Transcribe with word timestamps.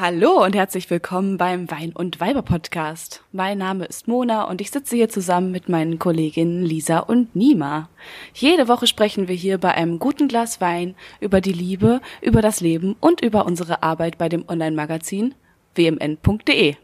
Hallo 0.00 0.44
und 0.44 0.54
herzlich 0.54 0.88
willkommen 0.90 1.38
beim 1.38 1.68
Wein 1.72 1.92
und 1.92 2.20
Weiber 2.20 2.42
Podcast. 2.42 3.24
Mein 3.32 3.58
Name 3.58 3.84
ist 3.84 4.06
Mona 4.06 4.44
und 4.44 4.60
ich 4.60 4.70
sitze 4.70 4.94
hier 4.94 5.08
zusammen 5.08 5.50
mit 5.50 5.68
meinen 5.68 5.98
Kolleginnen 5.98 6.62
Lisa 6.62 7.00
und 7.00 7.34
Nima. 7.34 7.88
Jede 8.32 8.68
Woche 8.68 8.86
sprechen 8.86 9.26
wir 9.26 9.34
hier 9.34 9.58
bei 9.58 9.74
einem 9.74 9.98
guten 9.98 10.28
Glas 10.28 10.60
Wein 10.60 10.94
über 11.18 11.40
die 11.40 11.52
Liebe, 11.52 12.00
über 12.20 12.42
das 12.42 12.60
Leben 12.60 12.94
und 13.00 13.22
über 13.22 13.44
unsere 13.44 13.82
Arbeit 13.82 14.18
bei 14.18 14.28
dem 14.28 14.48
Online-Magazin 14.48 15.34
wmn.de. 15.74 16.76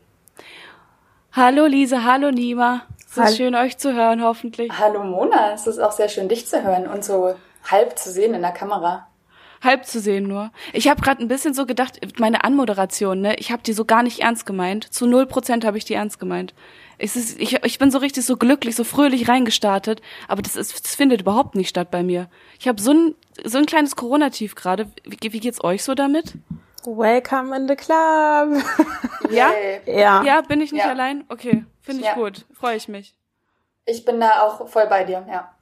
Hallo 1.35 1.67
Lisa, 1.67 2.03
hallo 2.03 2.33
Nima. 2.33 2.83
Es 3.09 3.17
ist 3.17 3.37
schön 3.37 3.55
euch 3.55 3.79
zu 3.79 3.95
hören, 3.95 4.25
hoffentlich. 4.25 4.73
Hallo 4.77 5.05
Mona, 5.05 5.53
es 5.55 5.69
ist 5.69 5.79
auch 5.79 5.93
sehr 5.93 6.09
schön 6.09 6.29
dich 6.29 6.49
zu 6.49 6.65
hören 6.65 6.89
und 6.89 7.05
so 7.05 7.37
halb 7.71 7.97
zu 7.97 8.11
sehen 8.11 8.35
in 8.35 8.43
der 8.43 8.51
Kamera 8.51 9.07
halb 9.65 9.87
zu 9.87 10.01
sehen 10.01 10.27
nur. 10.29 10.51
Ich 10.73 10.89
habe 10.89 11.01
gerade 11.03 11.23
ein 11.23 11.29
bisschen 11.29 11.55
so 11.55 11.67
gedacht, 11.67 11.99
meine 12.19 12.45
Anmoderation, 12.45 13.21
ne, 13.21 13.37
ich 13.37 13.51
habe 13.51 13.63
die 13.63 13.73
so 13.73 13.85
gar 13.85 14.03
nicht 14.03 14.21
ernst 14.21 14.47
gemeint. 14.47 14.93
Zu 14.93 15.07
null 15.07 15.27
Prozent 15.27 15.65
habe 15.65 15.79
ich 15.79 15.85
die 15.85 15.95
ernst 15.95 16.19
gemeint. 16.19 16.55
Es 16.99 17.17
ist, 17.17 17.41
ich, 17.41 17.63
ich 17.65 17.79
bin 17.79 17.91
so 17.91 17.99
richtig 17.99 18.25
so 18.25 18.37
glücklich, 18.37 18.77
so 18.77 18.85
fröhlich 18.85 19.29
reingestartet, 19.29 20.01
aber 20.29 20.43
das, 20.43 20.55
ist, 20.57 20.85
das 20.85 20.95
findet 20.95 21.23
überhaupt 21.23 21.55
nicht 21.55 21.69
statt 21.69 21.91
bei 21.91 22.03
mir. 22.03 22.29
Ich 22.59 22.69
habe 22.69 22.81
so 22.81 22.93
ein, 22.93 23.15
so 23.45 23.59
ein 23.59 23.67
kleines 23.67 23.97
Corona-Tief 23.97 24.55
gerade. 24.55 24.91
Wie, 25.05 25.33
wie 25.33 25.41
geht's 25.41 25.63
euch 25.65 25.83
so 25.83 25.95
damit? 25.95 26.35
Welcome 26.85 27.57
in 27.57 27.67
the 27.67 27.77
club. 27.77 28.63
ja? 29.31 29.53
Ja. 29.87 30.23
Ja, 30.23 30.41
bin 30.43 30.61
ich 30.61 30.73
nicht 30.73 30.85
ja. 30.85 30.91
allein? 30.91 31.25
Okay, 31.29 31.65
finde 31.83 32.03
ich 32.03 32.07
ja. 32.07 32.15
gut. 32.15 32.47
Freue 32.53 32.77
ich 32.77 32.89
mich. 32.89 33.15
Ich 33.87 34.05
bin 34.05 34.21
da 34.21 34.43
auch 34.43 34.69
voll 34.69 34.87
bei 34.87 35.05
dir, 35.05 35.27
ja. 35.29 35.55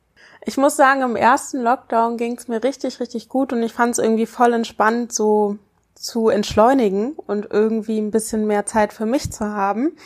Ich 0.45 0.57
muss 0.57 0.77
sagen, 0.77 1.03
im 1.03 1.17
ersten 1.17 1.63
Lockdown 1.63 2.17
ging 2.17 2.37
es 2.37 2.49
mir 2.49 2.63
richtig, 2.65 2.99
richtig 3.01 3.29
gut 3.29 3.53
und 3.53 3.63
ich 3.63 3.73
fand 3.73 3.93
es 3.93 3.99
irgendwie 3.99 4.27
voll 4.27 4.53
entspannt, 4.53 5.13
so 5.13 5.59
zu 5.95 6.29
entschleunigen 6.29 7.13
und 7.13 7.49
irgendwie 7.51 7.99
ein 7.99 8.11
bisschen 8.11 8.47
mehr 8.47 8.67
Zeit 8.67 8.93
für 8.93 9.07
mich 9.07 9.33
zu 9.33 9.47
haben. 9.47 9.97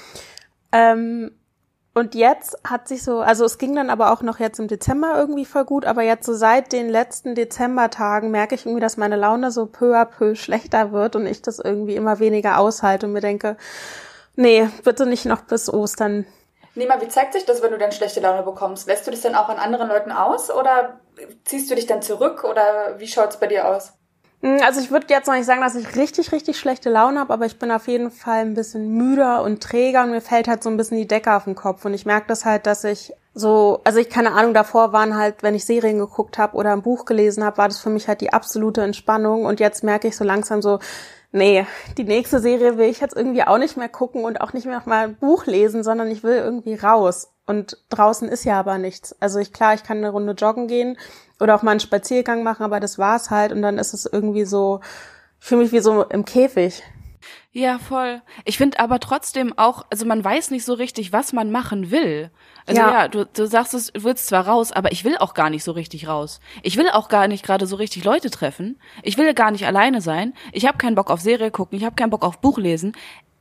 Ähm, 0.73 1.31
und 1.95 2.15
jetzt 2.15 2.59
hat 2.69 2.89
sich 2.89 3.03
so, 3.03 3.21
also 3.21 3.47
es 3.47 3.57
ging 3.57 3.75
dann 3.75 3.89
aber 3.89 4.13
auch 4.13 4.21
noch 4.21 4.39
jetzt 4.39 4.59
im 4.59 4.69
Dezember 4.69 5.15
irgendwie 5.17 5.47
voll 5.47 5.65
gut, 5.65 5.87
aber 5.87 6.03
jetzt 6.03 6.27
so 6.27 6.35
seit 6.35 6.73
den 6.73 6.91
letzten 6.91 7.35
Dezembertagen 7.35 8.31
merke 8.31 8.55
ich 8.55 8.67
irgendwie, 8.67 8.83
dass 8.83 8.99
meine 8.99 9.17
Laune 9.17 9.51
so 9.51 9.65
peu 9.65 9.97
à 9.97 10.05
peu 10.05 10.35
schlechter 10.35 10.93
wird 10.93 11.17
und 11.17 11.25
ich 11.25 11.41
das 11.41 11.59
irgendwie 11.59 11.97
immer 11.97 12.19
weniger 12.19 12.59
aushalte 12.59 13.07
und 13.07 13.15
mir 13.15 13.23
denke, 13.23 13.57
nee, 14.35 14.69
bitte 14.85 15.07
nicht 15.07 15.25
noch 15.25 15.41
bis 15.41 15.73
Ostern. 15.73 16.27
Nima, 16.77 17.01
wie 17.01 17.09
zeigt 17.09 17.33
sich 17.33 17.45
das, 17.45 17.63
wenn 17.63 17.73
du 17.73 17.79
dann 17.79 17.93
schlechte 17.93 18.21
Laune 18.21 18.43
bekommst? 18.43 18.87
Lässt 18.87 19.07
du 19.07 19.11
dich 19.11 19.23
dann 19.23 19.35
auch 19.35 19.49
an 19.49 19.59
anderen 19.59 19.89
Leuten 19.89 20.13
aus 20.13 20.51
oder 20.51 21.01
ziehst 21.45 21.71
du 21.71 21.75
dich 21.75 21.87
dann 21.87 22.03
zurück 22.03 22.45
oder 22.45 22.99
wie 22.99 23.09
schaut's 23.09 23.39
bei 23.39 23.47
dir 23.47 23.69
aus? 23.69 23.93
Hm, 24.43 24.59
also 24.63 24.81
ich 24.81 24.91
würde 24.91 25.07
jetzt 25.09 25.27
noch 25.27 25.35
nicht 25.35 25.47
sagen, 25.47 25.63
dass 25.63 25.75
ich 25.75 25.97
richtig, 25.97 26.33
richtig 26.33 26.59
schlechte 26.59 26.91
Laune 26.91 27.21
habe, 27.21 27.33
aber 27.33 27.47
ich 27.47 27.59
bin 27.59 27.71
auf 27.71 27.89
jeden 27.89 28.11
Fall 28.11 28.41
ein 28.41 28.55
bisschen 28.55 28.89
müder 28.89 29.43
und 29.43 29.63
träger 29.63 30.03
und 30.03 30.11
mir 30.11 30.21
fällt 30.21 30.49
halt 30.49 30.63
so 30.63 30.71
ein 30.71 30.77
bisschen 30.77 30.99
die 30.99 31.09
Decke 31.09 31.35
auf 31.35 31.45
den 31.45 31.55
Kopf. 31.55 31.85
Und 31.85 31.95
ich 31.95 32.07
merke 32.07 32.27
das 32.29 32.45
halt, 32.45 32.67
dass 32.67 32.85
ich 32.85 33.13
so, 33.39 33.81
also 33.85 33.99
ich 33.99 34.09
keine 34.09 34.33
Ahnung, 34.33 34.55
davor 34.55 34.95
waren 34.95 35.15
halt, 35.15 35.43
wenn 35.43 35.55
ich 35.55 35.67
Serien 35.67 35.99
geguckt 35.99 36.39
habe 36.39 36.57
oder 36.57 36.73
ein 36.73 36.81
Buch 36.81 37.05
gelesen 37.05 37.45
habe, 37.45 37.59
war 37.59 37.69
das 37.69 37.79
für 37.79 37.91
mich 37.91 38.09
halt 38.09 38.23
die 38.23 38.33
absolute 38.33 38.81
Entspannung. 38.83 39.45
Und 39.45 39.61
jetzt 39.61 39.85
merke 39.85 40.09
ich 40.09 40.17
so 40.17 40.25
langsam 40.25 40.63
so, 40.63 40.79
nee, 41.33 41.67
die 41.99 42.05
nächste 42.05 42.41
Serie 42.41 42.79
will 42.79 42.89
ich 42.89 43.01
jetzt 43.01 43.15
irgendwie 43.15 43.43
auch 43.43 43.59
nicht 43.59 43.77
mehr 43.77 43.91
gucken 43.91 44.25
und 44.25 44.41
auch 44.41 44.55
nicht 44.55 44.65
mehr 44.65 44.83
mal 44.87 45.09
ein 45.09 45.17
Buch 45.17 45.45
lesen, 45.45 45.85
sondern 45.85 46.11
ich 46.11 46.23
will 46.23 46.37
irgendwie 46.37 46.77
raus. 46.77 47.31
Und 47.45 47.77
draußen 47.91 48.27
ist 48.27 48.45
ja 48.45 48.59
aber 48.59 48.79
nichts. 48.79 49.15
Also 49.21 49.39
ich, 49.39 49.53
klar, 49.53 49.75
ich 49.75 49.83
kann 49.83 49.99
eine 49.99 50.11
Runde 50.11 50.33
joggen 50.33 50.67
gehen 50.67 50.97
oder 51.39 51.55
auch 51.55 51.63
mal 51.63 51.73
einen 51.73 51.81
Spaziergang 51.81 52.43
machen, 52.43 52.63
aber 52.63 52.81
das 52.81 52.99
war's 52.99 53.31
halt. 53.31 53.53
Und 53.53 53.61
dann 53.61 53.77
ist 53.77 53.93
es 53.93 54.07
irgendwie 54.07 54.47
so, 54.47 54.81
ich 55.41 55.47
fühle 55.47 55.61
mich 55.61 55.73
wie 55.73 55.81
so 55.81 56.05
im 56.05 56.25
Käfig. 56.25 56.83
Ja, 57.57 57.79
voll. 57.79 58.21
Ich 58.45 58.59
finde 58.59 58.79
aber 58.81 59.01
trotzdem 59.01 59.57
auch, 59.57 59.87
also 59.89 60.05
man 60.05 60.23
weiß 60.23 60.51
nicht 60.51 60.67
so 60.67 60.75
richtig, 60.75 61.15
was 61.15 61.33
man 61.33 61.51
machen 61.51 61.91
will. 61.91 62.31
Also 62.67 62.83
ja, 62.83 62.91
ja 62.91 63.09
du, 63.09 63.25
du 63.25 63.47
sagst 63.47 63.73
es, 63.73 63.95
du 63.95 64.05
willst 64.05 64.27
zwar 64.27 64.47
raus, 64.47 64.73
aber 64.73 64.93
ich 64.93 65.05
will 65.05 65.17
auch 65.17 65.33
gar 65.33 65.49
nicht 65.49 65.65
so 65.65 65.73
richtig 65.73 66.07
raus. 66.07 66.41
Ich 66.63 66.77
will 66.77 66.91
auch 66.91 67.09
gar 67.09 67.29
nicht 67.29 67.43
gerade 67.43 67.67
so 67.67 67.77
richtig 67.77 68.05
Leute 68.05 68.29
treffen. 68.29 68.79
Ich 69.03 69.17
will 69.17 69.33
gar 69.33 69.53
nicht 69.53 69.67
alleine 69.67 70.03
sein. 70.03 70.35
Ich 70.53 70.67
habe 70.67 70.77
keinen 70.77 70.97
Bock 70.97 71.11
auf 71.11 71.23
Serie 71.23 71.51
gucken. 71.51 71.79
Ich 71.79 71.87
habe 71.87 71.97
keinen 71.97 72.11
Bock 72.11 72.27
auf 72.27 72.43
Buch 72.43 72.59
lesen 72.59 72.93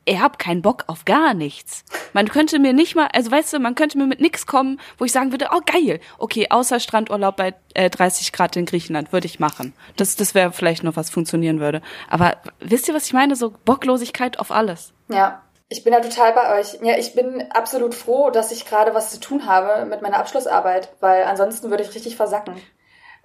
ich 0.05 0.19
hab 0.19 0.39
keinen 0.39 0.61
Bock 0.61 0.83
auf 0.87 1.05
gar 1.05 1.33
nichts. 1.33 1.83
Man 2.13 2.27
könnte 2.27 2.59
mir 2.59 2.73
nicht 2.73 2.95
mal, 2.95 3.07
also 3.13 3.31
weißt 3.31 3.53
du, 3.53 3.59
man 3.59 3.75
könnte 3.75 3.97
mir 3.97 4.05
mit 4.05 4.21
nix 4.21 4.45
kommen, 4.45 4.79
wo 4.97 5.05
ich 5.05 5.11
sagen 5.11 5.31
würde, 5.31 5.49
oh 5.53 5.61
geil, 5.65 5.99
okay, 6.17 6.47
außer 6.49 6.79
Strandurlaub 6.79 7.35
bei 7.35 7.55
äh, 7.73 7.89
30 7.89 8.31
Grad 8.31 8.55
in 8.55 8.65
Griechenland 8.65 9.11
würde 9.11 9.25
ich 9.25 9.39
machen. 9.39 9.73
Das, 9.97 10.15
das 10.15 10.35
wäre 10.35 10.51
vielleicht 10.51 10.83
noch 10.83 10.95
was 10.95 11.09
funktionieren 11.09 11.59
würde. 11.59 11.81
Aber 12.09 12.37
wisst 12.59 12.87
ihr, 12.87 12.93
was 12.93 13.07
ich 13.07 13.13
meine? 13.13 13.35
So 13.35 13.53
Bocklosigkeit 13.65 14.39
auf 14.39 14.51
alles. 14.51 14.93
Ja, 15.09 15.41
ich 15.69 15.83
bin 15.83 15.93
da 15.93 15.99
total 15.99 16.33
bei 16.33 16.59
euch. 16.59 16.77
Ja, 16.81 16.97
ich 16.97 17.15
bin 17.15 17.43
absolut 17.51 17.95
froh, 17.95 18.29
dass 18.29 18.51
ich 18.51 18.65
gerade 18.65 18.93
was 18.93 19.11
zu 19.11 19.19
tun 19.19 19.47
habe 19.47 19.85
mit 19.85 20.01
meiner 20.01 20.19
Abschlussarbeit, 20.19 20.89
weil 20.99 21.23
ansonsten 21.23 21.71
würde 21.71 21.83
ich 21.83 21.95
richtig 21.95 22.15
versacken. 22.15 22.55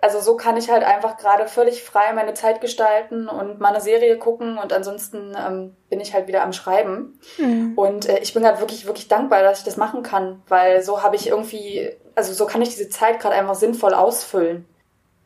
Also 0.03 0.21
so 0.21 0.37
kann 0.37 0.57
ich 0.57 0.71
halt 0.71 0.83
einfach 0.83 1.17
gerade 1.19 1.47
völlig 1.47 1.83
frei 1.83 2.13
meine 2.15 2.35
Zeit 2.35 2.61
gestalten 2.61 3.29
und 3.29 3.61
mal 3.61 3.69
eine 3.69 3.81
Serie 3.81 4.17
gucken 4.17 4.59
und 4.59 4.73
ansonsten 4.73 5.37
ähm, 5.37 5.77
bin 5.91 6.01
ich 6.01 6.15
halt 6.15 6.27
wieder 6.27 6.43
am 6.43 6.53
Schreiben. 6.53 7.19
Mhm. 7.39 7.75
Und 7.77 8.09
äh, 8.09 8.19
ich 8.21 8.33
bin 8.33 8.43
gerade 8.43 8.61
wirklich, 8.61 8.87
wirklich 8.87 9.09
dankbar, 9.09 9.43
dass 9.43 9.59
ich 9.59 9.65
das 9.65 9.77
machen 9.77 10.03
kann, 10.03 10.43
weil 10.49 10.83
so 10.83 11.03
habe 11.03 11.17
ich 11.17 11.29
irgendwie, 11.29 11.91
also 12.15 12.33
so 12.33 12.47
kann 12.47 12.63
ich 12.63 12.71
diese 12.71 12.89
Zeit 12.89 13.21
gerade 13.21 13.35
einfach 13.35 13.55
sinnvoll 13.55 13.93
ausfüllen. 13.93 14.67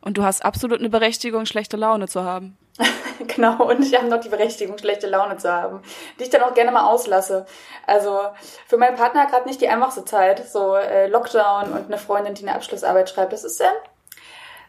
Und 0.01 0.17
du 0.17 0.23
hast 0.23 0.43
absolut 0.43 0.79
eine 0.79 0.89
Berechtigung, 0.89 1.45
schlechte 1.45 1.77
Laune 1.77 2.07
zu 2.07 2.23
haben. 2.23 2.57
genau, 3.27 3.63
und 3.63 3.81
ich 3.81 3.95
habe 3.95 4.07
noch 4.07 4.19
die 4.19 4.29
Berechtigung, 4.29 4.77
schlechte 4.77 5.07
Laune 5.07 5.37
zu 5.37 5.51
haben, 5.51 5.81
die 6.19 6.23
ich 6.23 6.29
dann 6.29 6.43
auch 6.43 6.53
gerne 6.53 6.71
mal 6.71 6.85
auslasse. 6.85 7.45
Also 7.87 8.19
für 8.67 8.77
meinen 8.77 8.97
Partner 8.97 9.25
gerade 9.25 9.47
nicht 9.47 9.61
die 9.61 9.69
einfachste 9.69 10.03
Zeit, 10.03 10.47
so 10.47 10.75
äh, 10.75 11.07
Lockdown 11.07 11.71
und 11.71 11.85
eine 11.85 11.97
Freundin, 11.97 12.33
die 12.33 12.43
eine 12.43 12.55
Abschlussarbeit 12.55 13.09
schreibt. 13.09 13.33
Das 13.33 13.43
ist 13.43 13.61
äh, 13.61 13.67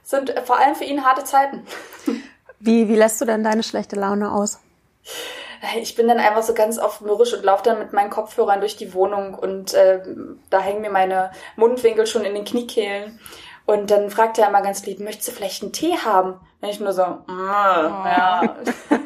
sind 0.06 0.32
vor 0.44 0.58
allem 0.58 0.76
für 0.76 0.84
ihn 0.84 1.04
harte 1.04 1.24
Zeiten. 1.24 1.66
Wie, 2.58 2.88
wie 2.88 2.96
lässt 2.96 3.20
du 3.20 3.26
denn 3.26 3.44
deine 3.44 3.62
schlechte 3.62 3.96
Laune 3.96 4.32
aus? 4.32 4.60
Ich 5.78 5.94
bin 5.94 6.08
dann 6.08 6.18
einfach 6.18 6.42
so 6.42 6.54
ganz 6.54 6.78
oft 6.78 7.02
mürrisch 7.02 7.34
und 7.34 7.44
laufe 7.44 7.64
dann 7.64 7.78
mit 7.78 7.92
meinen 7.92 8.08
Kopfhörern 8.08 8.60
durch 8.60 8.76
die 8.76 8.94
Wohnung 8.94 9.34
und 9.34 9.74
äh, 9.74 10.00
da 10.48 10.60
hängen 10.60 10.80
mir 10.80 10.90
meine 10.90 11.32
Mundwinkel 11.56 12.06
schon 12.06 12.24
in 12.24 12.34
den 12.34 12.46
Kniekehlen. 12.46 13.20
Und 13.66 13.90
dann 13.90 14.08
fragt 14.08 14.38
er 14.38 14.48
immer 14.48 14.62
ganz 14.62 14.86
lieb, 14.86 15.00
möchtest 15.00 15.28
du 15.28 15.32
vielleicht 15.32 15.62
einen 15.62 15.72
Tee 15.72 15.98
haben? 15.98 16.40
Wenn 16.60 16.70
ich 16.70 16.80
nur 16.80 16.94
so, 16.94 17.04
mm, 17.04 17.20
oh. 17.28 17.32
ja. 17.32 18.56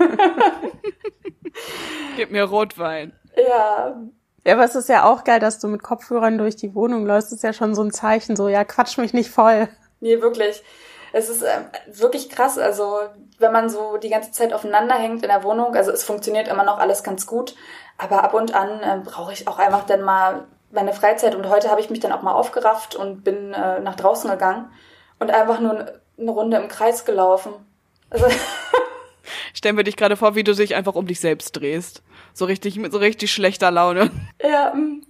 Gib 2.17 2.31
mir 2.31 2.45
Rotwein. 2.45 3.13
Ja. 3.37 4.01
Ja, 4.45 4.55
aber 4.55 4.65
es 4.65 4.77
ist 4.77 4.89
ja 4.89 5.05
auch 5.05 5.25
geil, 5.25 5.41
dass 5.41 5.59
du 5.59 5.67
mit 5.67 5.83
Kopfhörern 5.83 6.39
durch 6.39 6.55
die 6.55 6.75
Wohnung 6.75 7.05
läufst. 7.05 7.33
Das 7.33 7.39
ist 7.39 7.43
ja 7.43 7.53
schon 7.53 7.75
so 7.75 7.83
ein 7.83 7.91
Zeichen, 7.91 8.37
so, 8.37 8.49
ja, 8.49 8.65
quatsch 8.65 8.97
mich 8.97 9.13
nicht 9.13 9.31
voll. 9.31 9.69
Nee, 10.01 10.21
wirklich 10.21 10.63
es 11.13 11.29
ist 11.29 11.43
äh, 11.43 11.61
wirklich 11.87 12.29
krass. 12.31 12.59
Also, 12.59 12.99
wenn 13.39 13.53
man 13.53 13.69
so 13.69 13.97
die 13.97 14.11
ganze 14.11 14.33
Zeit 14.33 14.53
aufeinander 14.53 14.95
hängt 14.95 15.23
in 15.23 15.29
der 15.29 15.45
Wohnung, 15.45 15.75
also 15.75 15.91
es 15.91 16.05
funktioniert 16.05 16.49
immer 16.49 16.65
noch 16.65 16.79
alles 16.79 17.03
ganz 17.03 17.27
gut, 17.27 17.55
aber 17.99 18.25
ab 18.25 18.35
und 18.35 18.55
an 18.55 18.81
äh, 18.83 19.01
brauche 19.05 19.33
ich 19.33 19.49
auch 19.49 19.59
einfach 19.59 19.85
dann 19.85 20.03
mal 20.03 20.47
meine 20.73 20.93
Freizeit 20.93 21.35
und 21.35 21.49
heute 21.49 21.71
habe 21.71 21.81
ich 21.81 21.91
mich 21.91 22.01
dann 22.01 22.13
auch 22.13 22.23
mal 22.23 22.33
aufgerafft 22.33 22.95
und 22.95 23.25
bin 23.25 23.53
äh, 23.53 23.81
nach 23.81 23.97
draußen 23.97 24.31
gegangen 24.31 24.71
und 25.19 25.31
einfach 25.31 25.61
nur 25.61 25.93
eine 26.19 26.31
Runde 26.31 26.57
im 26.59 26.69
Kreis 26.69 27.05
gelaufen. 27.05 27.53
Also 28.09 28.27
Stellen 29.53 29.77
wir 29.77 29.85
dich 29.85 29.97
gerade 29.97 30.17
vor, 30.17 30.35
wie 30.35 30.45
du 30.45 30.55
dich 30.55 30.75
einfach 30.75 30.95
um 30.95 31.07
dich 31.07 31.21
selbst 31.21 31.53
drehst. 31.53 32.03
So 32.33 32.45
richtig 32.45 32.77
mit 32.77 32.93
so 32.93 32.99
richtig 32.99 33.33
schlechter 33.33 33.71
Laune. 33.71 34.11
Ja, 34.43 34.73
mm. 34.75 35.03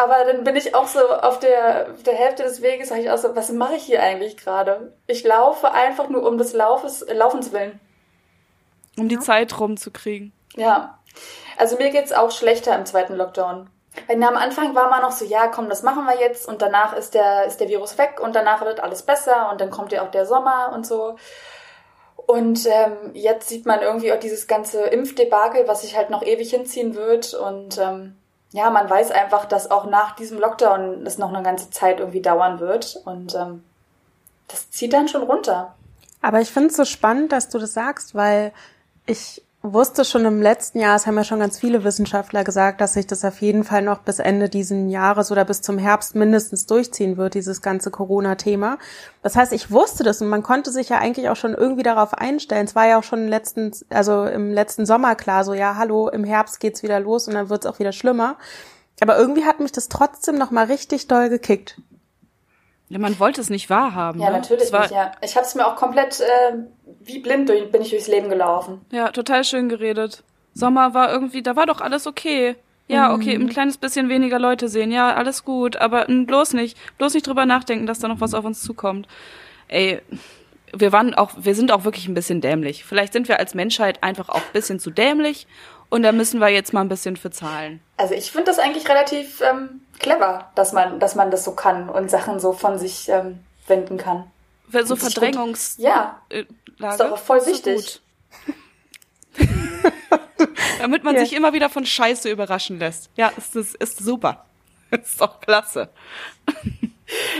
Aber 0.00 0.24
dann 0.24 0.44
bin 0.44 0.56
ich 0.56 0.74
auch 0.74 0.86
so 0.86 0.98
auf 1.10 1.40
der, 1.40 1.90
der 2.06 2.14
Hälfte 2.14 2.42
des 2.42 2.62
Weges, 2.62 2.88
sage 2.88 3.02
ich 3.02 3.10
auch 3.10 3.18
so, 3.18 3.36
was 3.36 3.52
mache 3.52 3.74
ich 3.74 3.82
hier 3.82 4.02
eigentlich 4.02 4.38
gerade? 4.38 4.94
Ich 5.06 5.24
laufe 5.24 5.72
einfach 5.72 6.08
nur 6.08 6.26
um 6.26 6.38
des 6.38 6.54
Laufes, 6.54 7.02
äh, 7.02 7.12
Laufens 7.12 7.52
willen. 7.52 7.78
Um 8.96 9.10
die. 9.10 9.18
Zeit 9.18 9.60
rumzukriegen. 9.60 10.32
Ja. 10.56 10.98
Also 11.58 11.76
mir 11.76 11.90
geht's 11.90 12.12
auch 12.12 12.30
schlechter 12.30 12.74
im 12.76 12.86
zweiten 12.86 13.14
Lockdown. 13.14 13.68
Wenn 14.06 14.24
am 14.24 14.36
Anfang 14.36 14.74
war 14.74 14.88
man 14.88 15.02
noch 15.02 15.12
so, 15.12 15.26
ja, 15.26 15.48
komm, 15.48 15.68
das 15.68 15.82
machen 15.82 16.06
wir 16.06 16.18
jetzt 16.18 16.48
und 16.48 16.62
danach 16.62 16.96
ist 16.96 17.12
der, 17.12 17.44
ist 17.44 17.60
der 17.60 17.68
Virus 17.68 17.98
weg 17.98 18.20
und 18.22 18.34
danach 18.34 18.64
wird 18.64 18.80
alles 18.80 19.02
besser 19.02 19.50
und 19.52 19.60
dann 19.60 19.68
kommt 19.68 19.92
ja 19.92 20.02
auch 20.02 20.10
der 20.10 20.24
Sommer 20.24 20.72
und 20.72 20.86
so. 20.86 21.16
Und 22.16 22.66
ähm, 22.66 23.10
jetzt 23.12 23.50
sieht 23.50 23.66
man 23.66 23.82
irgendwie 23.82 24.14
auch 24.14 24.20
dieses 24.20 24.46
ganze 24.46 24.80
Impfdebakel, 24.84 25.68
was 25.68 25.82
sich 25.82 25.94
halt 25.94 26.08
noch 26.08 26.22
ewig 26.22 26.48
hinziehen 26.48 26.94
wird 26.94 27.34
und 27.34 27.76
ähm, 27.76 28.16
ja, 28.52 28.70
man 28.70 28.90
weiß 28.90 29.12
einfach, 29.12 29.44
dass 29.44 29.70
auch 29.70 29.88
nach 29.88 30.16
diesem 30.16 30.38
Lockdown 30.38 31.06
es 31.06 31.18
noch 31.18 31.32
eine 31.32 31.42
ganze 31.42 31.70
Zeit 31.70 32.00
irgendwie 32.00 32.22
dauern 32.22 32.58
wird 32.58 33.00
und 33.04 33.34
ähm, 33.34 33.64
das 34.48 34.70
zieht 34.70 34.92
dann 34.92 35.08
schon 35.08 35.22
runter. 35.22 35.74
Aber 36.22 36.40
ich 36.40 36.50
finde 36.50 36.70
es 36.70 36.76
so 36.76 36.84
spannend, 36.84 37.32
dass 37.32 37.48
du 37.48 37.58
das 37.58 37.72
sagst, 37.72 38.14
weil 38.14 38.52
ich 39.06 39.42
wusste 39.62 40.06
schon 40.06 40.24
im 40.24 40.40
letzten 40.40 40.80
Jahr, 40.80 40.96
es 40.96 41.06
haben 41.06 41.16
ja 41.16 41.24
schon 41.24 41.40
ganz 41.40 41.58
viele 41.58 41.84
Wissenschaftler 41.84 42.44
gesagt, 42.44 42.80
dass 42.80 42.94
sich 42.94 43.06
das 43.06 43.24
auf 43.24 43.42
jeden 43.42 43.62
Fall 43.62 43.82
noch 43.82 43.98
bis 43.98 44.18
Ende 44.18 44.48
diesen 44.48 44.88
Jahres 44.88 45.30
oder 45.30 45.44
bis 45.44 45.60
zum 45.60 45.76
Herbst 45.76 46.14
mindestens 46.14 46.64
durchziehen 46.64 47.18
wird, 47.18 47.34
dieses 47.34 47.60
ganze 47.60 47.90
Corona-Thema. 47.90 48.78
Das 49.22 49.36
heißt, 49.36 49.52
ich 49.52 49.70
wusste 49.70 50.02
das 50.02 50.22
und 50.22 50.28
man 50.28 50.42
konnte 50.42 50.70
sich 50.70 50.88
ja 50.88 50.98
eigentlich 50.98 51.28
auch 51.28 51.36
schon 51.36 51.54
irgendwie 51.54 51.82
darauf 51.82 52.14
einstellen. 52.14 52.64
Es 52.64 52.74
war 52.74 52.88
ja 52.88 52.98
auch 52.98 53.04
schon 53.04 53.24
im 53.24 53.28
letzten, 53.28 53.72
also 53.90 54.24
im 54.24 54.50
letzten 54.50 54.86
Sommer 54.86 55.14
klar, 55.14 55.44
so 55.44 55.52
ja, 55.52 55.76
hallo, 55.76 56.08
im 56.08 56.24
Herbst 56.24 56.58
geht's 56.60 56.82
wieder 56.82 56.98
los 56.98 57.28
und 57.28 57.34
dann 57.34 57.50
wird's 57.50 57.66
auch 57.66 57.78
wieder 57.78 57.92
schlimmer. 57.92 58.38
Aber 59.02 59.18
irgendwie 59.18 59.44
hat 59.44 59.60
mich 59.60 59.72
das 59.72 59.88
trotzdem 59.88 60.38
noch 60.38 60.50
mal 60.50 60.66
richtig 60.66 61.06
doll 61.06 61.28
gekickt. 61.28 61.80
Ja, 62.90 62.98
man 62.98 63.18
wollte 63.20 63.40
es 63.40 63.50
nicht 63.50 63.70
wahrhaben. 63.70 64.20
Ja, 64.20 64.30
ne? 64.30 64.38
natürlich 64.38 64.72
war, 64.72 64.82
nicht, 64.82 64.90
ja. 64.90 65.12
Ich 65.22 65.36
habe 65.36 65.46
es 65.46 65.54
mir 65.54 65.66
auch 65.66 65.76
komplett 65.76 66.20
äh, 66.20 66.56
wie 67.00 67.20
blind 67.20 67.48
durch, 67.48 67.70
bin 67.70 67.82
ich 67.82 67.90
durchs 67.90 68.08
Leben 68.08 68.28
gelaufen. 68.28 68.84
Ja, 68.90 69.10
total 69.12 69.44
schön 69.44 69.68
geredet. 69.68 70.24
Sommer 70.54 70.92
war 70.92 71.12
irgendwie, 71.12 71.42
da 71.42 71.54
war 71.54 71.66
doch 71.66 71.80
alles 71.80 72.06
okay. 72.06 72.56
Ja, 72.88 73.14
okay, 73.14 73.36
ein 73.36 73.48
kleines 73.48 73.78
bisschen 73.78 74.08
weniger 74.08 74.40
Leute 74.40 74.68
sehen, 74.68 74.90
ja, 74.90 75.14
alles 75.14 75.44
gut, 75.44 75.76
aber 75.76 76.06
bloß 76.06 76.54
nicht, 76.54 76.76
bloß 76.98 77.14
nicht 77.14 77.24
drüber 77.24 77.46
nachdenken, 77.46 77.86
dass 77.86 78.00
da 78.00 78.08
noch 78.08 78.20
was 78.20 78.34
auf 78.34 78.44
uns 78.44 78.62
zukommt. 78.62 79.06
Ey, 79.68 80.02
wir 80.76 80.90
waren 80.90 81.14
auch, 81.14 81.30
wir 81.38 81.54
sind 81.54 81.70
auch 81.70 81.84
wirklich 81.84 82.08
ein 82.08 82.14
bisschen 82.14 82.40
dämlich. 82.40 82.84
Vielleicht 82.84 83.12
sind 83.12 83.28
wir 83.28 83.38
als 83.38 83.54
Menschheit 83.54 84.02
einfach 84.02 84.28
auch 84.28 84.40
ein 84.40 84.52
bisschen 84.52 84.80
zu 84.80 84.90
dämlich 84.90 85.46
und 85.90 86.02
da 86.02 86.12
müssen 86.12 86.40
wir 86.40 86.48
jetzt 86.48 86.72
mal 86.72 86.80
ein 86.80 86.88
bisschen 86.88 87.16
für 87.16 87.30
zahlen. 87.30 87.80
Also 87.96 88.14
ich 88.14 88.30
finde 88.32 88.46
das 88.46 88.58
eigentlich 88.58 88.88
relativ 88.88 89.40
ähm, 89.42 89.82
clever, 89.98 90.50
dass 90.54 90.72
man, 90.72 90.98
dass 91.00 91.14
man 91.14 91.30
das 91.30 91.44
so 91.44 91.52
kann 91.52 91.88
und 91.88 92.10
Sachen 92.10 92.40
so 92.40 92.52
von 92.52 92.78
sich 92.78 93.08
ähm, 93.08 93.40
wenden 93.66 93.98
kann. 93.98 94.30
Weil 94.68 94.86
So 94.86 94.96
Verdrängungs 94.96 95.76
Ja, 95.78 96.20
äh, 96.30 96.44
Lage, 96.78 96.92
Ist 96.94 97.00
doch 97.00 97.12
auch 97.12 97.18
voll 97.18 97.44
wichtig. 97.46 98.00
Damit 100.80 101.04
man 101.04 101.14
Ja. 101.14 101.20
sich 101.20 101.34
immer 101.34 101.52
wieder 101.52 101.68
von 101.68 101.84
Scheiße 101.84 102.30
überraschen 102.30 102.78
lässt. 102.78 103.10
Ja, 103.16 103.30
ist, 103.36 103.54
ist, 103.56 103.74
ist 103.76 103.98
super. 103.98 104.46
Ist 104.90 105.20
doch 105.20 105.40
klasse. 105.40 105.88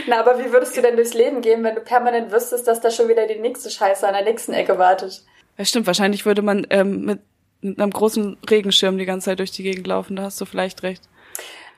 na, 0.07 0.19
aber 0.21 0.39
wie 0.39 0.53
würdest 0.53 0.77
du 0.77 0.81
denn 0.81 0.95
durchs 0.95 1.13
Leben 1.13 1.41
gehen, 1.41 1.63
wenn 1.65 1.75
du 1.75 1.81
permanent 1.81 2.31
wüsstest, 2.31 2.65
dass 2.65 2.79
da 2.79 2.89
schon 2.91 3.09
wieder 3.09 3.27
die 3.27 3.39
nächste 3.39 3.69
Scheiße 3.69 4.07
an 4.07 4.13
der 4.13 4.23
nächsten 4.23 4.53
Ecke 4.53 4.77
wartet? 4.77 5.21
Ja, 5.57 5.65
stimmt. 5.65 5.85
Wahrscheinlich 5.85 6.25
würde 6.25 6.41
man 6.43 6.65
ähm, 6.69 7.01
mit, 7.03 7.19
mit 7.61 7.79
einem 7.79 7.91
großen 7.91 8.37
Regenschirm 8.49 8.97
die 8.97 9.05
ganze 9.05 9.25
Zeit 9.25 9.39
durch 9.39 9.51
die 9.51 9.63
Gegend 9.63 9.87
laufen. 9.87 10.15
Da 10.15 10.23
hast 10.23 10.41
du 10.41 10.45
vielleicht 10.45 10.83
recht. 10.83 11.03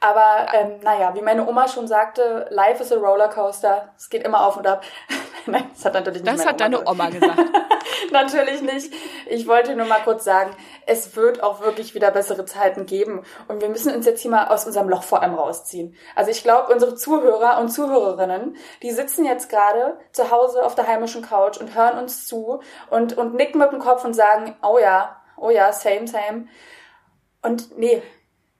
Aber 0.04 0.48
ähm, 0.54 0.82
naja, 0.82 1.16
wie 1.16 1.22
meine 1.22 1.48
Oma 1.48 1.70
schon 1.70 1.88
sagte, 1.88 2.48
life 2.50 2.84
is 2.84 2.92
a 2.92 2.96
rollercoaster. 2.96 3.94
Es 3.98 4.10
geht 4.10 4.24
immer 4.24 4.46
auf 4.46 4.58
und 4.58 4.68
ab. 4.68 4.84
Nein, 5.46 5.66
das 5.74 5.86
hat 5.86 5.94
natürlich 5.94 6.24
nicht 6.24 6.34
Das 6.34 6.46
hat 6.46 6.60
deine. 6.60 6.86
Oma 6.86 7.10
gesagt. 7.10 7.40
Natürlich 8.12 8.62
nicht. 8.62 8.94
Ich 9.28 9.48
wollte 9.48 9.76
nur 9.76 9.86
mal 9.86 10.02
kurz 10.04 10.24
sagen, 10.24 10.52
es 10.86 11.16
wird 11.16 11.42
auch 11.42 11.62
wirklich 11.62 11.96
wieder 11.96 12.12
bessere 12.12 12.46
Zeiten 12.46 12.86
geben. 12.86 13.24
Und 13.48 13.62
wir 13.62 13.70
müssen 13.70 13.94
uns 13.96 14.06
jetzt 14.06 14.22
hier 14.22 14.32
mal 14.32 14.48
aus 14.48 14.66
unserem 14.66 14.90
Loch 14.90 15.04
vor 15.04 15.22
allem 15.22 15.36
rausziehen. 15.36 15.96
Also 16.16 16.32
ich 16.32 16.44
glaube, 16.44 16.74
unsere 16.74 16.96
Zuhörer 16.96 17.60
und 17.60 17.70
Zuhörerinnen, 17.70 18.58
die 18.82 18.92
sitzen 18.92 19.26
jetzt 19.26 19.50
gerade 19.50 19.98
zu 20.12 20.32
Hause 20.32 20.66
auf 20.66 20.76
der 20.76 20.88
heimischen 20.88 21.22
Couch 21.22 21.58
und 21.58 21.76
hören 21.76 21.98
uns 21.98 22.28
zu 22.28 22.62
und, 22.90 23.18
und 23.18 23.36
nicken 23.36 23.60
mit 23.60 23.72
dem 23.72 23.80
Kopf 23.80 24.04
und 24.04 24.14
sagen, 24.14 24.56
oh 24.62 24.78
ja, 24.80 25.23
oh 25.38 25.50
ja, 25.50 25.72
same, 25.74 26.08
same. 26.08 26.48
Und 27.42 27.78
nee, 27.78 28.02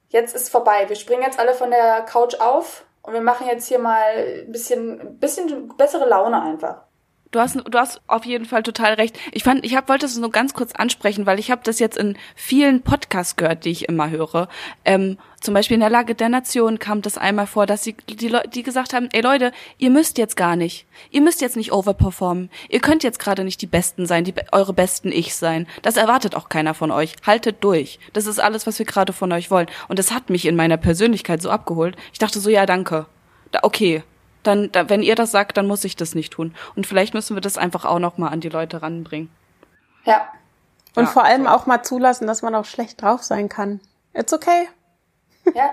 jetzt 0.08 0.34
ist 0.34 0.50
vorbei. 0.50 0.88
Wir 0.88 0.96
springen 0.96 1.22
jetzt 1.22 1.38
alle 1.38 1.54
von 1.54 1.70
der 1.70 2.02
Couch 2.02 2.34
auf 2.40 2.84
und 3.02 3.12
wir 3.12 3.20
machen 3.20 3.46
jetzt 3.46 3.66
hier 3.66 3.78
mal 3.78 4.44
ein 4.44 4.52
bisschen, 4.52 5.00
ein 5.00 5.18
bisschen 5.18 5.76
bessere 5.76 6.08
Laune 6.08 6.40
einfach. 6.42 6.84
Du 7.34 7.40
hast, 7.40 7.56
du 7.56 7.78
hast 7.78 8.00
auf 8.06 8.24
jeden 8.26 8.44
Fall 8.44 8.62
total 8.62 8.94
recht. 8.94 9.18
Ich 9.32 9.42
fand, 9.42 9.64
ich 9.64 9.74
hab, 9.74 9.88
wollte 9.88 10.06
es 10.06 10.16
nur 10.16 10.30
ganz 10.30 10.54
kurz 10.54 10.70
ansprechen, 10.70 11.26
weil 11.26 11.40
ich 11.40 11.50
habe 11.50 11.62
das 11.64 11.80
jetzt 11.80 11.96
in 11.96 12.16
vielen 12.36 12.82
Podcasts 12.82 13.34
gehört, 13.34 13.64
die 13.64 13.70
ich 13.70 13.88
immer 13.88 14.08
höre. 14.08 14.46
Ähm, 14.84 15.18
zum 15.40 15.52
Beispiel 15.52 15.74
in 15.74 15.80
der 15.80 15.90
Lage 15.90 16.14
der 16.14 16.28
Nation 16.28 16.78
kam 16.78 17.02
das 17.02 17.18
einmal 17.18 17.48
vor, 17.48 17.66
dass 17.66 17.82
sie 17.82 17.96
die 18.08 18.28
Leute, 18.28 18.50
die 18.50 18.62
gesagt 18.62 18.94
haben, 18.94 19.08
ey 19.12 19.20
Leute, 19.20 19.50
ihr 19.78 19.90
müsst 19.90 20.16
jetzt 20.16 20.36
gar 20.36 20.54
nicht, 20.54 20.86
ihr 21.10 21.22
müsst 21.22 21.40
jetzt 21.40 21.56
nicht 21.56 21.72
overperformen, 21.72 22.50
ihr 22.68 22.78
könnt 22.78 23.02
jetzt 23.02 23.18
gerade 23.18 23.42
nicht 23.42 23.60
die 23.62 23.66
Besten 23.66 24.06
sein, 24.06 24.22
die 24.22 24.34
eure 24.52 24.72
besten 24.72 25.10
Ich 25.10 25.34
sein. 25.34 25.66
Das 25.82 25.96
erwartet 25.96 26.36
auch 26.36 26.48
keiner 26.48 26.72
von 26.72 26.92
euch. 26.92 27.16
Haltet 27.26 27.64
durch. 27.64 27.98
Das 28.12 28.26
ist 28.26 28.38
alles, 28.38 28.64
was 28.68 28.78
wir 28.78 28.86
gerade 28.86 29.12
von 29.12 29.32
euch 29.32 29.50
wollen. 29.50 29.66
Und 29.88 29.98
das 29.98 30.12
hat 30.12 30.30
mich 30.30 30.46
in 30.46 30.54
meiner 30.54 30.76
Persönlichkeit 30.76 31.42
so 31.42 31.50
abgeholt. 31.50 31.96
Ich 32.12 32.20
dachte 32.20 32.38
so, 32.38 32.48
ja 32.48 32.64
danke, 32.64 33.06
da, 33.50 33.58
okay. 33.64 34.04
Dann, 34.44 34.70
da, 34.70 34.88
wenn 34.88 35.02
ihr 35.02 35.16
das 35.16 35.32
sagt, 35.32 35.56
dann 35.56 35.66
muss 35.66 35.84
ich 35.84 35.96
das 35.96 36.14
nicht 36.14 36.32
tun. 36.32 36.54
Und 36.76 36.86
vielleicht 36.86 37.14
müssen 37.14 37.36
wir 37.36 37.40
das 37.40 37.58
einfach 37.58 37.84
auch 37.84 37.98
noch 37.98 38.18
mal 38.18 38.28
an 38.28 38.40
die 38.40 38.48
Leute 38.48 38.82
ranbringen. 38.82 39.30
Ja, 40.04 40.28
Und 40.94 41.04
Ja, 41.04 41.08
vor 41.08 41.24
allem 41.24 41.48
auch 41.48 41.66
mal 41.66 41.82
zulassen, 41.82 42.26
dass 42.28 42.42
man 42.42 42.54
auch 42.54 42.66
schlecht 42.66 43.02
drauf 43.02 43.22
sein 43.24 43.48
kann. 43.48 43.80
It's 44.12 44.32
okay. 44.32 44.68
Ja. 45.54 45.70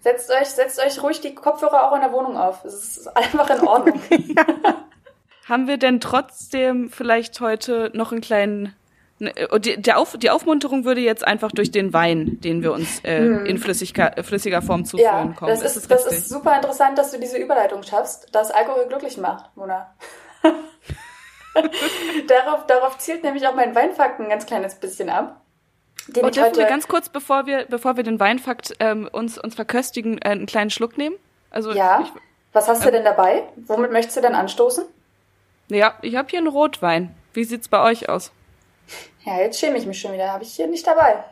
Setzt 0.00 0.30
euch, 0.30 0.48
setzt 0.48 0.78
euch 0.78 1.02
ruhig 1.02 1.20
die 1.20 1.34
Kopfhörer 1.34 1.88
auch 1.88 1.94
in 1.94 2.02
der 2.02 2.12
Wohnung 2.12 2.36
auf. 2.36 2.64
Es 2.64 2.98
ist 2.98 3.16
einfach 3.16 3.50
in 3.50 3.66
Ordnung. 3.66 4.00
Haben 5.48 5.66
wir 5.66 5.78
denn 5.78 6.00
trotzdem 6.00 6.90
vielleicht 6.90 7.40
heute 7.40 7.90
noch 7.94 8.12
einen 8.12 8.20
kleinen 8.20 8.76
ne, 9.18 9.36
äh, 9.36 9.60
die, 9.60 9.80
der 9.80 9.98
Auf, 9.98 10.16
die 10.16 10.30
Aufmunterung 10.30 10.84
würde 10.84 11.00
jetzt 11.00 11.26
einfach 11.26 11.52
durch 11.52 11.70
den 11.70 11.92
Wein, 11.92 12.38
den 12.40 12.62
wir 12.62 12.72
uns 12.72 13.00
äh, 13.04 13.18
in 13.18 13.58
flüssiger, 13.58 14.16
äh, 14.18 14.22
flüssiger 14.22 14.62
Form 14.62 14.80
Hm. 14.80 14.98
ja, 14.98 15.10
zuführen 15.10 15.36
kommen. 15.36 15.50
das 15.50 15.76
ist, 15.76 15.90
das 15.90 16.06
ist 16.06 16.28
super 16.28 16.56
interessant, 16.56 16.98
dass 16.98 17.10
du 17.10 17.18
diese 17.18 17.38
Überleitung 17.38 17.82
schaffst, 17.82 18.34
dass 18.34 18.50
Alkohol 18.50 18.86
glücklich 18.88 19.16
macht, 19.16 19.56
Mona. 19.56 19.94
darauf, 22.28 22.66
darauf 22.66 22.98
zielt 22.98 23.22
nämlich 23.22 23.46
auch 23.46 23.54
mein 23.54 23.74
Weinfakt 23.74 24.20
ein 24.20 24.28
ganz 24.28 24.46
kleines 24.46 24.76
bisschen 24.76 25.08
ab. 25.08 25.40
Den 26.08 26.24
Und 26.24 26.30
ich 26.30 26.42
dürfen 26.42 26.56
wir 26.56 26.66
ganz 26.66 26.88
kurz, 26.88 27.08
bevor 27.08 27.46
wir, 27.46 27.66
bevor 27.66 27.96
wir 27.96 28.04
den 28.04 28.18
Weinfakt 28.18 28.74
ähm, 28.80 29.08
uns, 29.12 29.36
uns 29.38 29.54
verköstigen, 29.54 30.18
äh, 30.18 30.30
einen 30.30 30.46
kleinen 30.46 30.70
Schluck 30.70 30.96
nehmen? 30.96 31.16
Also 31.50 31.72
ja, 31.72 32.00
ich, 32.00 32.08
was 32.52 32.68
hast 32.68 32.84
du 32.84 32.90
denn 32.90 33.04
dabei? 33.04 33.42
Womit 33.66 33.92
möchtest 33.92 34.16
du 34.16 34.20
denn 34.20 34.34
anstoßen? 34.34 34.84
ja, 35.68 35.94
ich 36.02 36.16
habe 36.16 36.28
hier 36.28 36.38
einen 36.38 36.48
Rotwein. 36.48 37.14
Wie 37.34 37.44
sieht's 37.44 37.68
bei 37.68 37.82
euch 37.82 38.08
aus? 38.08 38.32
Ja, 39.24 39.38
jetzt 39.38 39.58
schäme 39.58 39.76
ich 39.78 39.86
mich 39.86 40.00
schon 40.00 40.12
wieder. 40.12 40.32
Habe 40.32 40.44
ich 40.44 40.54
hier 40.54 40.66
nicht 40.66 40.86
dabei. 40.86 41.24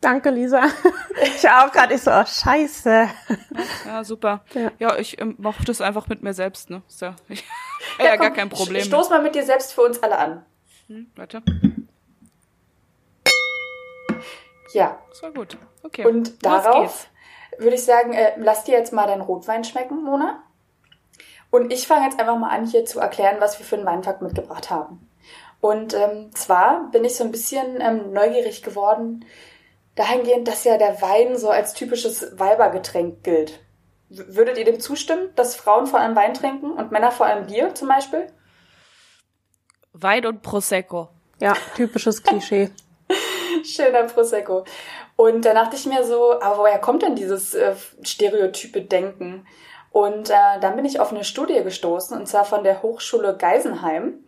Danke, 0.00 0.30
Lisa. 0.30 0.64
Ich 1.24 1.48
auch 1.48 1.70
gerade, 1.70 1.94
ich 1.94 2.00
so, 2.00 2.10
oh, 2.10 2.24
scheiße. 2.24 3.08
Ja, 3.86 4.02
super. 4.02 4.42
Ja. 4.54 4.72
Ja, 4.78 4.96
ich 4.96 5.20
ähm, 5.20 5.36
mochte 5.38 5.70
es 5.70 5.80
einfach 5.80 6.08
mit 6.08 6.22
mir 6.22 6.32
selbst, 6.32 6.70
ne? 6.70 6.82
Ist 6.88 7.02
ja, 7.02 7.14
ich, 7.28 7.44
ja, 7.98 8.16
gar 8.16 8.28
komm, 8.28 8.36
kein 8.36 8.48
Problem. 8.48 8.82
Stoß 8.82 9.10
mal 9.10 9.22
mit 9.22 9.34
dir 9.34 9.44
selbst 9.44 9.74
für 9.74 9.82
uns 9.82 10.02
alle 10.02 10.16
an. 10.16 10.44
Hm, 10.88 11.10
warte, 11.14 11.42
Ja, 14.72 14.98
das 15.10 15.22
war 15.22 15.32
gut. 15.32 15.58
Okay. 15.82 16.06
Und 16.06 16.28
Los 16.28 16.38
darauf 16.40 17.08
würde 17.58 17.76
ich 17.76 17.84
sagen, 17.84 18.12
äh, 18.12 18.32
lass 18.38 18.64
dir 18.64 18.72
jetzt 18.78 18.92
mal 18.92 19.06
deinen 19.06 19.20
Rotwein 19.20 19.64
schmecken, 19.64 20.02
Mona. 20.02 20.42
Und 21.50 21.72
ich 21.72 21.86
fange 21.86 22.06
jetzt 22.06 22.18
einfach 22.18 22.38
mal 22.38 22.48
an, 22.48 22.66
hier 22.66 22.86
zu 22.86 22.98
erklären, 22.98 23.36
was 23.38 23.58
wir 23.58 23.66
für 23.66 23.76
einen 23.76 23.84
Weinfakt 23.84 24.22
mitgebracht 24.22 24.70
haben. 24.70 25.06
Und 25.62 25.94
ähm, 25.94 26.34
zwar 26.34 26.90
bin 26.90 27.04
ich 27.04 27.14
so 27.14 27.22
ein 27.22 27.30
bisschen 27.30 27.80
ähm, 27.80 28.12
neugierig 28.12 28.64
geworden, 28.64 29.24
dahingehend, 29.94 30.48
dass 30.48 30.64
ja 30.64 30.76
der 30.76 31.00
Wein 31.00 31.38
so 31.38 31.50
als 31.50 31.72
typisches 31.72 32.36
Weibergetränk 32.36 33.22
gilt. 33.22 33.60
W 34.08 34.24
würdet 34.34 34.58
ihr 34.58 34.64
dem 34.64 34.80
zustimmen, 34.80 35.30
dass 35.36 35.54
Frauen 35.54 35.86
vor 35.86 36.00
allem 36.00 36.16
Wein 36.16 36.34
trinken 36.34 36.72
und 36.72 36.90
Männer 36.90 37.12
vor 37.12 37.26
allem 37.26 37.46
Bier 37.46 37.76
zum 37.76 37.86
Beispiel? 37.86 38.26
Wein 39.92 40.26
und 40.26 40.42
Prosecco. 40.42 41.10
Ja, 41.38 41.54
typisches 41.76 42.24
Klischee. 42.24 42.70
Schöner 43.64 44.02
Prosecco. 44.02 44.64
Und 45.14 45.44
da 45.44 45.54
dachte 45.54 45.76
ich 45.76 45.86
mir 45.86 46.04
so, 46.04 46.40
aber 46.40 46.58
woher 46.58 46.80
kommt 46.80 47.02
denn 47.02 47.14
dieses 47.14 47.54
äh, 47.54 47.76
stereotype 48.02 48.82
Denken? 48.82 49.46
Und 49.92 50.28
äh, 50.28 50.58
dann 50.60 50.74
bin 50.74 50.86
ich 50.86 50.98
auf 50.98 51.12
eine 51.12 51.22
Studie 51.22 51.62
gestoßen, 51.62 52.18
und 52.18 52.26
zwar 52.26 52.44
von 52.44 52.64
der 52.64 52.82
Hochschule 52.82 53.36
Geisenheim. 53.36 54.24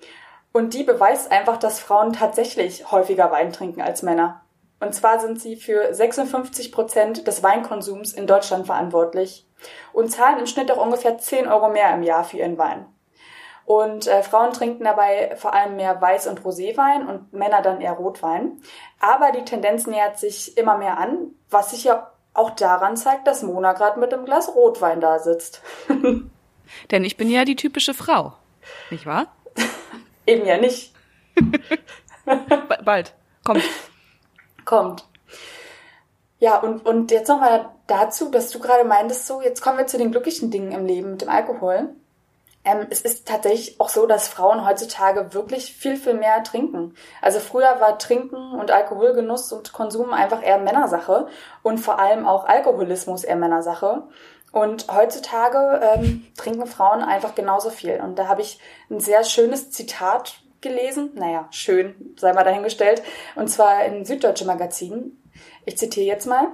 Und 0.56 0.73
die 0.73 0.84
beweist 0.84 1.32
einfach, 1.32 1.56
dass 1.56 1.80
Frauen 1.80 2.12
tatsächlich 2.12 2.92
häufiger 2.92 3.32
Wein 3.32 3.52
trinken 3.52 3.82
als 3.82 4.02
Männer. 4.02 4.42
Und 4.78 4.94
zwar 4.94 5.18
sind 5.18 5.40
sie 5.40 5.56
für 5.56 5.92
56 5.92 6.70
Prozent 6.70 7.26
des 7.26 7.42
Weinkonsums 7.42 8.12
in 8.12 8.28
Deutschland 8.28 8.66
verantwortlich 8.66 9.49
und 9.92 10.12
zahlen 10.12 10.38
im 10.38 10.46
Schnitt 10.46 10.70
auch 10.70 10.80
ungefähr 10.80 11.18
10 11.18 11.49
Euro 11.49 11.70
mehr 11.70 11.92
im 11.92 12.04
Jahr 12.04 12.23
für 12.23 12.37
ihren 12.37 12.56
Wein. 12.56 12.87
Und 13.64 14.06
äh, 14.06 14.23
Frauen 14.23 14.52
trinken 14.52 14.84
dabei 14.84 15.34
vor 15.37 15.54
allem 15.54 15.75
mehr 15.75 16.00
Weiß- 16.00 16.28
und 16.28 16.44
Roséwein 16.44 17.08
und 17.08 17.32
Männer 17.32 17.61
dann 17.61 17.80
eher 17.80 17.94
Rotwein. 17.94 18.62
Aber 19.00 19.32
die 19.32 19.44
Tendenz 19.44 19.88
nähert 19.88 20.20
sich 20.20 20.56
immer 20.56 20.78
mehr 20.78 20.99
an, 20.99 21.32
was 21.50 21.70
sich 21.73 21.82
ja 21.82 22.12
auch 22.32 22.50
daran 22.50 22.96
zeigt, 22.96 23.26
dass 23.26 23.42
Mona 23.42 23.73
gerade 23.73 23.99
mit 23.99 24.14
einem 24.14 24.25
Glas 24.25 24.54
Rotwein 24.54 25.00
da 25.00 25.18
sitzt. 25.18 25.62
Denn 26.92 27.04
ich 27.04 27.16
bin 27.16 27.28
ja 27.28 27.44
die 27.44 27.56
typische 27.56 27.92
Frau. 27.92 28.34
Nicht 28.90 29.04
wahr? 29.04 29.26
Eben 30.26 30.47
ja 30.47 30.57
nicht. 30.59 30.93
Ba- 32.25 32.78
bald. 32.85 33.14
Kommt. 33.45 33.62
Kommt. 34.64 35.04
Ja, 36.38 36.59
und, 36.59 36.85
und 36.87 37.11
jetzt 37.11 37.28
nochmal 37.28 37.69
dazu, 37.87 38.31
dass 38.31 38.50
du 38.50 38.59
gerade 38.59 38.85
meintest, 38.85 39.26
so, 39.26 39.40
jetzt 39.43 39.61
kommen 39.62 39.78
wir 39.78 39.87
zu 39.87 39.99
den 39.99 40.11
glücklichen 40.11 40.50
Dingen 40.50 40.73
im 40.73 40.87
Leben 40.87 41.12
mit 41.12 41.23
dem 41.23 41.28
Alkohol. 41.28 41.90
ähm, 42.64 42.87
es 42.90 43.02
ist 43.02 43.28
tatsächlich 43.28 43.78
auch 43.81 43.90
so, 43.90 44.07
dass 44.07 44.28
Frauen 44.28 44.66
heutzutage 44.66 45.35
wirklich 45.35 45.75
viel, 45.75 45.97
viel 45.97 46.14
mehr 46.14 46.43
trinken. 46.45 46.95
Also 47.21 47.40
früher 47.40 47.78
war 47.81 47.99
Trinken 47.99 48.52
und 48.52 48.71
Alkoholgenuss 48.71 49.52
und 49.52 49.73
Konsum 49.75 50.12
einfach 50.14 50.43
eher 50.43 50.59
Männersache 50.59 51.28
und 51.62 51.78
vor 51.78 51.99
allem 51.99 52.26
auch 52.26 52.47
Alkoholismus 52.47 53.25
eher 53.25 53.37
Männersache. 53.37 54.04
Und 54.54 54.87
heutzutage 54.87 55.80
ähm, 55.82 56.26
trinken 56.37 56.68
Frauen 56.68 57.02
einfach 57.02 57.34
genauso 57.34 57.70
viel. 57.70 58.00
Und 58.00 58.20
da 58.20 58.28
habe 58.28 58.40
ich 58.40 58.61
ein 58.88 59.00
sehr 59.00 59.25
schönes 59.25 59.73
Zitat 59.73 60.37
gelesen. 60.61 61.11
Naja, 61.14 61.49
schön, 61.50 62.14
sei 62.16 62.32
mal 62.32 62.44
dahingestellt. 62.44 63.02
Und 63.34 63.49
zwar 63.49 63.84
in 63.84 64.04
Süddeutsche 64.04 64.44
Magazin. 64.44 65.20
Ich 65.64 65.76
zitiere 65.76 66.06
jetzt 66.06 66.26
mal. 66.26 66.46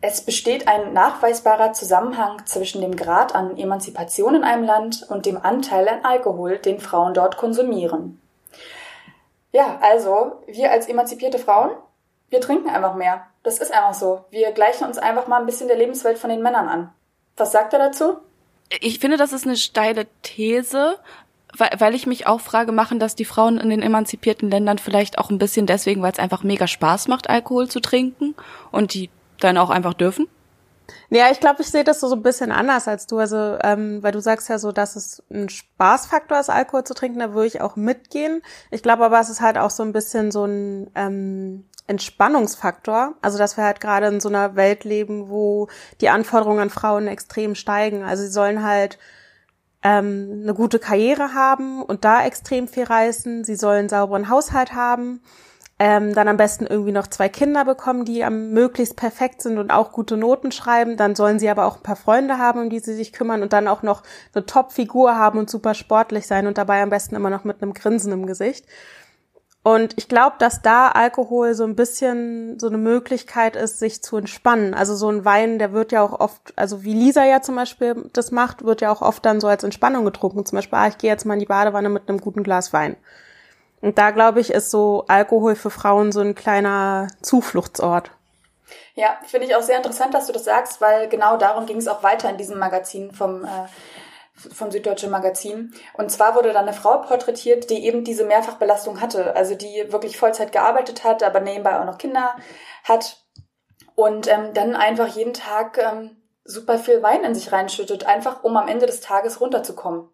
Es 0.00 0.20
besteht 0.20 0.68
ein 0.68 0.92
nachweisbarer 0.92 1.72
Zusammenhang 1.72 2.46
zwischen 2.46 2.80
dem 2.80 2.94
Grad 2.94 3.34
an 3.34 3.56
Emanzipation 3.56 4.36
in 4.36 4.44
einem 4.44 4.62
Land 4.62 5.04
und 5.08 5.26
dem 5.26 5.36
Anteil 5.36 5.88
an 5.88 6.04
Alkohol, 6.04 6.58
den 6.58 6.78
Frauen 6.78 7.12
dort 7.12 7.36
konsumieren. 7.36 8.20
Ja, 9.50 9.80
also 9.82 10.44
wir 10.46 10.70
als 10.70 10.86
emanzipierte 10.86 11.40
Frauen, 11.40 11.72
wir 12.28 12.40
trinken 12.40 12.68
einfach 12.68 12.94
mehr. 12.94 13.26
Das 13.42 13.58
ist 13.58 13.72
einfach 13.72 13.94
so. 13.94 14.26
Wir 14.30 14.52
gleichen 14.52 14.86
uns 14.86 14.98
einfach 14.98 15.26
mal 15.26 15.40
ein 15.40 15.46
bisschen 15.46 15.66
der 15.66 15.76
Lebenswelt 15.76 16.18
von 16.18 16.30
den 16.30 16.42
Männern 16.42 16.68
an. 16.68 16.92
Was 17.36 17.52
sagt 17.52 17.72
er 17.72 17.78
dazu? 17.78 18.18
Ich 18.80 18.98
finde, 18.98 19.16
das 19.16 19.32
ist 19.32 19.46
eine 19.46 19.56
steile 19.56 20.06
These, 20.22 20.98
weil, 21.56 21.70
weil 21.78 21.94
ich 21.94 22.06
mich 22.06 22.26
auch 22.26 22.40
frage, 22.40 22.72
machen 22.72 22.98
das 22.98 23.14
die 23.14 23.24
Frauen 23.24 23.58
in 23.58 23.70
den 23.70 23.82
emanzipierten 23.82 24.50
Ländern 24.50 24.78
vielleicht 24.78 25.18
auch 25.18 25.30
ein 25.30 25.38
bisschen 25.38 25.66
deswegen, 25.66 26.02
weil 26.02 26.12
es 26.12 26.18
einfach 26.18 26.42
mega 26.42 26.66
Spaß 26.66 27.08
macht, 27.08 27.30
Alkohol 27.30 27.68
zu 27.68 27.80
trinken 27.80 28.34
und 28.72 28.94
die 28.94 29.10
dann 29.40 29.58
auch 29.58 29.70
einfach 29.70 29.94
dürfen? 29.94 30.28
Ja, 31.10 31.30
ich 31.30 31.40
glaube, 31.40 31.62
ich 31.62 31.68
sehe 31.68 31.84
das 31.84 32.00
so, 32.00 32.08
so 32.08 32.16
ein 32.16 32.22
bisschen 32.22 32.52
anders 32.52 32.88
als 32.88 33.06
du. 33.06 33.18
Also, 33.18 33.58
ähm, 33.62 34.02
weil 34.02 34.12
du 34.12 34.20
sagst 34.20 34.48
ja 34.48 34.58
so, 34.58 34.72
dass 34.72 34.96
es 34.96 35.22
ein 35.30 35.48
Spaßfaktor 35.48 36.38
ist, 36.38 36.50
Alkohol 36.50 36.84
zu 36.84 36.94
trinken, 36.94 37.18
da 37.18 37.32
würde 37.32 37.46
ich 37.46 37.60
auch 37.60 37.76
mitgehen. 37.76 38.42
Ich 38.70 38.82
glaube 38.82 39.04
aber, 39.04 39.20
es 39.20 39.28
ist 39.28 39.40
halt 39.40 39.58
auch 39.58 39.70
so 39.70 39.82
ein 39.82 39.92
bisschen 39.92 40.30
so 40.30 40.44
ein 40.44 40.90
ähm, 40.94 41.64
Entspannungsfaktor. 41.86 43.14
Also, 43.22 43.38
dass 43.38 43.56
wir 43.56 43.64
halt 43.64 43.80
gerade 43.80 44.06
in 44.06 44.20
so 44.20 44.28
einer 44.28 44.56
Welt 44.56 44.84
leben, 44.84 45.28
wo 45.28 45.68
die 46.00 46.08
Anforderungen 46.08 46.60
an 46.60 46.70
Frauen 46.70 47.06
extrem 47.06 47.54
steigen. 47.54 48.02
Also, 48.02 48.24
sie 48.24 48.30
sollen 48.30 48.62
halt 48.62 48.98
ähm, 49.82 50.40
eine 50.42 50.54
gute 50.54 50.78
Karriere 50.78 51.34
haben 51.34 51.82
und 51.82 52.04
da 52.04 52.24
extrem 52.24 52.68
viel 52.68 52.84
reißen. 52.84 53.44
Sie 53.44 53.56
sollen 53.56 53.88
sauberen 53.88 54.28
Haushalt 54.28 54.74
haben 54.74 55.20
ähm, 55.78 56.14
dann 56.14 56.28
am 56.28 56.38
besten 56.38 56.66
irgendwie 56.66 56.92
noch 56.92 57.06
zwei 57.06 57.28
Kinder 57.28 57.64
bekommen, 57.66 58.06
die 58.06 58.24
am 58.24 58.50
möglichst 58.52 58.96
perfekt 58.96 59.42
sind 59.42 59.58
und 59.58 59.70
auch 59.70 59.92
gute 59.92 60.16
Noten 60.16 60.50
schreiben. 60.50 60.96
Dann 60.96 61.14
sollen 61.14 61.38
sie 61.38 61.50
aber 61.50 61.66
auch 61.66 61.76
ein 61.76 61.82
paar 61.82 61.96
Freunde 61.96 62.38
haben, 62.38 62.62
um 62.62 62.70
die 62.70 62.78
sie 62.78 62.94
sich 62.94 63.12
kümmern 63.12 63.42
und 63.42 63.52
dann 63.52 63.68
auch 63.68 63.82
noch 63.82 64.02
eine 64.34 64.46
Top-Figur 64.46 65.16
haben 65.16 65.38
und 65.38 65.50
super 65.50 65.74
sportlich 65.74 66.26
sein 66.26 66.46
und 66.46 66.56
dabei 66.56 66.82
am 66.82 66.88
besten 66.88 67.14
immer 67.14 67.28
noch 67.28 67.44
mit 67.44 67.62
einem 67.62 67.74
Grinsen 67.74 68.12
im 68.12 68.26
Gesicht. 68.26 68.64
Und 69.66 69.94
ich 69.98 70.06
glaube, 70.06 70.36
dass 70.38 70.62
da 70.62 70.90
Alkohol 70.90 71.54
so 71.54 71.64
ein 71.64 71.74
bisschen 71.74 72.56
so 72.56 72.68
eine 72.68 72.78
Möglichkeit 72.78 73.56
ist, 73.56 73.80
sich 73.80 74.00
zu 74.00 74.16
entspannen. 74.16 74.74
Also 74.74 74.94
so 74.94 75.08
ein 75.08 75.24
Wein, 75.24 75.58
der 75.58 75.72
wird 75.72 75.90
ja 75.90 76.04
auch 76.04 76.20
oft, 76.20 76.52
also 76.54 76.84
wie 76.84 76.94
Lisa 76.94 77.24
ja 77.24 77.42
zum 77.42 77.56
Beispiel 77.56 78.08
das 78.12 78.30
macht, 78.30 78.64
wird 78.64 78.80
ja 78.80 78.92
auch 78.92 79.02
oft 79.02 79.26
dann 79.26 79.40
so 79.40 79.48
als 79.48 79.64
Entspannung 79.64 80.04
getrunken. 80.04 80.46
Zum 80.46 80.54
Beispiel, 80.54 80.78
ah, 80.78 80.86
ich 80.86 80.98
gehe 80.98 81.10
jetzt 81.10 81.24
mal 81.24 81.34
in 81.34 81.40
die 81.40 81.46
Badewanne 81.46 81.88
mit 81.88 82.08
einem 82.08 82.20
guten 82.20 82.44
Glas 82.44 82.72
Wein. 82.72 82.94
Und 83.80 83.98
da, 83.98 84.12
glaube 84.12 84.38
ich, 84.38 84.52
ist 84.52 84.70
so 84.70 85.04
Alkohol 85.08 85.56
für 85.56 85.70
Frauen 85.70 86.12
so 86.12 86.20
ein 86.20 86.36
kleiner 86.36 87.08
Zufluchtsort. 87.20 88.12
Ja, 88.94 89.18
finde 89.26 89.48
ich 89.48 89.56
auch 89.56 89.62
sehr 89.62 89.78
interessant, 89.78 90.14
dass 90.14 90.28
du 90.28 90.32
das 90.32 90.44
sagst, 90.44 90.80
weil 90.80 91.08
genau 91.08 91.38
darum 91.38 91.66
ging 91.66 91.78
es 91.78 91.88
auch 91.88 92.04
weiter 92.04 92.30
in 92.30 92.36
diesem 92.36 92.60
Magazin 92.60 93.10
vom, 93.10 93.44
äh, 93.44 93.66
vom 94.36 94.70
Süddeutschen 94.70 95.10
Magazin. 95.10 95.72
Und 95.94 96.10
zwar 96.10 96.34
wurde 96.34 96.52
da 96.52 96.60
eine 96.60 96.72
Frau 96.72 96.98
porträtiert, 96.98 97.70
die 97.70 97.86
eben 97.86 98.04
diese 98.04 98.24
Mehrfachbelastung 98.24 99.00
hatte, 99.00 99.34
also 99.34 99.54
die 99.54 99.86
wirklich 99.88 100.18
Vollzeit 100.18 100.52
gearbeitet 100.52 101.04
hat, 101.04 101.22
aber 101.22 101.40
nebenbei 101.40 101.80
auch 101.80 101.86
noch 101.86 101.98
Kinder 101.98 102.36
hat 102.84 103.24
und 103.94 104.28
ähm, 104.28 104.52
dann 104.54 104.76
einfach 104.76 105.08
jeden 105.08 105.32
Tag 105.32 105.78
ähm, 105.78 106.22
super 106.44 106.78
viel 106.78 107.02
Wein 107.02 107.24
in 107.24 107.34
sich 107.34 107.50
reinschüttet, 107.50 108.04
einfach 108.04 108.44
um 108.44 108.56
am 108.56 108.68
Ende 108.68 108.86
des 108.86 109.00
Tages 109.00 109.40
runterzukommen. 109.40 110.08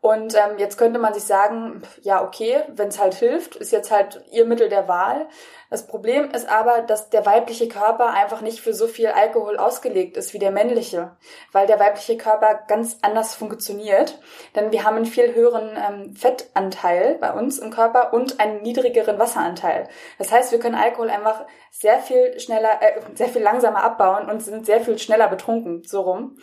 Und 0.00 0.34
ähm, 0.36 0.58
jetzt 0.58 0.78
könnte 0.78 1.00
man 1.00 1.12
sich 1.12 1.24
sagen, 1.24 1.82
ja, 2.02 2.22
okay, 2.22 2.62
wenn 2.68 2.86
es 2.86 3.00
halt 3.00 3.14
hilft, 3.14 3.56
ist 3.56 3.72
jetzt 3.72 3.90
halt 3.90 4.22
ihr 4.30 4.44
Mittel 4.44 4.68
der 4.68 4.86
Wahl. 4.86 5.26
Das 5.70 5.88
Problem 5.88 6.30
ist 6.30 6.48
aber, 6.48 6.82
dass 6.82 7.10
der 7.10 7.26
weibliche 7.26 7.66
Körper 7.66 8.10
einfach 8.10 8.40
nicht 8.40 8.60
für 8.60 8.72
so 8.72 8.86
viel 8.86 9.08
Alkohol 9.08 9.56
ausgelegt 9.56 10.16
ist 10.16 10.32
wie 10.32 10.38
der 10.38 10.52
männliche, 10.52 11.16
weil 11.50 11.66
der 11.66 11.80
weibliche 11.80 12.16
Körper 12.16 12.60
ganz 12.68 12.98
anders 13.02 13.34
funktioniert. 13.34 14.20
Denn 14.54 14.70
wir 14.70 14.84
haben 14.84 14.96
einen 14.96 15.06
viel 15.06 15.34
höheren 15.34 15.76
ähm, 15.76 16.14
Fettanteil 16.14 17.16
bei 17.16 17.32
uns 17.32 17.58
im 17.58 17.70
Körper 17.70 18.12
und 18.14 18.38
einen 18.38 18.62
niedrigeren 18.62 19.18
Wasseranteil. 19.18 19.88
Das 20.16 20.30
heißt, 20.30 20.52
wir 20.52 20.60
können 20.60 20.76
Alkohol 20.76 21.10
einfach 21.10 21.44
sehr 21.72 21.98
viel 21.98 22.38
schneller, 22.38 22.80
äh, 22.80 23.00
sehr 23.14 23.28
viel 23.28 23.42
langsamer 23.42 23.82
abbauen 23.82 24.30
und 24.30 24.44
sind 24.44 24.64
sehr 24.64 24.80
viel 24.80 24.96
schneller 24.98 25.26
betrunken, 25.26 25.82
so 25.84 26.02
rum 26.02 26.36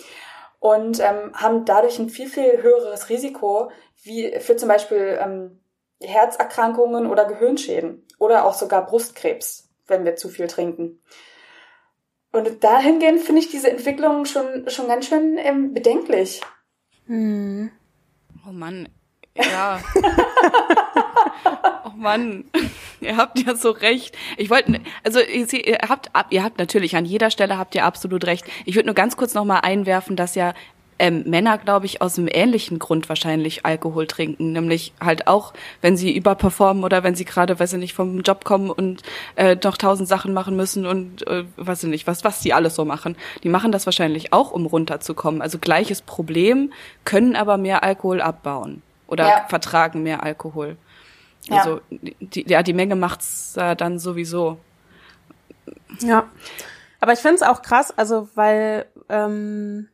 und 0.66 1.00
ähm, 1.00 1.32
haben 1.36 1.64
dadurch 1.64 2.00
ein 2.00 2.10
viel, 2.10 2.28
viel 2.28 2.64
höheres 2.64 3.10
Risiko 3.10 3.70
wie 4.02 4.40
für 4.40 4.56
zum 4.56 4.68
Beispiel 4.68 5.20
ähm, 5.22 5.60
Herzerkrankungen 6.02 7.06
oder 7.06 7.26
Gehirnschäden 7.26 8.04
oder 8.18 8.46
auch 8.46 8.56
sogar 8.56 8.84
Brustkrebs, 8.84 9.70
wenn 9.86 10.06
wir 10.06 10.16
zu 10.16 10.28
viel 10.28 10.48
trinken. 10.48 11.04
Und 12.32 12.64
dahingehend 12.64 13.22
finde 13.22 13.42
ich 13.42 13.52
diese 13.52 13.70
Entwicklung 13.70 14.26
schon, 14.26 14.68
schon 14.68 14.88
ganz 14.88 15.06
schön 15.06 15.38
ähm, 15.38 15.76
bedenklich. 15.76 16.42
Hm. 17.06 17.70
Oh 18.50 18.52
Mann, 18.52 18.90
ja. 19.36 19.80
oh 21.86 21.92
Mann, 21.96 22.46
ihr 23.02 23.18
habt 23.18 23.40
ja 23.40 23.56
so 23.56 23.72
recht. 23.72 24.16
Ich 24.38 24.50
wollte, 24.50 24.80
also 25.04 25.20
ihr 25.20 25.78
habt, 25.88 26.10
ihr 26.30 26.44
habt 26.44 26.58
natürlich 26.60 26.96
an 26.96 27.06
jeder 27.06 27.32
Stelle 27.32 27.58
habt 27.58 27.76
ihr 27.76 27.86
absolut 27.86 28.26
recht. 28.26 28.46
Ich 28.66 28.76
würde 28.76 28.88
nur 28.88 28.96
ganz 28.96 29.18
kurz 29.18 29.34
noch 29.34 29.46
mal 29.46 29.60
einwerfen, 29.60 30.16
dass 30.16 30.36
ja 30.36 30.54
ähm, 30.98 31.24
Männer, 31.26 31.58
glaube 31.58 31.86
ich, 31.86 32.02
aus 32.02 32.18
einem 32.18 32.30
ähnlichen 32.32 32.80
Grund 32.80 33.10
wahrscheinlich 33.10 33.66
Alkohol 33.66 34.08
trinken, 34.08 34.54
nämlich 34.54 34.94
halt 35.02 35.28
auch, 35.28 35.54
wenn 35.82 35.98
sie 35.98 36.16
überperformen 36.16 36.84
oder 36.84 37.04
wenn 37.04 37.16
sie 37.16 37.26
gerade, 37.26 37.60
weiß 37.60 37.74
ich 37.74 37.80
nicht, 37.80 37.94
vom 37.94 38.22
Job 38.22 38.46
kommen 38.46 38.70
und 38.70 39.02
äh, 39.36 39.58
noch 39.62 39.78
tausend 39.78 40.08
Sachen 40.08 40.34
machen 40.34 40.56
müssen 40.56 40.86
und 40.86 41.28
äh, 41.28 41.44
weiß 41.58 41.84
ich 41.84 41.90
nicht, 41.90 42.08
was, 42.08 42.24
was 42.24 42.40
die 42.40 42.54
alles 42.54 42.76
so 42.76 42.86
machen. 42.86 43.18
Die 43.44 43.50
machen 43.50 43.72
das 43.72 43.86
wahrscheinlich 43.86 44.32
auch, 44.32 44.52
um 44.52 44.66
runterzukommen. 44.66 45.42
Also 45.42 45.60
gleiches 45.60 46.02
Problem, 46.02 46.72
können 47.04 47.36
aber 47.36 47.58
mehr 47.58 47.84
Alkohol 47.84 48.22
abbauen 48.22 48.82
oder 49.08 49.28
ja. 49.28 49.46
vertragen 49.50 50.04
mehr 50.04 50.24
Alkohol. 50.24 50.78
Ja. 51.50 51.58
Also 51.58 51.82
die, 51.92 52.46
ja, 52.48 52.64
die 52.64 52.74
Menge 52.74 52.96
macht's 52.96 53.56
äh, 53.58 53.76
dann 53.76 54.00
sowieso. 54.00 54.58
Ja. 56.00 56.30
Aber 57.00 57.14
ich 57.14 57.20
finde 57.20 57.36
es 57.36 57.42
auch 57.44 57.62
krass, 57.62 57.94
also 57.96 58.30
weil 58.36 58.86
ähm, 59.10 59.90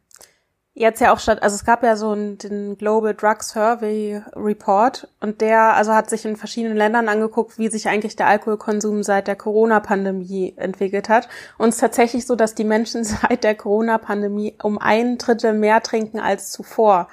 jetzt 0.74 1.02
ja 1.02 1.14
auch 1.14 1.20
statt, 1.20 1.44
also 1.44 1.56
es 1.56 1.66
gab 1.66 1.84
ja 1.84 1.96
so 1.96 2.12
einen, 2.12 2.38
den 2.38 2.78
Global 2.78 3.14
Drug 3.14 3.44
Survey 3.44 4.22
Report 4.36 5.08
und 5.20 5.42
der 5.42 5.76
also 5.76 5.94
hat 5.94 6.10
sich 6.10 6.26
in 6.26 6.38
verschiedenen 6.38 6.78
Ländern 6.78 7.10
angeguckt, 7.10 7.58
wie 7.58 7.68
sich 7.68 7.90
eigentlich 7.90 8.16
der 8.16 8.28
Alkoholkonsum 8.28 9.04
seit 9.04 9.28
der 9.28 9.36
Corona-Pandemie 9.36 10.54
entwickelt 10.58 11.10
hat. 11.10 11.28
Und 11.58 11.70
es 11.70 11.76
ist 11.76 11.82
tatsächlich 11.82 12.26
so, 12.26 12.36
dass 12.36 12.56
die 12.56 12.64
Menschen 12.64 13.04
seit 13.04 13.44
der 13.44 13.56
Corona-Pandemie 13.56 14.56
um 14.64 14.78
ein 14.78 15.18
Drittel 15.18 15.54
mehr 15.54 15.82
trinken 15.82 16.20
als 16.20 16.52
zuvor. 16.52 17.10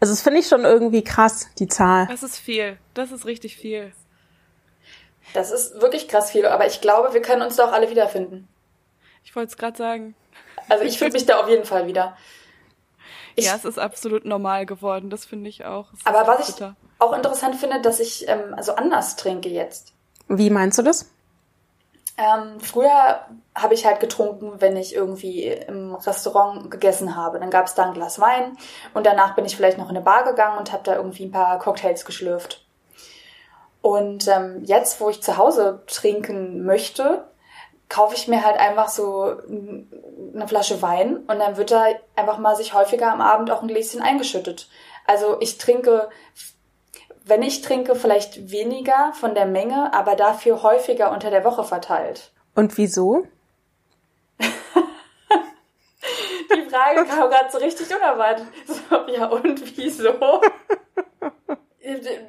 Also 0.00 0.14
das 0.14 0.22
finde 0.22 0.40
ich 0.40 0.48
schon 0.48 0.64
irgendwie 0.64 1.04
krass, 1.04 1.48
die 1.58 1.68
Zahl. 1.68 2.06
Das 2.06 2.22
ist 2.22 2.38
viel. 2.38 2.78
Das 2.94 3.12
ist 3.12 3.26
richtig 3.26 3.56
viel. 3.56 3.92
Das 5.34 5.50
ist 5.50 5.80
wirklich 5.80 6.08
krass 6.08 6.30
viel, 6.30 6.46
aber 6.46 6.66
ich 6.66 6.80
glaube, 6.80 7.12
wir 7.12 7.22
können 7.22 7.42
uns 7.42 7.56
da 7.56 7.68
auch 7.68 7.72
alle 7.72 7.90
wiederfinden. 7.90 8.48
Ich 9.22 9.36
wollte 9.36 9.50
es 9.50 9.56
gerade 9.56 9.76
sagen. 9.76 10.14
Also 10.68 10.84
ich 10.84 10.98
finde 10.98 11.12
mich 11.12 11.26
da 11.26 11.40
auf 11.40 11.48
jeden 11.48 11.64
Fall 11.64 11.86
wieder. 11.86 12.16
Ich, 13.36 13.44
ja, 13.44 13.54
es 13.54 13.64
ist 13.64 13.78
absolut 13.78 14.24
normal 14.24 14.66
geworden, 14.66 15.10
das 15.10 15.24
finde 15.24 15.48
ich 15.48 15.64
auch. 15.64 15.92
Es 15.92 16.04
aber 16.04 16.26
was 16.26 16.46
bitter. 16.46 16.74
ich 16.78 17.00
auch 17.00 17.12
interessant 17.12 17.56
finde, 17.56 17.80
dass 17.80 18.00
ich 18.00 18.26
ähm, 18.28 18.54
also 18.56 18.74
anders 18.74 19.16
trinke 19.16 19.48
jetzt. 19.48 19.92
Wie 20.28 20.50
meinst 20.50 20.78
du 20.78 20.82
das? 20.82 21.10
Ähm, 22.20 22.60
früher 22.60 23.20
habe 23.54 23.72
ich 23.72 23.86
halt 23.86 23.98
getrunken, 23.98 24.60
wenn 24.60 24.76
ich 24.76 24.94
irgendwie 24.94 25.44
im 25.46 25.94
Restaurant 25.94 26.70
gegessen 26.70 27.16
habe. 27.16 27.38
Dann 27.40 27.48
gab 27.48 27.64
es 27.64 27.74
da 27.74 27.86
ein 27.86 27.94
Glas 27.94 28.20
Wein 28.20 28.58
und 28.92 29.06
danach 29.06 29.34
bin 29.34 29.46
ich 29.46 29.56
vielleicht 29.56 29.78
noch 29.78 29.88
in 29.88 29.96
eine 29.96 30.04
Bar 30.04 30.24
gegangen 30.24 30.58
und 30.58 30.70
habe 30.70 30.82
da 30.84 30.96
irgendwie 30.96 31.24
ein 31.24 31.30
paar 31.30 31.58
Cocktails 31.58 32.04
geschlürft. 32.04 32.66
Und 33.80 34.28
ähm, 34.28 34.62
jetzt, 34.64 35.00
wo 35.00 35.08
ich 35.08 35.22
zu 35.22 35.38
Hause 35.38 35.82
trinken 35.86 36.66
möchte, 36.66 37.24
kaufe 37.88 38.14
ich 38.14 38.28
mir 38.28 38.44
halt 38.44 38.58
einfach 38.58 38.88
so 38.88 39.38
eine 40.34 40.46
Flasche 40.46 40.82
Wein 40.82 41.16
und 41.16 41.38
dann 41.38 41.56
wird 41.56 41.70
da 41.70 41.86
einfach 42.16 42.36
mal 42.36 42.54
sich 42.54 42.74
häufiger 42.74 43.10
am 43.10 43.22
Abend 43.22 43.50
auch 43.50 43.62
ein 43.62 43.68
Gläschen 43.68 44.02
eingeschüttet. 44.02 44.68
Also 45.06 45.38
ich 45.40 45.56
trinke 45.56 46.10
wenn 47.24 47.42
ich 47.42 47.62
trinke, 47.62 47.94
vielleicht 47.94 48.50
weniger 48.50 49.12
von 49.14 49.34
der 49.34 49.46
Menge, 49.46 49.92
aber 49.92 50.16
dafür 50.16 50.62
häufiger 50.62 51.12
unter 51.12 51.30
der 51.30 51.44
Woche 51.44 51.64
verteilt. 51.64 52.32
Und 52.54 52.76
wieso? 52.76 53.26
Die 54.38 54.48
Frage 56.68 57.04
kam 57.04 57.30
gerade 57.30 57.50
so 57.50 57.58
richtig 57.58 57.94
unerwartet. 57.94 58.46
So, 58.66 59.12
ja, 59.12 59.26
und 59.26 59.76
wieso? 59.76 60.14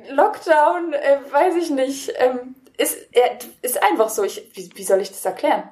Lockdown, 0.09 0.93
äh, 0.93 1.19
weiß 1.31 1.55
ich 1.55 1.69
nicht. 1.69 2.13
Ähm, 2.17 2.55
ist, 2.77 2.97
äh, 3.11 3.37
ist 3.61 3.81
einfach 3.81 4.09
so. 4.09 4.23
Ich, 4.23 4.51
wie, 4.55 4.69
wie 4.75 4.83
soll 4.83 5.01
ich 5.01 5.09
das 5.09 5.25
erklären? 5.25 5.69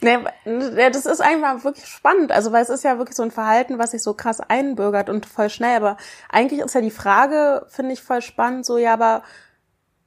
Nee, 0.00 0.18
das 0.44 1.06
ist 1.06 1.20
einfach 1.20 1.64
wirklich 1.64 1.86
spannend. 1.86 2.32
Also, 2.32 2.52
weil 2.52 2.62
es 2.62 2.68
ist 2.68 2.84
ja 2.84 2.98
wirklich 2.98 3.16
so 3.16 3.22
ein 3.22 3.30
Verhalten, 3.30 3.78
was 3.78 3.92
sich 3.92 4.02
so 4.02 4.14
krass 4.14 4.40
einbürgert 4.40 5.08
und 5.08 5.26
voll 5.26 5.48
schnell. 5.48 5.76
Aber 5.76 5.96
eigentlich 6.28 6.60
ist 6.60 6.74
ja 6.74 6.80
die 6.80 6.90
Frage, 6.90 7.66
finde 7.68 7.92
ich 7.92 8.02
voll 8.02 8.22
spannend, 8.22 8.66
so, 8.66 8.78
ja, 8.78 8.92
aber 8.92 9.22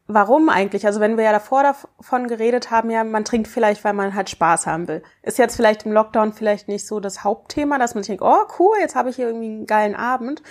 warum 0.08 0.50
eigentlich? 0.50 0.86
Also, 0.86 1.00
wenn 1.00 1.18
wir 1.18 1.24
ja 1.24 1.32
davor 1.32 1.64
davon 1.64 2.28
geredet 2.28 2.72
haben, 2.72 2.92
ja, 2.92 3.04
man 3.04 3.26
trinkt 3.26 3.48
vielleicht, 3.48 3.84
weil 3.84 3.94
man 3.94 4.14
halt 4.14 4.30
Spaß 4.30 4.68
haben 4.68 4.88
will. 4.88 5.04
Ist 5.24 5.40
jetzt 5.40 5.56
vielleicht 5.56 5.86
im 5.86 5.92
Lockdown 5.92 6.34
vielleicht 6.34 6.68
nicht 6.68 6.86
so 6.86 7.00
das 7.00 7.24
Hauptthema, 7.24 7.78
dass 7.80 7.96
man 7.96 8.04
sich 8.04 8.10
denkt, 8.10 8.24
oh, 8.24 8.46
cool, 8.60 8.76
jetzt 8.80 8.96
habe 8.96 9.10
ich 9.10 9.16
hier 9.16 9.28
irgendwie 9.28 9.48
einen 9.48 9.66
geilen 9.66 9.96
Abend 9.96 10.44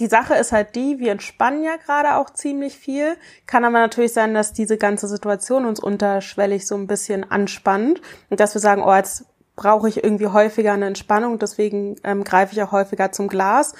die 0.00 0.06
Sache 0.06 0.34
ist 0.34 0.50
halt 0.50 0.74
die, 0.74 0.98
wir 0.98 1.12
entspannen 1.12 1.62
ja 1.62 1.76
gerade 1.76 2.16
auch 2.16 2.30
ziemlich 2.30 2.76
viel. 2.76 3.16
Kann 3.46 3.64
aber 3.64 3.78
natürlich 3.78 4.14
sein, 4.14 4.34
dass 4.34 4.54
diese 4.54 4.78
ganze 4.78 5.06
Situation 5.06 5.66
uns 5.66 5.78
unterschwellig 5.78 6.66
so 6.66 6.74
ein 6.74 6.86
bisschen 6.86 7.30
anspannt 7.30 8.00
und 8.30 8.40
dass 8.40 8.54
wir 8.54 8.60
sagen, 8.60 8.82
oh, 8.82 8.94
jetzt 8.94 9.26
brauche 9.56 9.88
ich 9.88 10.02
irgendwie 10.02 10.28
häufiger 10.28 10.72
eine 10.72 10.86
Entspannung, 10.86 11.38
deswegen 11.38 11.96
ähm, 12.02 12.24
greife 12.24 12.54
ich 12.54 12.62
auch 12.62 12.72
häufiger 12.72 13.12
zum 13.12 13.28
Glas. 13.28 13.74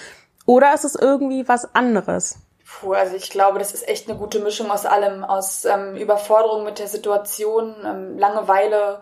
Oder 0.45 0.75
ist 0.75 0.85
es 0.85 0.95
irgendwie 0.95 1.49
was 1.49 1.75
anderes? 1.75 2.39
Puh, 2.67 2.93
also 2.93 3.17
ich 3.17 3.31
glaube, 3.31 3.59
das 3.59 3.73
ist 3.73 3.89
echt 3.89 4.09
eine 4.09 4.19
gute 4.19 4.41
Mischung 4.41 4.71
aus 4.71 4.85
allem, 4.85 5.25
aus 5.25 5.65
ähm, 5.65 5.97
Überforderung 5.97 6.65
mit 6.65 6.79
der 6.79 6.89
Situation, 6.89 7.75
ähm, 7.85 8.19
Langeweile, 8.19 9.01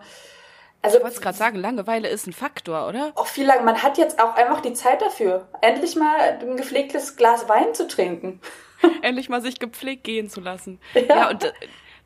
also, 0.81 0.97
ich 0.97 1.03
wollte 1.03 1.15
es 1.15 1.21
gerade 1.21 1.37
sagen, 1.37 1.57
Langeweile 1.57 2.07
ist 2.07 2.27
ein 2.27 2.33
Faktor, 2.33 2.87
oder? 2.87 3.11
Auch 3.15 3.27
viel 3.27 3.45
lang. 3.45 3.65
Man 3.65 3.83
hat 3.83 3.97
jetzt 3.97 4.21
auch 4.21 4.35
einfach 4.35 4.61
die 4.61 4.73
Zeit 4.73 5.01
dafür, 5.01 5.47
endlich 5.61 5.95
mal 5.95 6.39
ein 6.41 6.55
gepflegtes 6.55 7.17
Glas 7.17 7.49
Wein 7.49 7.73
zu 7.73 7.87
trinken. 7.87 8.39
endlich 9.01 9.29
mal 9.29 9.41
sich 9.41 9.59
gepflegt 9.59 10.03
gehen 10.03 10.29
zu 10.29 10.39
lassen. 10.39 10.79
Ja, 10.93 11.01
ja 11.01 11.29
und 11.29 11.43
äh, 11.43 11.51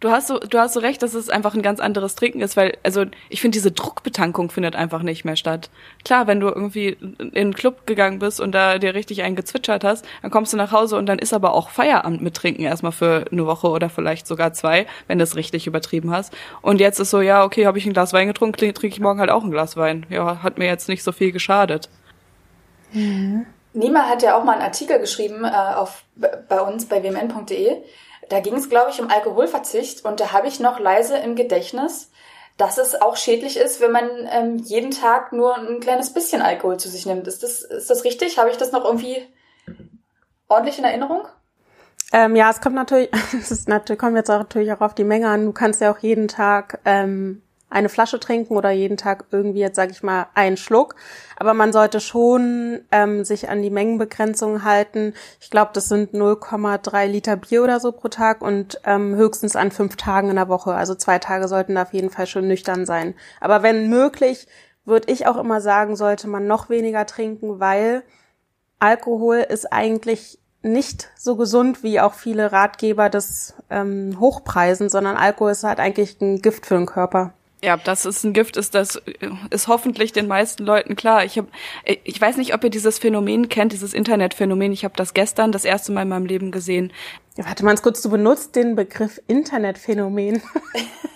du 0.03 0.12
hast 0.12 0.27
so, 0.27 0.38
du 0.38 0.60
hast 0.60 0.74
so 0.74 0.81
recht, 0.81 1.01
dass 1.01 1.13
es 1.13 1.29
einfach 1.29 1.53
ein 1.53 1.62
ganz 1.62 1.79
anderes 1.79 2.15
Trinken 2.15 2.41
ist, 2.41 2.57
weil, 2.57 2.77
also 2.83 3.05
ich 3.29 3.39
finde, 3.39 3.55
diese 3.55 3.72
Druckbetankung 3.72 4.51
findet 4.51 4.75
einfach 4.75 5.01
nicht 5.01 5.24
mehr 5.24 5.38
statt. 5.38 5.69
Klar, 6.03 6.27
wenn 6.27 6.41
du 6.41 6.48
irgendwie 6.48 6.98
in 7.00 7.31
einen 7.33 7.53
Club 7.53 7.88
gegangen 7.88 8.19
bist 8.19 8.41
und 8.41 8.51
da 8.51 8.79
dir 8.79 8.95
richtig 8.95 9.24
einen 9.24 9.38
gezwitschert 9.38 9.86
hast, 9.86 10.05
dann 10.22 10.29
kommst 10.29 10.51
du 10.51 10.57
nach 10.57 10.74
Hause 10.74 10.98
und 10.98 11.05
dann 11.05 11.19
ist 11.19 11.33
aber 11.33 11.53
auch 11.53 11.69
Feierabend 11.69 12.22
mit 12.22 12.33
Trinken 12.33 12.63
erstmal 12.63 12.91
für 12.91 13.25
eine 13.31 13.45
Woche 13.45 13.69
oder 13.69 13.89
vielleicht 13.89 14.27
sogar 14.27 14.51
zwei, 14.51 14.88
wenn 15.07 15.19
du 15.19 15.24
es 15.24 15.38
richtig 15.38 15.67
übertrieben 15.67 16.12
hast. 16.12 16.33
Und 16.62 16.81
jetzt 16.81 17.00
ist 17.00 17.10
so, 17.10 17.22
ja, 17.22 17.45
okay, 17.45 17.65
habe 17.65 17.77
ich 17.77 17.86
ein 17.86 17.93
Glas 17.93 18.12
Wein 18.12 18.27
getrunken, 18.27 18.57
trinke 18.57 18.88
ich 18.88 19.00
morgen 19.00 19.22
halt 19.22 19.31
auch 19.31 19.43
ein 19.43 19.51
Glas 19.51 19.77
Wein. 19.77 20.05
Ja, 20.10 20.43
hat 20.43 20.57
mir 20.57 20.67
jetzt 20.67 20.89
nicht 20.89 21.03
so 21.03 21.13
viel 21.13 21.31
geschadet. 21.31 21.89
Mhm. 22.91 23.45
Nima 23.72 24.03
hat 24.03 24.22
ja 24.22 24.38
auch 24.38 24.43
mal 24.43 24.53
einen 24.53 24.62
Artikel 24.63 25.00
geschrieben 25.00 25.45
äh, 25.45 25.75
auf 25.75 26.03
bei 26.15 26.60
uns 26.60 26.86
bei 26.86 27.01
wmn.de 27.01 27.77
da 28.33 28.39
ging 28.39 28.55
es, 28.55 28.67
glaube 28.67 28.89
ich, 28.89 28.99
um 28.99 29.11
Alkoholverzicht 29.11 30.03
und 30.05 30.19
da 30.19 30.31
habe 30.31 30.47
ich 30.47 30.59
noch 30.59 30.79
leise 30.79 31.17
im 31.17 31.35
Gedächtnis, 31.35 32.09
dass 32.57 32.79
es 32.79 32.99
auch 32.99 33.15
schädlich 33.15 33.57
ist, 33.57 33.79
wenn 33.79 33.91
man 33.91 34.09
ähm, 34.31 34.57
jeden 34.57 34.89
Tag 34.89 35.33
nur 35.33 35.55
ein 35.55 35.79
kleines 35.79 36.13
bisschen 36.13 36.41
Alkohol 36.41 36.77
zu 36.77 36.89
sich 36.89 37.05
nimmt. 37.05 37.27
Ist 37.27 37.43
das, 37.43 37.61
ist 37.61 37.91
das 37.91 38.03
richtig? 38.03 38.39
Habe 38.39 38.49
ich 38.49 38.57
das 38.57 38.71
noch 38.71 38.85
irgendwie 38.85 39.21
ordentlich 40.47 40.79
in 40.79 40.83
Erinnerung? 40.83 41.27
Ähm, 42.11 42.35
ja, 42.35 42.49
es 42.49 42.59
kommt 42.59 42.73
natürlich, 42.73 43.11
es 43.39 43.51
ist 43.51 43.69
natürlich, 43.69 43.99
kommt 43.99 44.15
jetzt 44.15 44.31
auch 44.31 44.39
natürlich 44.39 44.73
auch 44.73 44.81
auf 44.81 44.95
die 44.95 45.03
Menge 45.03 45.29
an. 45.29 45.45
Du 45.45 45.51
kannst 45.51 45.79
ja 45.79 45.91
auch 45.91 45.99
jeden 45.99 46.27
Tag 46.27 46.79
ähm, 46.85 47.43
eine 47.73 47.89
Flasche 47.89 48.19
trinken 48.19 48.55
oder 48.55 48.71
jeden 48.71 48.97
Tag 48.97 49.25
irgendwie 49.31 49.59
jetzt 49.59 49.75
sage 49.75 49.91
ich 49.91 50.03
mal 50.03 50.27
einen 50.35 50.57
Schluck. 50.57 50.95
Aber 51.37 51.53
man 51.53 51.73
sollte 51.73 51.99
schon 51.99 52.81
ähm, 52.91 53.25
sich 53.25 53.49
an 53.49 53.61
die 53.61 53.69
Mengenbegrenzung 53.69 54.63
halten. 54.63 55.13
Ich 55.41 55.49
glaube, 55.49 55.71
das 55.73 55.89
sind 55.89 56.13
0,3 56.13 57.07
Liter 57.07 57.35
Bier 57.35 57.63
oder 57.63 57.79
so 57.79 57.91
pro 57.91 58.07
Tag 58.07 58.41
und 58.41 58.79
ähm, 58.85 59.15
höchstens 59.15 59.55
an 59.55 59.71
fünf 59.71 59.95
Tagen 59.95 60.29
in 60.29 60.35
der 60.35 60.49
Woche. 60.49 60.73
Also 60.73 60.95
zwei 60.95 61.19
Tage 61.19 61.47
sollten 61.47 61.75
da 61.75 61.83
auf 61.83 61.93
jeden 61.93 62.11
Fall 62.11 62.27
schon 62.27 62.47
nüchtern 62.47 62.85
sein. 62.85 63.15
Aber 63.41 63.63
wenn 63.63 63.89
möglich, 63.89 64.47
würde 64.85 65.11
ich 65.11 65.27
auch 65.27 65.37
immer 65.37 65.59
sagen, 65.59 65.95
sollte 65.95 66.27
man 66.27 66.45
noch 66.45 66.69
weniger 66.69 67.05
trinken, 67.05 67.59
weil 67.59 68.03
Alkohol 68.79 69.37
ist 69.37 69.71
eigentlich 69.71 70.39
nicht 70.62 71.09
so 71.17 71.36
gesund, 71.36 71.83
wie 71.83 71.99
auch 71.99 72.13
viele 72.13 72.51
Ratgeber 72.51 73.09
das 73.09 73.55
ähm, 73.69 74.17
hochpreisen, 74.19 74.89
sondern 74.89 75.17
Alkohol 75.17 75.51
ist 75.51 75.63
halt 75.63 75.79
eigentlich 75.79 76.21
ein 76.21 76.41
Gift 76.41 76.65
für 76.65 76.75
den 76.75 76.86
Körper. 76.86 77.33
Ja, 77.63 77.78
dass 77.78 78.04
es 78.04 78.26
ein 78.26 78.34
Gift 78.34 78.58
ist, 78.58 78.76
das 78.76 79.02
ist 79.49 79.69
hoffentlich 79.69 80.12
den 80.12 80.28
meisten 80.28 80.65
Leuten 80.65 80.97
klar. 80.97 81.23
Ich 81.23 81.38
hab, 81.38 81.47
ich 81.86 82.19
weiß 82.19 82.36
nicht, 82.36 82.54
ob 82.54 82.62
ihr 82.65 82.69
dieses 82.69 82.99
Phänomen 82.99 83.47
kennt, 83.47 83.71
dieses 83.71 83.93
Internetphänomen. 83.93 84.73
Ich 84.73 84.84
habe 84.84 84.95
das 84.97 85.13
gestern 85.13 85.54
das 85.54 85.63
erste 85.63 85.93
Mal 85.93 86.02
in 86.02 86.10
meinem 86.10 86.26
Leben 86.26 86.52
gesehen. 86.52 86.91
Ja, 87.38 87.45
warte 87.45 87.63
mal 87.63 87.78
kurz, 87.78 88.02
du 88.02 88.10
benutzt 88.10 88.58
den 88.58 88.76
Begriff 88.76 89.21
Internetphänomen. 89.28 90.43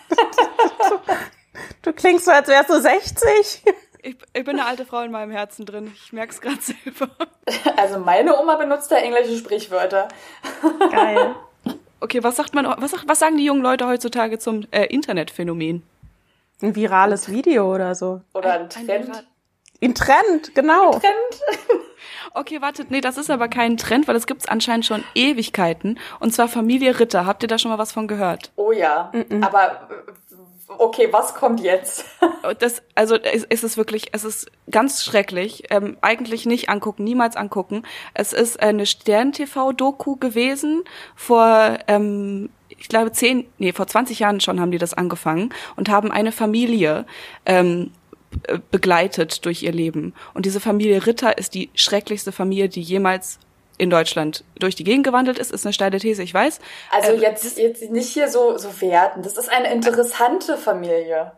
du 1.81 1.91
klingst 1.91 2.23
so, 2.23 2.31
als 2.31 2.47
wärst 2.47 2.69
du 2.69 2.79
60. 2.79 3.63
Ich, 4.03 4.15
ich 4.31 4.43
bin 4.45 4.57
eine 4.57 4.65
alte 4.65 4.85
Frau 4.85 5.01
in 5.01 5.11
meinem 5.11 5.31
Herzen 5.31 5.65
drin. 5.65 5.91
Ich 6.01 6.13
merk's 6.13 6.39
gerade 6.39 6.61
selber. 6.61 7.09
Also 7.75 7.99
meine 7.99 8.39
Oma 8.39 8.55
benutzt 8.55 8.89
da 8.89 8.95
englische 8.95 9.37
Sprichwörter. 9.37 10.07
Geil. 10.91 11.35
Okay, 11.99 12.23
was 12.23 12.35
sagt 12.35 12.53
man, 12.53 12.67
was, 12.77 12.93
was 13.07 13.17
sagen 13.17 13.37
die 13.37 13.45
jungen 13.45 13.63
Leute 13.63 13.87
heutzutage 13.87 14.37
zum 14.37 14.67
äh, 14.69 14.85
Internetphänomen? 14.85 15.81
Ein 16.61 16.75
virales 16.75 17.29
Video 17.29 17.73
oder 17.73 17.93
so. 17.93 18.21
Oder 18.33 18.53
ein 18.53 18.69
Trend. 18.69 19.25
Ein 19.81 19.93
Trend, 19.93 20.55
genau. 20.55 20.93
Ein 20.93 21.01
Trend. 21.01 21.41
Okay, 22.33 22.61
wartet, 22.61 22.91
nee, 22.91 23.01
das 23.01 23.17
ist 23.17 23.31
aber 23.31 23.47
kein 23.47 23.77
Trend, 23.77 24.07
weil 24.07 24.13
das 24.13 24.27
gibt's 24.27 24.47
anscheinend 24.47 24.85
schon 24.85 25.03
Ewigkeiten. 25.15 25.97
Und 26.19 26.33
zwar 26.33 26.47
Familie 26.47 26.99
Ritter. 26.99 27.25
Habt 27.25 27.41
ihr 27.41 27.47
da 27.47 27.57
schon 27.57 27.71
mal 27.71 27.79
was 27.79 27.91
von 27.91 28.07
gehört? 28.07 28.51
Oh 28.55 28.71
ja. 28.71 29.11
Mm 29.13 29.17
-mm. 29.17 29.43
Aber 29.43 29.87
okay, 30.77 31.07
was 31.11 31.33
kommt 31.33 31.59
jetzt? 31.61 32.05
das, 32.59 32.83
also 32.95 33.15
es, 33.15 33.43
es 33.49 33.63
ist 33.63 33.77
wirklich, 33.77 34.09
es 34.11 34.23
ist 34.23 34.51
ganz 34.69 35.03
schrecklich. 35.03 35.63
Ähm, 35.69 35.97
eigentlich 36.01 36.45
nicht 36.45 36.69
angucken, 36.69 37.03
niemals 37.03 37.35
angucken. 37.35 37.83
Es 38.13 38.33
ist 38.33 38.61
eine 38.61 38.85
Stern-TV-Doku 38.85 40.17
gewesen 40.17 40.83
vor 41.15 41.79
ähm, 41.87 42.49
ich 42.77 42.89
glaube, 42.89 43.11
zehn, 43.11 43.47
nee, 43.57 43.71
vor 43.73 43.87
20 43.87 44.19
Jahren 44.19 44.39
schon 44.39 44.59
haben 44.59 44.71
die 44.71 44.77
das 44.77 44.93
angefangen 44.93 45.53
und 45.75 45.89
haben 45.89 46.11
eine 46.11 46.31
Familie 46.31 47.05
ähm, 47.45 47.91
begleitet 48.71 49.45
durch 49.45 49.63
ihr 49.63 49.71
Leben. 49.71 50.13
Und 50.33 50.45
diese 50.45 50.59
Familie 50.59 51.05
Ritter 51.05 51.37
ist 51.37 51.53
die 51.53 51.69
schrecklichste 51.73 52.31
Familie, 52.31 52.69
die 52.69 52.81
jemals 52.81 53.39
in 53.77 53.89
Deutschland 53.89 54.43
durch 54.59 54.75
die 54.75 54.83
Gegend 54.83 55.05
gewandelt 55.05 55.37
ist, 55.37 55.51
ist 55.51 55.65
eine 55.65 55.73
steile 55.73 55.99
These, 55.99 56.23
ich 56.23 56.33
weiß. 56.33 56.59
Also 56.91 57.13
ähm, 57.13 57.21
jetzt, 57.21 57.57
jetzt 57.57 57.91
nicht 57.91 58.09
hier 58.09 58.27
so, 58.27 58.57
so 58.57 58.81
werten. 58.81 59.21
Das 59.21 59.37
ist 59.37 59.49
eine 59.49 59.71
interessante 59.71 60.57
Familie. 60.57 61.33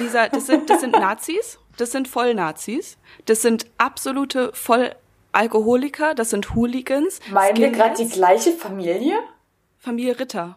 Lisa, 0.00 0.28
das 0.28 0.46
sind, 0.46 0.68
das 0.70 0.80
sind 0.80 0.92
Nazis. 0.92 1.58
Das 1.76 1.90
sind 1.90 2.06
Vollnazis. 2.06 2.98
Das 3.24 3.42
sind 3.42 3.66
absolute 3.78 4.52
Vollalkoholiker. 4.52 6.14
Das 6.14 6.30
sind 6.30 6.54
Hooligans. 6.54 7.20
Meinen 7.30 7.56
wir 7.56 7.70
gerade 7.70 7.96
die 7.96 8.08
gleiche 8.08 8.52
Familie? 8.52 9.18
Familie 9.84 10.18
Ritter. 10.18 10.56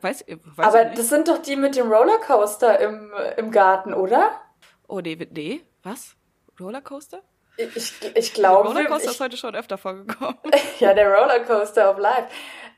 Weiß, 0.00 0.24
weiß 0.28 0.66
Aber 0.66 0.84
das 0.84 1.08
sind 1.08 1.28
doch 1.28 1.38
die 1.38 1.56
mit 1.56 1.76
dem 1.76 1.90
Rollercoaster 1.90 2.78
im, 2.78 3.12
im 3.36 3.50
Garten, 3.50 3.94
oder? 3.94 4.40
Oh, 4.86 5.00
nee, 5.00 5.18
nee. 5.30 5.62
Was? 5.82 6.14
Rollercoaster? 6.60 7.22
Ich, 7.56 7.94
ich 8.14 8.32
glaube. 8.32 8.68
Der 8.68 8.76
Rollercoaster 8.76 9.06
ich, 9.06 9.14
ist 9.14 9.20
heute 9.20 9.36
schon 9.36 9.56
öfter 9.56 9.76
vorgekommen. 9.76 10.38
ja, 10.78 10.94
der 10.94 11.12
Rollercoaster 11.12 11.90
of 11.90 11.98
Life. 11.98 12.28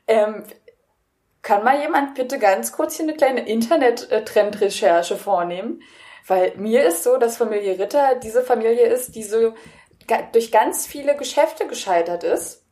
Ähm, 0.07 0.45
kann 1.43 1.63
mal 1.63 1.79
jemand 1.79 2.15
bitte 2.15 2.39
ganz 2.39 2.71
kurz 2.71 2.95
hier 2.95 3.03
eine 3.03 3.15
kleine 3.15 3.47
Internet-Trendrecherche 3.47 5.15
vornehmen? 5.15 5.83
Weil 6.25 6.55
mir 6.55 6.85
ist 6.85 7.03
so, 7.03 7.17
dass 7.17 7.37
Familie 7.37 7.77
Ritter 7.77 8.15
diese 8.15 8.41
Familie 8.41 8.87
ist, 8.87 9.13
die 9.13 9.23
so 9.23 9.53
durch 10.31 10.51
ganz 10.51 10.87
viele 10.87 11.15
Geschäfte 11.15 11.67
gescheitert 11.67 12.23
ist 12.23 12.64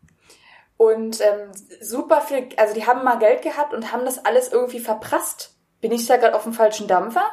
und 0.78 1.22
ähm, 1.22 1.52
super 1.82 2.22
viel, 2.22 2.50
also 2.58 2.74
die 2.74 2.86
haben 2.86 3.04
mal 3.04 3.20
Geld 3.20 3.42
gehabt 3.42 3.74
und 3.74 3.92
haben 3.92 4.06
das 4.06 4.24
alles 4.26 4.52
irgendwie 4.52 4.80
verprasst. 4.80 5.56
Bin 5.82 5.92
ich 5.92 6.06
da 6.08 6.18
gerade 6.18 6.36
auf 6.36 6.44
dem 6.44 6.54
falschen 6.54 6.88
Dampfer? 6.88 7.26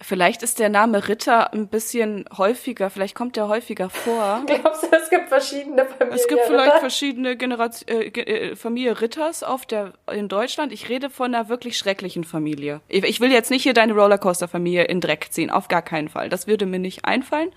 Vielleicht 0.00 0.44
ist 0.44 0.60
der 0.60 0.68
Name 0.68 1.08
Ritter 1.08 1.52
ein 1.52 1.66
bisschen 1.66 2.24
häufiger, 2.36 2.88
vielleicht 2.88 3.16
kommt 3.16 3.34
der 3.34 3.48
häufiger 3.48 3.90
vor. 3.90 4.42
Glaubst 4.46 4.84
du, 4.84 4.88
es 4.92 5.10
gibt 5.10 5.28
verschiedene 5.28 5.86
Familien? 5.86 6.14
Es 6.14 6.28
gibt 6.28 6.42
vielleicht 6.42 6.68
Ritter? 6.68 6.80
verschiedene 6.80 7.36
Generationen, 7.36 8.14
äh, 8.14 8.20
äh, 8.20 8.56
Familie 8.56 9.00
Ritters 9.00 9.42
auf 9.42 9.66
der, 9.66 9.94
in 10.12 10.28
Deutschland. 10.28 10.72
Ich 10.72 10.88
rede 10.88 11.10
von 11.10 11.34
einer 11.34 11.48
wirklich 11.48 11.76
schrecklichen 11.76 12.22
Familie. 12.22 12.80
Ich, 12.86 13.02
ich 13.02 13.20
will 13.20 13.32
jetzt 13.32 13.50
nicht 13.50 13.64
hier 13.64 13.74
deine 13.74 13.92
Rollercoaster-Familie 13.92 14.84
in 14.84 15.00
Dreck 15.00 15.28
ziehen, 15.32 15.50
auf 15.50 15.66
gar 15.66 15.82
keinen 15.82 16.08
Fall. 16.08 16.28
Das 16.28 16.46
würde 16.46 16.66
mir 16.66 16.78
nicht 16.78 17.04
einfallen. 17.04 17.50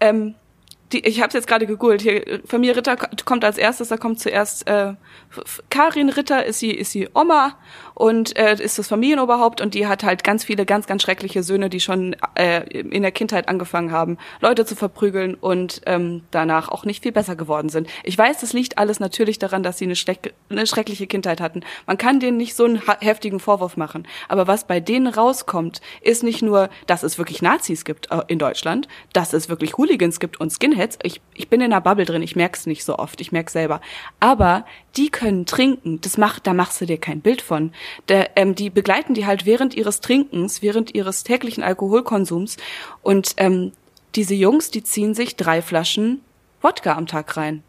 Ähm, 0.00 0.34
die, 0.92 1.06
ich 1.06 1.22
habe 1.22 1.32
jetzt 1.32 1.46
gerade 1.46 1.66
gegoogelt. 1.66 2.02
Hier, 2.02 2.40
Familie 2.46 2.76
Ritter 2.76 2.96
kommt 3.24 3.44
als 3.44 3.58
erstes, 3.58 3.88
da 3.88 3.96
kommt 3.96 4.20
zuerst 4.20 4.66
äh, 4.68 4.94
Karin 5.70 6.08
Ritter, 6.08 6.44
ist 6.44 6.58
sie, 6.58 6.70
ist 6.70 6.90
sie 6.90 7.08
Oma 7.14 7.56
und 7.94 8.36
äh, 8.36 8.54
ist 8.54 8.78
das 8.78 8.88
Familienoberhaupt 8.88 9.60
und 9.60 9.74
die 9.74 9.86
hat 9.86 10.04
halt 10.04 10.24
ganz 10.24 10.44
viele 10.44 10.66
ganz, 10.66 10.86
ganz 10.86 11.02
schreckliche 11.02 11.42
Söhne, 11.42 11.70
die 11.70 11.80
schon 11.80 12.16
äh, 12.34 12.62
in 12.80 13.02
der 13.02 13.12
Kindheit 13.12 13.48
angefangen 13.48 13.92
haben, 13.92 14.18
Leute 14.40 14.64
zu 14.64 14.76
verprügeln 14.76 15.34
und 15.34 15.82
ähm, 15.86 16.22
danach 16.30 16.68
auch 16.68 16.84
nicht 16.84 17.02
viel 17.02 17.12
besser 17.12 17.36
geworden 17.36 17.68
sind. 17.68 17.88
Ich 18.04 18.16
weiß, 18.16 18.40
das 18.40 18.52
liegt 18.52 18.78
alles 18.78 19.00
natürlich 19.00 19.38
daran, 19.38 19.62
dass 19.62 19.78
sie 19.78 19.84
eine, 19.84 19.94
eine 20.50 20.66
schreckliche 20.66 21.06
Kindheit 21.06 21.40
hatten. 21.40 21.62
Man 21.86 21.98
kann 21.98 22.20
denen 22.20 22.36
nicht 22.36 22.54
so 22.54 22.64
einen 22.64 22.82
heftigen 23.00 23.40
Vorwurf 23.40 23.76
machen. 23.76 24.06
Aber 24.28 24.46
was 24.46 24.66
bei 24.66 24.80
denen 24.80 25.06
rauskommt, 25.06 25.80
ist 26.00 26.22
nicht 26.22 26.42
nur, 26.42 26.68
dass 26.86 27.02
es 27.02 27.18
wirklich 27.18 27.42
Nazis 27.42 27.84
gibt 27.84 28.10
äh, 28.10 28.22
in 28.28 28.38
Deutschland, 28.38 28.88
dass 29.12 29.32
es 29.32 29.48
wirklich 29.48 29.76
Hooligans 29.76 30.20
gibt 30.20 30.40
und 30.40 30.50
Skinheads. 30.50 30.81
Ich, 31.02 31.20
ich 31.34 31.48
bin 31.48 31.60
in 31.60 31.72
einer 31.72 31.80
Bubble 31.80 32.04
drin, 32.04 32.22
ich 32.22 32.36
merk's 32.36 32.66
nicht 32.66 32.84
so 32.84 32.98
oft, 32.98 33.20
ich 33.20 33.32
merk's 33.32 33.52
selber. 33.52 33.80
Aber 34.20 34.64
die 34.96 35.08
können 35.08 35.46
trinken, 35.46 36.00
das 36.00 36.18
macht, 36.18 36.46
da 36.46 36.54
machst 36.54 36.80
du 36.80 36.86
dir 36.86 36.98
kein 36.98 37.20
Bild 37.20 37.42
von. 37.42 37.72
Der, 38.08 38.36
ähm, 38.36 38.54
die 38.54 38.70
begleiten 38.70 39.14
die 39.14 39.26
halt 39.26 39.46
während 39.46 39.74
ihres 39.74 40.00
Trinkens, 40.00 40.62
während 40.62 40.94
ihres 40.94 41.24
täglichen 41.24 41.62
Alkoholkonsums 41.62 42.56
und 43.02 43.34
ähm, 43.36 43.72
diese 44.14 44.34
Jungs, 44.34 44.70
die 44.70 44.82
ziehen 44.82 45.14
sich 45.14 45.36
drei 45.36 45.62
Flaschen 45.62 46.20
Wodka 46.60 46.94
am 46.94 47.06
Tag 47.06 47.36
rein. 47.36 47.62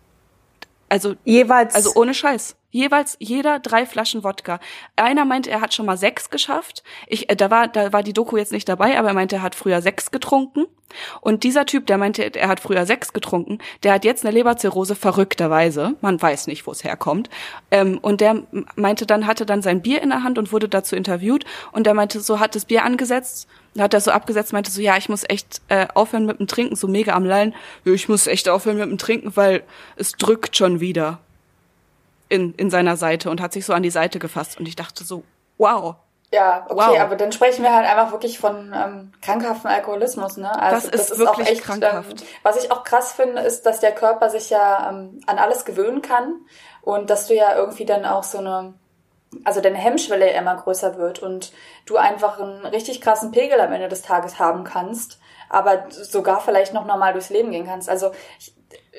Also 0.90 1.16
jeweils, 1.26 1.74
also 1.74 1.92
ohne 1.96 2.14
Scheiß. 2.14 2.56
Jeweils 2.74 3.18
jeder 3.20 3.60
drei 3.60 3.86
Flaschen 3.86 4.24
Wodka. 4.24 4.60
Einer 4.96 5.26
meinte, 5.26 5.52
er 5.52 5.62
hat 5.62 5.76
schon 5.76 5.86
mal 5.86 5.96
sechs 5.96 6.32
geschafft. 6.32 6.84
Ich, 7.06 7.30
äh, 7.30 7.36
da 7.36 7.52
war, 7.52 7.68
da 7.68 7.94
war 7.94 8.02
die 8.02 8.14
Doku 8.14 8.36
jetzt 8.36 8.52
nicht 8.52 8.68
dabei, 8.68 8.98
aber 8.98 9.10
er 9.10 9.14
meinte, 9.14 9.36
er 9.38 9.42
hat 9.44 9.54
früher 9.54 9.80
sechs 9.84 10.10
getrunken. 10.10 10.66
Und 11.22 11.44
dieser 11.44 11.68
Typ, 11.68 11.86
der 11.86 12.00
meinte, 12.00 12.24
er 12.24 12.48
hat 12.48 12.60
früher 12.60 12.88
sechs 12.88 13.14
getrunken, 13.14 13.60
der 13.84 13.94
hat 13.94 14.06
jetzt 14.06 14.26
eine 14.26 14.34
Leberzirrhose 14.34 14.96
verrückterweise. 14.96 15.94
Man 16.02 16.20
weiß 16.20 16.48
nicht, 16.48 16.66
wo 16.66 16.72
es 16.72 16.84
herkommt. 16.84 17.30
Ähm, 17.70 18.00
und 18.02 18.22
der 18.22 18.42
meinte 18.76 19.06
dann, 19.06 19.28
hatte 19.28 19.46
dann 19.46 19.62
sein 19.62 19.84
Bier 19.84 20.02
in 20.02 20.10
der 20.10 20.24
Hand 20.24 20.40
und 20.40 20.52
wurde 20.52 20.68
dazu 20.68 20.96
interviewt. 20.96 21.46
Und 21.74 21.86
der 21.86 21.94
meinte, 21.94 22.22
so 22.22 22.40
hat 22.40 22.56
das 22.56 22.66
Bier 22.66 22.84
angesetzt, 22.86 23.48
hat 23.78 23.94
er 23.94 24.02
so 24.02 24.10
abgesetzt, 24.10 24.52
meinte 24.52 24.72
so, 24.72 24.82
ja, 24.82 24.98
ich 24.98 25.10
muss 25.10 25.24
echt 25.30 25.62
äh, 25.68 25.86
aufhören 25.94 26.26
mit 26.26 26.40
dem 26.40 26.48
Trinken, 26.48 26.76
so 26.76 26.88
mega 26.88 27.14
am 27.14 27.26
Lallen. 27.26 27.54
Ich 27.86 28.10
muss 28.10 28.26
echt 28.26 28.50
aufhören 28.50 28.78
mit 28.78 28.90
dem 28.90 28.98
Trinken, 28.98 29.36
weil 29.36 29.62
es 29.96 30.14
drückt 30.14 30.58
schon 30.58 30.80
wieder 30.80 31.20
in, 32.34 32.56
in 32.56 32.72
seiner 32.72 32.98
Seite 32.98 33.30
und 33.30 33.40
hat 33.40 33.54
sich 33.54 33.64
so 33.64 33.74
an 33.74 33.84
die 33.84 33.92
Seite 33.92 34.18
gefasst. 34.18 34.60
Und 34.60 34.68
ich 34.68 34.76
dachte 34.76 35.04
so, 35.04 35.24
wow. 35.60 35.96
Ja, 36.32 36.66
okay, 36.68 36.76
wow. 36.76 37.00
aber 37.00 37.16
dann 37.16 37.32
sprechen 37.32 37.62
wir 37.62 37.76
halt 37.76 37.88
einfach 37.88 38.12
wirklich 38.12 38.40
von 38.40 38.74
ähm, 38.74 39.12
krankhaftem 39.22 39.70
Alkoholismus, 39.70 40.38
ne? 40.38 40.52
Also 40.60 40.76
das 40.76 40.86
ist, 40.86 40.94
das 40.94 41.12
ist 41.12 41.20
wirklich 41.20 41.48
auch 41.48 41.52
echt 41.52 41.62
krankhaft. 41.62 42.22
Ähm, 42.22 42.28
was 42.42 42.64
ich 42.64 42.72
auch 42.72 42.84
krass 42.84 43.12
finde, 43.12 43.44
ist, 43.44 43.68
dass 43.68 43.82
der 43.82 43.92
Körper 43.92 44.32
sich 44.32 44.50
ja 44.50 44.90
ähm, 44.90 45.22
an 45.28 45.38
alles 45.38 45.64
gewöhnen 45.64 46.02
kann 46.02 46.42
und 46.82 47.12
dass 47.12 47.28
du 47.28 47.36
ja 47.36 47.56
irgendwie 47.56 47.86
dann 47.86 48.04
auch 48.04 48.24
so 48.24 48.40
eine, 48.40 48.74
also 49.44 49.62
deine 49.62 49.78
Hemmschwelle 49.78 50.32
immer 50.32 50.56
größer 50.56 50.98
wird 50.98 51.20
und 51.20 51.54
du 51.86 51.98
einfach 51.98 52.40
einen 52.40 52.66
richtig 52.66 53.00
krassen 53.00 53.30
Pegel 53.30 53.62
am 53.62 53.72
Ende 53.72 53.90
des 53.90 54.02
Tages 54.02 54.40
haben 54.40 54.64
kannst, 54.64 55.20
aber 55.50 55.84
sogar 55.92 56.42
vielleicht 56.42 56.74
noch 56.74 56.86
normal 56.86 57.14
durchs 57.14 57.30
Leben 57.30 57.52
gehen 57.52 57.68
kannst. 57.68 57.90
Also 57.90 58.12
ich, 58.40 58.56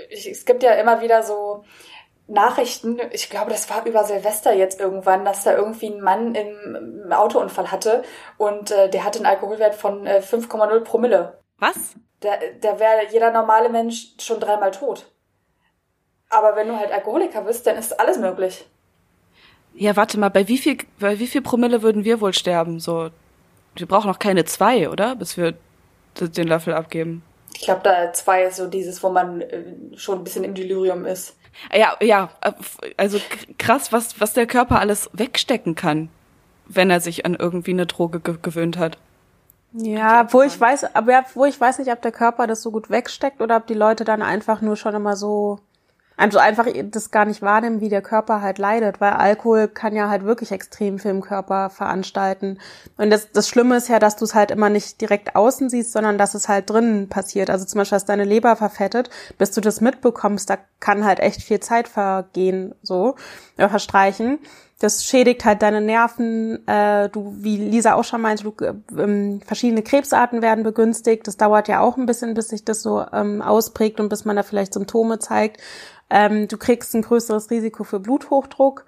ich, 0.09 0.31
es 0.31 0.45
gibt 0.45 0.63
ja 0.63 0.75
immer 0.75 1.01
wieder 1.01 1.25
so 1.25 1.65
Nachrichten, 2.27 2.99
ich 3.13 3.29
glaube, 3.29 3.51
das 3.51 3.69
war 3.69 3.85
über 3.85 4.05
Silvester 4.05 4.55
jetzt 4.55 4.81
irgendwann, 4.81 5.25
dass 5.25 5.45
da 5.45 5.55
irgendwie 5.55 5.89
ein 5.89 6.01
Mann 6.01 6.35
im 6.35 7.13
Autounfall 7.13 7.71
hatte 7.71 8.03
und 8.39 8.71
äh, 8.71 8.89
der 8.89 9.05
hatte 9.05 9.19
einen 9.19 9.27
Alkoholwert 9.27 9.75
von 9.75 10.07
äh, 10.07 10.23
5,0 10.25 10.81
Promille. 10.81 11.39
Was? 11.59 11.95
Da, 12.21 12.31
da 12.61 12.79
wäre 12.79 13.11
jeder 13.13 13.31
normale 13.31 13.69
Mensch 13.69 14.15
schon 14.19 14.41
dreimal 14.41 14.71
tot. 14.71 15.07
Aber 16.31 16.57
wenn 16.57 16.69
du 16.69 16.79
halt 16.79 16.91
Alkoholiker 16.91 17.43
bist, 17.43 17.67
dann 17.67 17.77
ist 17.77 18.01
alles 18.01 18.19
möglich. 18.19 18.65
Ja, 19.75 19.95
warte 19.97 20.19
mal, 20.19 20.31
bei 20.31 20.49
wie 20.49 20.59
viel, 20.59 20.79
bei 20.99 21.19
wie 21.19 21.27
viel 21.27 21.43
Promille 21.43 21.83
würden 21.83 22.05
wir 22.05 22.21
wohl 22.21 22.33
sterben? 22.33 22.81
So, 22.81 23.11
wir 23.77 23.87
brauchen 23.87 24.09
noch 24.09 24.19
keine 24.19 24.45
zwei, 24.45 24.89
oder? 24.89 25.17
Bis 25.17 25.37
wir 25.37 25.55
den 26.19 26.49
Löffel 26.49 26.75
abgeben. 26.75 27.23
Ich 27.55 27.63
glaube, 27.63 27.83
da 27.85 28.13
zwei 28.13 28.45
ist 28.45 28.57
so 28.57 28.67
dieses, 28.67 29.03
wo 29.03 29.11
man 29.11 29.41
äh, 29.41 29.65
schon 29.97 30.19
ein 30.19 30.25
bisschen 30.25 30.45
im 30.45 30.55
Delirium 30.55 31.05
ist. 31.05 31.37
Ja, 31.73 31.97
ja, 32.01 32.31
also 32.97 33.21
krass, 33.59 33.93
was, 33.93 34.21
was 34.21 34.33
der 34.33 34.47
Körper 34.47 34.81
alles 34.81 35.09
wegstecken 35.13 35.75
kann, 35.75 36.09
wenn 36.67 36.91
er 36.91 37.01
sich 37.01 37.25
an 37.25 37.37
irgendwie 37.37 37.71
eine 37.71 37.87
Droge 37.87 38.21
ge 38.21 38.37
gewöhnt 38.43 38.77
hat. 38.77 38.99
Ja, 39.73 40.33
wo 40.33 40.43
ich 40.43 40.61
weiß, 40.61 40.95
aber 40.95 41.25
wo 41.35 41.45
ich 41.45 41.61
weiß 41.61 41.79
nicht, 41.79 41.91
ob 41.91 42.01
der 42.03 42.13
Körper 42.13 42.47
das 42.47 42.63
so 42.63 42.71
gut 42.71 42.91
wegsteckt 42.91 43.41
oder 43.41 43.57
ob 43.57 43.67
die 43.67 43.75
Leute 43.75 44.05
dann 44.05 44.23
einfach 44.23 44.61
nur 44.61 44.77
schon 44.77 44.95
immer 44.95 45.17
so 45.17 45.59
also 46.17 46.39
einfach 46.39 46.67
das 46.85 47.11
gar 47.11 47.25
nicht 47.25 47.43
wahrnehmen, 47.43 47.81
wie 47.81 47.89
der 47.89 48.03
Körper 48.03 48.41
halt 48.41 48.59
leidet, 48.59 49.01
weil 49.01 49.15
Alkohol 49.15 49.67
kann 49.67 49.97
ja 49.97 50.09
halt 50.09 50.25
wirklich 50.25 50.53
extrem 50.53 50.99
viel 51.01 51.11
im 51.11 51.23
Körper 51.23 51.71
veranstalten. 51.71 52.59
Und 52.97 53.11
das, 53.11 53.33
das 53.33 53.49
Schlimme 53.49 53.77
ist 53.77 53.89
ja, 53.89 53.99
dass 53.99 54.17
du 54.17 54.25
es 54.25 54.35
halt 54.35 54.53
immer 54.53 54.71
nicht 54.71 55.01
direkt 55.01 55.35
außen 55.35 55.69
siehst, 55.69 55.93
sondern 55.93 56.17
dass 56.17 56.35
es 56.35 56.49
halt 56.49 56.71
drinnen 56.71 57.09
passiert. 57.09 57.51
Also 57.51 57.65
zum 57.65 57.79
Beispiel, 57.79 57.97
dass 57.97 58.05
deine 58.05 58.25
Leber 58.25 58.55
verfettet, 58.55 59.11
bis 59.39 59.51
du 59.51 59.61
das 59.61 59.81
mitbekommst, 59.81 60.49
da 60.49 60.59
kann 60.79 61.05
halt 61.05 61.19
echt 61.19 61.43
viel 61.43 61.59
Zeit 61.59 61.89
vergehen, 61.89 62.75
so, 62.83 63.17
äh, 63.57 63.69
verstreichen. 63.69 64.39
Das 64.85 65.03
schädigt 65.03 65.47
halt 65.47 65.63
deine 65.63 65.81
Nerven. 65.81 66.69
Äh, 66.69 67.09
du, 67.09 67.35
wie 67.39 67.57
Lisa 67.57 67.95
auch 67.95 68.05
schon 68.05 68.21
meinte, 68.21 68.45
du, 68.45 68.55
äh, 68.63 69.41
verschiedene 69.43 69.83
Krebsarten 69.83 70.43
werden 70.43 70.63
begünstigt. 70.63 71.27
Das 71.27 71.39
dauert 71.39 71.69
ja 71.69 71.81
auch 71.81 71.97
ein 71.97 72.05
bisschen, 72.05 72.35
bis 72.35 72.51
sich 72.51 72.67
das 72.67 72.83
so 72.83 73.03
ähm, 73.11 73.41
ausprägt 73.41 73.99
und 73.99 74.11
bis 74.11 74.27
man 74.27 74.37
da 74.37 74.43
vielleicht 74.43 74.75
Symptome 74.75 75.19
zeigt. 75.21 75.59
Ähm, 76.11 76.49
du 76.49 76.59
kriegst 76.59 76.95
ein 76.95 77.01
größeres 77.01 77.51
Risiko 77.51 77.83
für 77.85 77.99
Bluthochdruck. 77.99 78.85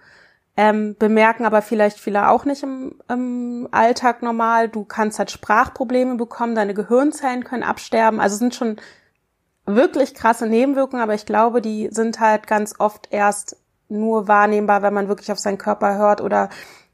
Ähm, 0.59 0.97
bemerken 0.99 1.47
aber 1.47 1.63
vielleicht 1.63 1.99
viele 1.99 2.29
auch 2.29 2.45
nicht 2.45 2.63
im, 2.63 3.01
im 3.09 3.67
Alltag 3.71 4.23
normal. 4.23 4.69
Du 4.69 4.85
kannst 4.85 5.19
halt 5.19 5.31
Sprachprobleme 5.31 6.17
bekommen, 6.17 6.55
deine 6.55 6.75
Gehirnzellen 6.75 7.43
können 7.43 7.63
absterben. 7.63 8.21
Also 8.21 8.37
sind 8.37 8.55
schon 8.55 8.77
wirklich 9.65 10.13
krasse 10.13 10.47
Nebenwirkungen, 10.47 11.03
aber 11.03 11.15
ich 11.15 11.25
glaube, 11.25 11.63
die 11.63 11.89
sind 11.91 12.21
halt 12.21 12.47
ganz 12.47 12.75
oft 12.79 13.09
erst 13.11 13.57
nur 13.89 14.29
wahrnehmbar, 14.29 14.83
wenn 14.83 14.95
man 14.95 15.09
wirklich 15.09 15.31
auf 15.33 15.39
seinen 15.39 15.59
Körper 15.59 15.97
hört 15.97 16.21
oder 16.21 16.51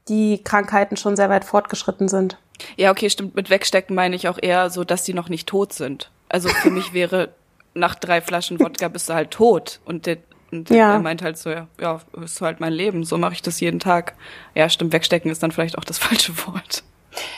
die 0.07 0.43
Krankheiten 0.43 0.97
schon 0.97 1.15
sehr 1.15 1.29
weit 1.29 1.45
fortgeschritten 1.45 2.07
sind. 2.07 2.37
Ja, 2.75 2.91
okay, 2.91 3.09
stimmt. 3.09 3.35
Mit 3.35 3.49
Wegstecken 3.49 3.95
meine 3.95 4.15
ich 4.15 4.27
auch 4.27 4.37
eher 4.41 4.69
so, 4.69 4.83
dass 4.83 5.03
die 5.03 5.13
noch 5.13 5.29
nicht 5.29 5.47
tot 5.47 5.73
sind. 5.73 6.11
Also 6.29 6.49
für 6.49 6.69
mich 6.69 6.93
wäre 6.93 7.29
nach 7.73 7.95
drei 7.95 8.21
Flaschen 8.21 8.59
Wodka 8.59 8.87
bist 8.87 9.09
du 9.09 9.13
halt 9.13 9.31
tot. 9.31 9.79
Und 9.85 10.05
der, 10.05 10.17
und 10.51 10.69
ja. 10.69 10.93
er 10.93 10.99
meint 10.99 11.21
halt 11.21 11.37
so, 11.37 11.49
ja, 11.49 11.67
ja, 11.79 11.99
ist 12.23 12.41
halt 12.41 12.59
mein 12.59 12.73
Leben, 12.73 13.03
so 13.03 13.17
mache 13.17 13.33
ich 13.33 13.41
das 13.41 13.59
jeden 13.59 13.79
Tag. 13.79 14.13
Ja, 14.53 14.69
stimmt, 14.69 14.93
wegstecken 14.93 15.31
ist 15.31 15.41
dann 15.41 15.51
vielleicht 15.51 15.77
auch 15.77 15.85
das 15.85 15.97
falsche 15.99 16.33
Wort. 16.45 16.83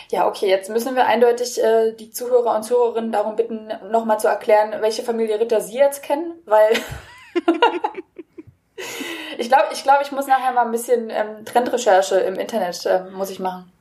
Ja, 0.09 0.27
okay, 0.27 0.47
jetzt 0.47 0.69
müssen 0.69 0.95
wir 0.95 1.05
eindeutig 1.05 1.61
äh, 1.61 1.91
die 1.93 2.09
Zuhörer 2.09 2.55
und 2.55 2.63
Zuhörerinnen 2.63 3.11
darum 3.11 3.35
bitten, 3.35 3.67
nochmal 3.91 4.19
zu 4.19 4.27
erklären, 4.27 4.73
welche 4.79 5.03
Familie 5.03 5.39
Ritter 5.39 5.59
Sie 5.59 5.75
jetzt 5.75 6.01
kennen, 6.01 6.33
weil 6.45 6.73
ich 9.37 9.47
glaube, 9.47 9.65
ich, 9.73 9.83
glaub, 9.83 10.01
ich 10.01 10.11
muss 10.11 10.27
nachher 10.27 10.53
mal 10.53 10.65
ein 10.65 10.71
bisschen 10.71 11.09
ähm, 11.09 11.45
Trendrecherche 11.45 12.17
im 12.19 12.35
Internet, 12.35 12.85
ähm, 12.85 13.13
muss 13.13 13.29
ich 13.29 13.39
machen. 13.39 13.71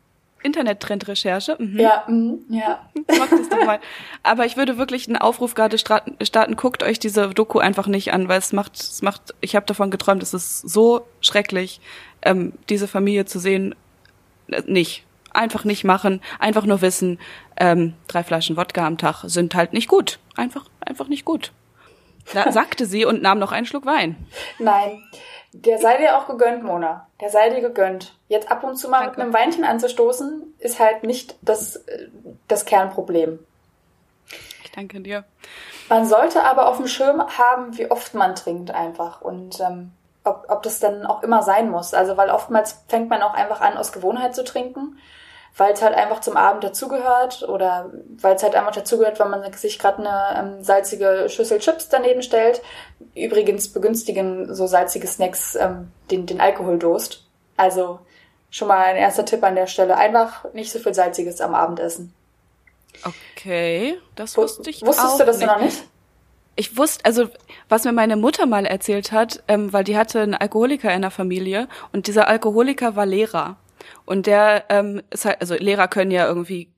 Internet-Trendrecherche. 0.45 1.57
Mhm. 1.59 1.81
Ja, 1.81 2.05
mh, 2.07 2.35
ja. 2.51 2.79
Mach 3.19 3.31
das 3.31 3.49
doch 3.49 3.65
mal. 3.65 3.81
Aber 4.23 4.45
ich 4.45 4.57
würde 4.57 4.77
wirklich 4.77 5.09
einen 5.09 5.17
Aufruf 5.17 5.55
gerade 5.55 5.79
starten, 5.79 6.17
starten, 6.25 6.57
guckt 6.57 6.83
euch 6.83 6.99
diese 6.99 7.31
Doku 7.31 7.59
einfach 7.59 7.87
nicht 7.87 8.13
an, 8.13 8.29
weil 8.29 8.39
es 8.39 8.53
macht, 8.53 8.79
es 8.79 9.03
macht, 9.03 9.35
ich 9.41 9.57
habe 9.57 9.67
davon 9.67 9.91
geträumt, 9.91 10.23
es 10.23 10.35
ist 10.35 10.61
so 10.61 11.07
schrecklich, 11.21 11.81
ähm, 12.23 12.53
diese 12.69 12.87
Familie 12.87 13.25
zu 13.25 13.39
sehen. 13.39 13.75
Äh, 14.49 14.63
nicht. 14.67 15.05
Einfach 15.33 15.65
nicht 15.65 15.83
machen, 15.83 16.21
einfach 16.39 16.65
nur 16.65 16.81
wissen, 16.81 17.19
ähm, 17.57 17.95
drei 18.07 18.23
Flaschen 18.23 18.57
Wodka 18.57 18.87
am 18.87 18.99
Tag 18.99 19.25
sind 19.25 19.57
halt 19.57 19.73
nicht 19.73 19.89
gut. 19.89 20.21
Einfach, 20.37 20.67
einfach 20.79 21.09
nicht 21.09 21.25
gut. 21.25 21.51
Da 22.33 22.51
sagte 22.53 22.87
sie 22.87 23.05
und 23.05 23.23
nahm 23.23 23.39
noch 23.39 23.53
einen 23.53 23.67
Schluck 23.67 23.87
Wein. 23.87 24.17
Nein. 24.59 25.03
Der 25.53 25.79
sei 25.79 25.99
dir 25.99 26.19
auch 26.19 26.27
gegönnt, 26.27 26.65
Mona. 26.65 27.07
Der 27.21 27.31
sei 27.31 27.51
dir 27.51 27.61
gegönnt. 27.61 28.17
Jetzt 28.29 28.51
ab 28.51 28.65
und 28.65 28.77
zu 28.77 28.89
mal 28.89 29.01
Danke. 29.01 29.11
mit 29.13 29.21
einem 29.21 29.35
Weinchen 29.35 29.65
anzustoßen, 29.65 30.55
ist 30.59 30.81
halt 30.81 31.05
nicht 31.05 31.37
das, 31.43 31.77
äh, 31.77 32.09
das 32.49 32.65
Kernproblem. 32.65 33.39
Ich 34.65 34.73
danke 34.73 35.01
dir. 35.01 35.25
Man 35.89 36.07
sollte 36.07 36.43
aber 36.43 36.67
auf 36.69 36.79
dem 36.79 36.89
Schirm 36.89 37.23
haben, 37.39 37.77
wie 37.79 37.91
oft 37.91 38.15
man 38.15 38.35
trinkt 38.35 38.73
einfach 38.73 39.21
und 39.21 39.61
ähm, 39.61 39.93
ob, 40.25 40.47
ob 40.49 40.63
das 40.63 40.81
dann 40.81 41.07
auch 41.07 41.23
immer 41.23 41.43
sein 41.43 41.71
muss. 41.71 41.95
Also 41.95 42.17
weil 42.17 42.31
oftmals 42.31 42.83
fängt 42.89 43.11
man 43.11 43.23
auch 43.23 43.35
einfach 43.35 43.61
an, 43.61 43.77
aus 43.77 43.93
Gewohnheit 43.93 44.35
zu 44.35 44.43
trinken 44.43 44.99
weil 45.57 45.73
es 45.73 45.83
halt 45.83 45.95
einfach 45.95 46.21
zum 46.21 46.37
Abend 46.37 46.65
dazugehört 46.65 47.43
oder 47.49 47.91
weil 48.21 48.35
es 48.35 48.43
halt 48.43 48.55
einfach 48.55 48.73
dazugehört, 48.73 49.21
wenn 49.21 49.31
man 49.31 49.53
sich 49.53 49.79
gerade 49.79 49.99
eine 49.99 50.57
ähm, 50.57 50.65
salzige 50.65 51.29
Schüssel 51.29 51.59
Chips 51.59 51.89
daneben 51.89 52.23
stellt. 52.23 52.61
Übrigens 53.15 53.73
begünstigen 53.73 54.53
so 54.55 54.67
salzige 54.67 55.07
Snacks 55.07 55.55
ähm, 55.55 55.93
den, 56.11 56.27
den 56.27 56.41
Alkoholdurst. 56.41 57.25
Also 57.57 58.01
schon 58.51 58.69
mal 58.69 58.85
ein 58.85 58.97
erster 58.97 59.25
Tipp 59.25 59.45
an 59.45 59.55
der 59.55 59.69
Stelle. 59.69 59.97
Einfach 59.97 60.53
nicht 60.55 60.73
so 60.73 60.79
viel 60.79 60.95
Salziges 60.95 61.41
am 61.41 61.55
Abendessen. 61.55 62.13
Okay, 63.05 63.99
das 64.17 64.37
wusste 64.37 64.71
ich 64.71 64.83
Wusstest 64.83 65.07
auch 65.07 65.19
du 65.19 65.25
das 65.25 65.39
nicht. 65.39 65.47
noch 65.47 65.61
nicht? 65.61 65.85
ich 66.57 66.77
wusste, 66.77 67.05
also 67.05 67.29
was 67.69 67.85
mir 67.85 67.93
meine 67.93 68.17
Mutter 68.17 68.47
mal 68.47 68.67
erzählt 68.67 69.13
hat, 69.13 69.43
ähm, 69.49 69.73
weil 69.73 69.85
die 69.85 69.97
hatte 69.97 70.21
einen 70.21 70.35
Alkoholiker 70.35 70.93
in 70.93 71.03
der 71.03 71.11
Familie 71.11 71.69
und 71.93 72.07
dieser 72.07 72.29
Alkoholiker 72.29 72.97
war 72.97 73.07
Lehrer. 73.07 73.57
Und 74.05 74.27
der 74.27 74.65
ähm, 74.69 75.03
ist 75.11 75.25
halt, 75.25 75.41
also 75.41 75.55
Lehrer 75.55 75.89
können 75.89 76.11
ja 76.11 76.27
irgendwie, 76.27 76.71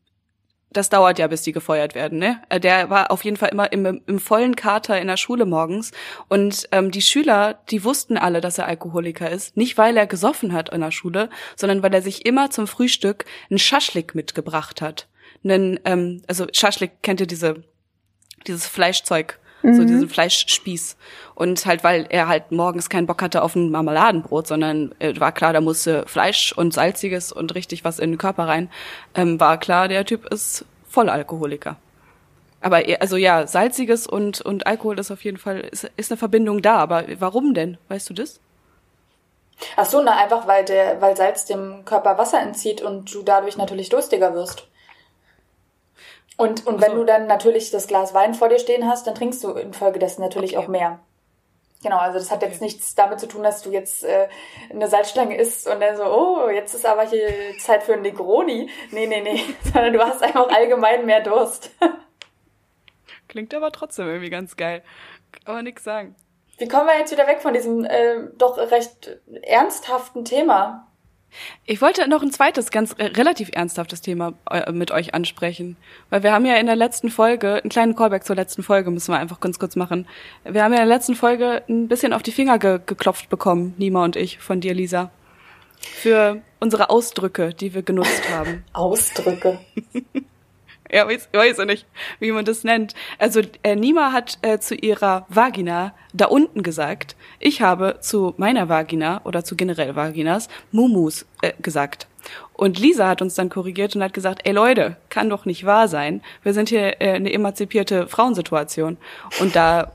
das 0.71 0.89
dauert 0.89 1.19
ja, 1.19 1.27
bis 1.27 1.43
die 1.43 1.53
gefeuert 1.53 1.95
werden, 1.95 2.19
ne? 2.19 2.43
Äh, 2.49 2.61
der 2.61 2.91
war 2.91 3.11
auf 3.11 3.25
jeden 3.25 3.37
Fall 3.37 3.51
immer 3.51 3.73
im, 3.73 4.03
im 4.07 4.19
vollen 4.19 4.57
Kater 4.57 5.01
in 5.01 5.07
der 5.07 5.17
Schule 5.17 5.47
morgens. 5.47 5.93
Und 6.29 6.69
ähm, 6.73 6.91
die 6.91 7.03
Schüler, 7.03 7.61
die 7.71 7.85
wussten 7.85 8.17
alle, 8.17 8.41
dass 8.41 8.59
er 8.59 8.67
Alkoholiker 8.67 9.31
ist. 9.31 9.57
Nicht, 9.57 9.79
weil 9.79 9.97
er 9.97 10.07
gesoffen 10.07 10.53
hat 10.53 10.73
in 10.73 10.81
der 10.81 10.91
Schule, 10.91 11.31
sondern 11.57 11.83
weil 11.83 11.95
er 11.95 12.03
sich 12.03 12.27
immer 12.27 12.51
zum 12.51 12.67
Frühstück 12.67 13.25
einen 13.51 13.59
Schaschlik 13.59 14.15
mitgebracht 14.15 14.83
hat. 14.83 15.09
Einen, 15.45 15.81
ähm, 15.85 16.23
also 16.27 16.47
Schaschlik 16.53 17.03
kennt 17.03 17.21
ihr 17.21 17.27
diese, 17.27 17.63
dieses 18.47 18.67
Fleischzeug 18.67 19.39
mhm. 19.73 19.77
so 19.77 19.85
diesen 19.85 20.09
Fleischspieß. 20.09 20.97
Und 21.35 21.67
halt, 21.67 21.85
weil 21.85 22.07
er 22.09 22.29
halt 22.29 22.51
morgens 22.51 22.89
keinen 22.89 23.07
Bock 23.07 23.23
hatte 23.23 23.43
auf 23.43 23.55
ein 23.55 23.71
Marmeladenbrot, 23.71 24.47
sondern 24.47 24.95
äh, 24.99 25.19
war 25.21 25.33
klar, 25.33 25.53
da 25.53 25.61
musste 25.61 26.05
Fleisch 26.07 26.53
und 26.53 26.73
Salziges 26.73 27.33
und 27.33 27.55
richtig 27.55 27.85
was 27.85 27.99
in 27.99 28.13
den 28.13 28.19
Körper 28.19 28.49
rein, 28.49 28.71
ähm, 29.15 29.39
war 29.39 29.59
klar, 29.59 29.89
der 29.89 30.05
Typ 30.05 30.27
ist 30.27 30.65
Vollalkoholiker. 30.89 31.77
Aber 32.61 32.83
also 33.01 33.17
ja, 33.17 33.47
Salziges 33.47 34.07
und, 34.07 34.41
und 34.41 34.67
Alkohol 34.67 34.99
ist 34.99 35.11
auf 35.11 35.23
jeden 35.25 35.37
Fall, 35.37 35.61
ist, 35.61 35.91
ist 35.97 36.11
eine 36.11 36.19
Verbindung 36.19 36.63
da. 36.63 36.77
Aber 36.77 37.05
warum 37.19 37.55
denn? 37.55 37.79
Weißt 37.89 38.09
du 38.11 38.15
das? 38.15 38.41
Ach 39.77 39.87
so, 39.87 40.03
na 40.03 40.17
einfach, 40.17 40.47
weil 40.47 40.65
der, 40.65 41.01
weil 41.01 41.17
Salz 41.17 41.45
dem 41.45 41.85
Körper 41.85 42.19
Wasser 42.19 42.41
entzieht 42.41 42.83
und 42.83 43.13
du 43.15 43.23
dadurch 43.23 43.57
natürlich 43.57 43.89
durstiger 43.89 44.35
wirst. 44.35 44.67
Und, 46.37 46.67
und 46.67 46.83
wenn 46.83 46.93
so. 46.93 46.99
du 46.99 47.05
dann 47.05 47.27
natürlich 47.27 47.71
das 47.71 47.87
Glas 47.87 48.13
Wein 48.13 48.35
vor 48.35 48.49
dir 48.49 48.59
stehen 48.59 48.87
hast, 48.87 49.07
dann 49.07 49.15
trinkst 49.15 49.43
du 49.43 49.53
infolgedessen 49.53 50.23
natürlich 50.23 50.57
okay. 50.57 50.67
auch 50.67 50.69
mehr. 50.69 51.01
Genau, 51.83 51.99
also 51.99 52.19
das 52.19 52.31
hat 52.31 52.43
jetzt 52.43 52.61
nichts 52.61 52.95
damit 52.95 53.21
zu 53.21 53.29
tun, 53.29 53.43
dass 53.43 53.63
du 53.63 53.71
jetzt 53.71 54.03
äh, 54.03 54.29
eine 54.71 54.89
Salzstange 54.89 55.37
isst 55.37 55.69
und 55.69 55.81
dann 55.81 55.97
so, 55.97 56.05
oh, 56.05 56.51
jetzt 56.51 56.75
ist 56.75 56.87
aber 56.87 57.07
hier 57.07 57.29
Zeit 57.59 57.83
für 57.83 57.95
ein 57.95 58.03
Negroni. 58.03 58.69
Nee, 58.91 59.07
nee, 59.07 59.21
nee, 59.21 59.41
sondern 59.73 59.93
du 59.93 60.01
hast 60.01 60.23
einfach 60.23 60.49
allgemein 60.49 61.07
mehr 61.07 61.21
Durst. 61.21 61.71
Klingt 63.29 63.55
aber 63.55 63.71
trotzdem 63.73 64.07
irgendwie 64.07 64.31
ganz 64.31 64.57
geil. 64.57 64.83
Kann 65.45 65.55
man 65.55 65.65
nix 65.65 65.85
sagen. 65.85 66.17
Wie 66.59 66.69
kommen 66.69 66.87
wir 66.87 66.99
jetzt 66.99 67.13
wieder 67.13 67.27
weg 67.27 67.43
von 67.43 67.53
diesem 67.53 67.85
äh, 67.85 68.29
doch 68.37 68.57
recht 68.59 69.19
ernsthaften 69.43 70.25
Thema? 70.25 70.86
Ich 71.65 71.81
wollte 71.81 72.09
noch 72.09 72.23
ein 72.23 72.31
zweites, 72.31 72.71
ganz 72.71 72.93
äh, 72.99 73.05
relativ 73.05 73.51
ernsthaftes 73.53 74.01
Thema 74.01 74.35
äh, 74.51 74.73
mit 74.73 74.91
euch 74.91 75.15
ansprechen. 75.15 75.77
Weil 76.11 76.23
wir 76.23 76.33
haben 76.33 76.47
ja 76.47 76.57
in 76.57 76.67
der 76.67 76.77
letzten 76.77 77.11
Folge, 77.11 77.55
einen 77.55 77.71
kleinen 77.71 77.97
Callback 77.97 78.25
zur 78.25 78.37
letzten 78.37 78.63
Folge 78.63 78.91
müssen 78.91 79.13
wir 79.13 79.19
einfach 79.19 79.41
ganz 79.41 79.59
kurz 79.59 79.77
machen. 79.77 80.07
Wir 80.45 80.63
haben 80.63 80.73
ja 80.73 80.81
in 80.81 80.89
der 80.89 80.97
letzten 80.97 81.15
Folge 81.15 81.63
ein 81.69 81.89
bisschen 81.89 82.13
auf 82.13 82.23
die 82.23 82.33
Finger 82.33 82.59
ge 82.59 82.81
geklopft 82.85 83.29
bekommen, 83.29 83.75
Nima 83.79 84.05
und 84.05 84.17
ich, 84.17 84.39
von 84.39 84.61
dir, 84.61 84.75
Lisa. 84.75 85.11
Für 85.79 86.41
unsere 86.61 86.91
Ausdrücke, 86.91 87.55
die 87.55 87.75
wir 87.75 87.83
genutzt 87.83 88.29
haben. 88.31 88.65
Ausdrücke. 88.73 89.59
Ja, 90.91 91.09
weiß, 91.09 91.29
weiß 91.33 91.59
ich 91.59 91.67
nicht, 91.67 91.87
wie 92.21 92.33
man 92.33 92.45
das 92.45 92.63
nennt. 92.63 92.95
Also 93.19 93.41
äh, 93.63 93.75
Nima 93.75 94.13
hat 94.13 94.39
äh, 94.43 94.59
zu 94.59 94.75
ihrer 94.75 95.27
Vagina 95.29 95.95
da 96.13 96.27
unten 96.27 96.63
gesagt. 96.63 97.17
Ich 97.41 97.61
habe 97.61 97.99
zu 98.01 98.35
meiner 98.37 98.69
Vagina 98.69 99.21
oder 99.25 99.45
zu 99.45 99.57
generell 99.57 99.97
Vaginas 99.97 100.49
Mumus 100.71 101.27
äh, 101.43 101.53
gesagt. 101.61 102.07
Und 102.53 102.79
Lisa 102.79 103.09
hat 103.09 103.23
uns 103.23 103.35
dann 103.35 103.49
korrigiert 103.49 103.95
und 103.97 104.03
hat 104.03 104.15
gesagt, 104.15 104.43
ey 104.45 104.53
Leute, 104.53 104.97
kann 105.09 105.29
doch 105.29 105.45
nicht 105.45 105.65
wahr 105.65 105.89
sein. 105.89 106.23
Wir 106.43 106.55
sind 106.55 106.69
hier 106.69 107.01
äh, 107.01 107.13
eine 107.15 107.33
emanzipierte 107.33 108.07
Frauensituation. 108.07 108.97
Und 109.41 109.57
da 109.57 109.93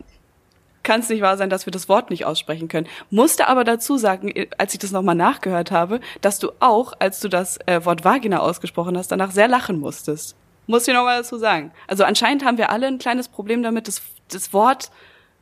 kann 0.84 1.02
es 1.02 1.10
nicht 1.10 1.22
wahr 1.22 1.38
sein, 1.38 1.50
dass 1.50 1.66
wir 1.66 1.72
das 1.72 1.90
Wort 1.90 2.10
nicht 2.10 2.26
aussprechen 2.26 2.68
können. 2.68 2.88
Musste 3.10 3.48
aber 3.48 3.64
dazu 3.64 3.98
sagen, 3.98 4.30
äh, 4.30 4.48
als 4.58 4.74
ich 4.74 4.80
das 4.80 4.92
nochmal 4.92 5.16
nachgehört 5.16 5.72
habe, 5.72 6.00
dass 6.22 6.40
du 6.40 6.52
auch, 6.60 6.94
als 7.00 7.20
du 7.20 7.30
das 7.30 7.58
äh, 7.66 7.86
Wort 7.86 8.04
Vagina 8.04 8.40
ausgesprochen 8.40 8.98
hast, 8.98 9.12
danach 9.12 9.32
sehr 9.32 9.48
lachen 9.48 9.80
musstest. 9.80 10.36
Muss 10.68 10.88
ich 10.88 10.94
noch 10.94 11.04
mal 11.04 11.22
dazu 11.22 11.38
sagen. 11.38 11.72
Also 11.88 12.04
anscheinend 12.04 12.46
haben 12.46 12.58
wir 12.58 12.70
alle 12.70 12.88
ein 12.88 13.00
kleines 13.00 13.28
Problem 13.28 13.64
damit, 13.64 13.88
das, 13.88 14.02
das 14.30 14.54
Wort 14.54 14.92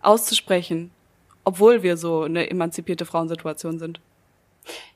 auszusprechen, 0.01 0.91
obwohl 1.43 1.83
wir 1.83 1.97
so 1.97 2.23
eine 2.23 2.49
emanzipierte 2.49 3.05
Frauensituation 3.05 3.79
sind. 3.79 3.99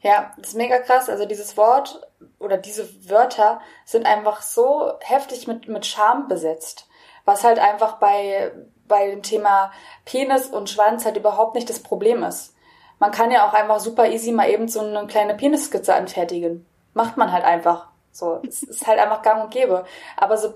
Ja, 0.02 0.34
das 0.38 0.50
ist 0.50 0.56
mega 0.56 0.80
krass. 0.80 1.10
Also 1.10 1.26
dieses 1.26 1.58
Wort 1.58 2.08
oder 2.40 2.58
diese 2.58 2.88
Wörter 3.10 3.62
sind 3.86 4.06
einfach 4.06 4.42
so 4.42 4.94
heftig 5.02 5.48
mit, 5.48 5.68
mit 5.68 5.86
Scham 5.86 6.28
besetzt. 6.28 6.88
Was 7.26 7.44
halt 7.44 7.60
einfach 7.60 7.98
bei, 7.98 8.52
bei 8.88 9.10
dem 9.10 9.24
Thema 9.24 9.72
Penis 10.06 10.48
und 10.48 10.70
Schwanz 10.70 11.06
halt 11.06 11.18
überhaupt 11.18 11.56
nicht 11.56 11.70
das 11.70 11.80
Problem 11.80 12.24
ist. 12.24 12.54
Man 13.00 13.12
kann 13.12 13.32
ja 13.32 13.48
auch 13.48 13.54
einfach 13.54 13.80
super 13.80 14.10
easy 14.10 14.32
mal 14.32 14.50
eben 14.50 14.68
so 14.68 14.82
eine 14.82 15.08
kleine 15.08 15.36
Penisskizze 15.36 15.96
anfertigen. 15.96 16.66
Macht 16.94 17.18
man 17.18 17.32
halt 17.32 17.44
einfach. 17.44 17.88
So, 18.14 18.40
es 18.48 18.64
ist 18.64 18.88
halt 18.88 19.00
einfach 19.00 19.24
gang 19.24 19.44
und 19.44 19.52
gäbe. 19.52 19.86
Aber 20.16 20.38
so, 20.38 20.54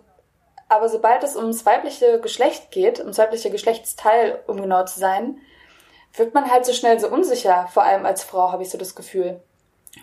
aber 0.70 0.88
sobald 0.89 1.24
es 1.24 1.36
ums 1.36 1.65
weibliche 1.65 2.22
Geschlecht 2.22 2.72
geht, 2.72 3.00
ums 3.00 3.17
weibliche 3.17 3.50
Geschlechtsteil, 3.50 4.39
um 4.48 4.62
genau 4.62 4.86
zu 4.86 5.00
sein, 5.00 5.39
wird 6.13 6.34
man 6.34 6.50
halt 6.50 6.65
so 6.65 6.74
schnell 6.74 7.00
so 7.00 7.10
unsicher, 7.10 7.67
vor 7.74 7.84
allem 7.84 8.06
als 8.06 8.24
Frau, 8.24 8.52
habe 8.52 8.63
ich 8.63 8.70
so 8.70 8.78
das 8.78 8.96
Gefühl. 8.96 9.41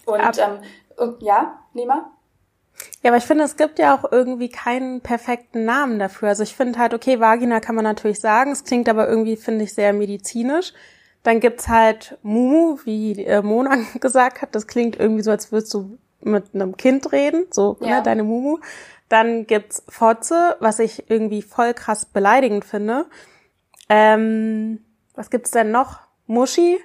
Und, 0.05 0.21
Ab 0.21 0.35
ähm, 0.39 0.61
und 0.97 1.23
ja, 1.23 1.61
Lima? 1.75 2.11
Ja, 3.03 3.11
aber 3.11 3.19
ich 3.19 3.25
finde, 3.25 3.45
es 3.45 3.57
gibt 3.57 3.79
ja 3.79 3.97
auch 3.97 4.11
irgendwie 4.11 4.49
keinen 4.49 5.01
perfekten 5.01 5.65
Namen 5.65 5.99
dafür. 6.01 6.31
Also 6.31 6.43
ich 6.43 6.57
finde 6.57 6.79
halt, 6.79 6.93
okay, 6.93 7.21
Vagina 7.21 7.61
kann 7.61 7.77
man 7.77 7.85
natürlich 7.85 8.21
sagen, 8.21 8.51
es 8.51 8.65
klingt 8.65 8.89
aber 8.89 9.09
irgendwie, 9.09 9.37
finde 9.37 9.65
ich, 9.65 9.75
sehr 9.75 9.93
medizinisch. 9.93 10.73
Dann 11.23 11.41
gibt's 11.41 11.69
halt 11.69 12.19
Mumu, 12.23 12.79
wie 12.85 13.25
äh, 13.25 13.43
Mona 13.43 13.77
gesagt 14.01 14.43
hat, 14.43 14.55
das 14.55 14.67
klingt 14.67 14.99
irgendwie 14.99 15.23
so, 15.23 15.31
als 15.31 15.53
würdest 15.53 15.73
du 15.75 15.99
mit 16.25 16.55
einem 16.55 16.77
Kind 16.77 17.13
reden, 17.13 17.47
so 17.51 17.77
ne, 17.81 17.89
ja. 17.89 17.97
ne, 17.97 18.03
deine 18.03 18.23
Mumu. 18.25 18.59
Dann 19.09 19.47
gibt's 19.47 19.85
Fotze, 19.89 20.57
was 20.61 20.79
ich 20.79 21.11
irgendwie 21.11 21.43
voll 21.43 21.75
krass 21.75 22.07
beleidigend 22.07 22.65
finde. 22.65 23.07
Ähm, 23.89 24.85
was 25.15 25.31
gibt's 25.31 25.51
denn 25.51 25.71
noch? 25.71 26.01
Muschi 26.27 26.81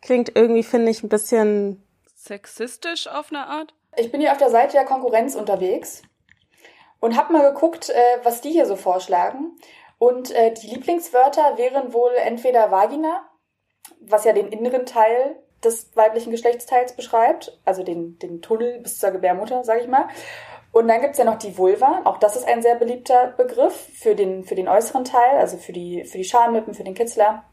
klingt 0.00 0.34
irgendwie, 0.34 0.62
finde 0.62 0.90
ich, 0.90 1.02
ein 1.02 1.08
bisschen 1.08 1.82
sexistisch 2.14 3.06
auf 3.06 3.30
eine 3.30 3.46
Art. 3.46 3.74
Ich 3.96 4.10
bin 4.10 4.20
hier 4.20 4.32
auf 4.32 4.38
der 4.38 4.50
Seite 4.50 4.72
der 4.72 4.84
Konkurrenz 4.84 5.34
unterwegs 5.34 6.02
und 7.00 7.16
habe 7.16 7.32
mal 7.32 7.52
geguckt, 7.52 7.90
äh, 7.90 8.18
was 8.22 8.40
die 8.40 8.50
hier 8.50 8.66
so 8.66 8.76
vorschlagen. 8.76 9.56
Und 9.98 10.30
äh, 10.30 10.52
die 10.54 10.68
Lieblingswörter 10.68 11.58
wären 11.58 11.92
wohl 11.92 12.12
entweder 12.14 12.70
Vagina, 12.70 13.28
was 14.00 14.24
ja 14.24 14.32
den 14.32 14.48
inneren 14.48 14.86
Teil 14.86 15.42
des 15.64 15.90
weiblichen 15.94 16.30
Geschlechtsteils 16.30 16.94
beschreibt, 16.94 17.58
also 17.64 17.82
den, 17.82 18.18
den 18.18 18.42
Tunnel 18.42 18.80
bis 18.80 18.98
zur 18.98 19.10
Gebärmutter, 19.10 19.64
sage 19.64 19.80
ich 19.80 19.88
mal. 19.88 20.08
Und 20.70 20.88
dann 20.88 21.00
gibt's 21.00 21.18
ja 21.18 21.24
noch 21.24 21.38
die 21.38 21.56
Vulva, 21.56 22.02
auch 22.04 22.18
das 22.18 22.36
ist 22.36 22.46
ein 22.46 22.62
sehr 22.62 22.76
beliebter 22.76 23.34
Begriff 23.36 23.88
für 23.94 24.14
den, 24.14 24.44
für 24.44 24.54
den 24.54 24.68
äußeren 24.68 25.04
Teil, 25.04 25.38
also 25.38 25.56
für 25.56 25.72
die, 25.72 26.04
für 26.04 26.18
die 26.18 26.24
Schamlippen, 26.24 26.74
für 26.74 26.84
den 26.84 26.94
Kitzler. 26.94 27.44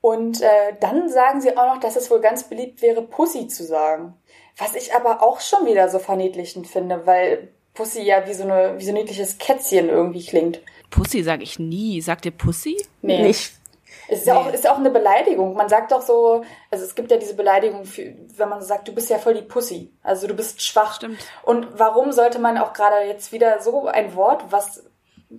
Und 0.00 0.40
äh, 0.42 0.74
dann 0.80 1.08
sagen 1.08 1.40
sie 1.40 1.56
auch 1.56 1.74
noch, 1.74 1.80
dass 1.80 1.96
es 1.96 2.10
wohl 2.10 2.20
ganz 2.20 2.44
beliebt 2.44 2.82
wäre, 2.82 3.02
Pussy 3.02 3.48
zu 3.48 3.64
sagen. 3.64 4.14
Was 4.58 4.74
ich 4.74 4.94
aber 4.94 5.22
auch 5.22 5.40
schon 5.40 5.66
wieder 5.66 5.88
so 5.88 5.98
verniedlichend 5.98 6.66
finde, 6.66 7.06
weil 7.06 7.48
Pussy 7.74 8.02
ja 8.02 8.26
wie 8.26 8.34
so, 8.34 8.44
eine, 8.44 8.78
wie 8.78 8.84
so 8.84 8.90
ein 8.90 8.94
niedliches 8.94 9.38
Kätzchen 9.38 9.88
irgendwie 9.88 10.24
klingt. 10.24 10.60
Pussy 10.90 11.22
sage 11.22 11.42
ich 11.42 11.58
nie. 11.58 12.00
Sagt 12.00 12.24
ihr 12.24 12.30
Pussy? 12.32 12.76
Nee. 13.02 13.22
Nicht 13.22 13.52
es 14.08 14.20
ist, 14.20 14.26
nee. 14.26 14.32
ja 14.32 14.38
auch, 14.38 14.52
ist 14.52 14.68
auch 14.68 14.78
eine 14.78 14.90
Beleidigung. 14.90 15.54
Man 15.54 15.68
sagt 15.68 15.92
doch 15.92 16.02
so, 16.02 16.44
also 16.70 16.84
es 16.84 16.94
gibt 16.94 17.10
ja 17.10 17.16
diese 17.16 17.34
Beleidigung, 17.34 17.84
für, 17.84 18.14
wenn 18.36 18.48
man 18.48 18.62
sagt, 18.62 18.88
du 18.88 18.94
bist 18.94 19.10
ja 19.10 19.18
voll 19.18 19.34
die 19.34 19.42
Pussy. 19.42 19.92
Also 20.02 20.26
du 20.26 20.34
bist 20.34 20.62
schwach. 20.62 20.96
Stimmt. 20.96 21.18
Und 21.42 21.66
warum 21.78 22.12
sollte 22.12 22.38
man 22.38 22.58
auch 22.58 22.72
gerade 22.72 23.06
jetzt 23.06 23.32
wieder 23.32 23.60
so 23.60 23.86
ein 23.86 24.14
Wort, 24.14 24.44
was 24.50 24.84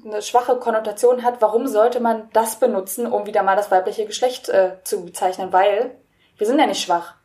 eine 0.04 0.22
schwache 0.22 0.58
Konnotation 0.58 1.24
hat, 1.24 1.42
warum 1.42 1.68
sollte 1.68 2.00
man 2.00 2.30
das 2.34 2.58
benutzen, 2.58 3.08
um 3.08 3.26
wieder 3.26 3.44
mal 3.44 3.56
das 3.56 3.72
weibliche 3.72 4.06
Geschlecht 4.06 4.50
äh, 4.50 4.78
zu 4.84 5.06
bezeichnen? 5.06 5.54
Weil 5.54 5.96
wir 6.38 6.46
sind 6.46 6.60
ja 6.60 6.68
nicht 6.68 6.82
schwach. 6.82 7.16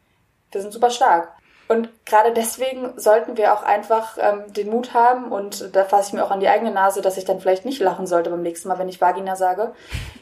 Wir 0.52 0.61
sind 0.61 0.72
super 0.72 0.90
stark. 0.90 1.33
Und 1.72 1.88
gerade 2.04 2.35
deswegen 2.35 2.92
sollten 2.96 3.38
wir 3.38 3.54
auch 3.54 3.62
einfach 3.62 4.18
ähm, 4.20 4.52
den 4.52 4.68
Mut 4.68 4.92
haben, 4.92 5.32
und 5.32 5.74
da 5.74 5.85
fasse 5.85 6.08
ich 6.08 6.12
mir 6.12 6.22
auch 6.22 6.30
an 6.30 6.40
die 6.40 6.48
eigene 6.48 6.70
Nase, 6.70 7.00
dass 7.00 7.16
ich 7.16 7.24
dann 7.24 7.40
vielleicht 7.40 7.64
nicht 7.64 7.80
lachen 7.80 8.06
sollte 8.06 8.28
beim 8.28 8.42
nächsten 8.42 8.68
Mal, 8.68 8.78
wenn 8.78 8.90
ich 8.90 9.00
Vagina 9.00 9.37
sage, 9.37 9.72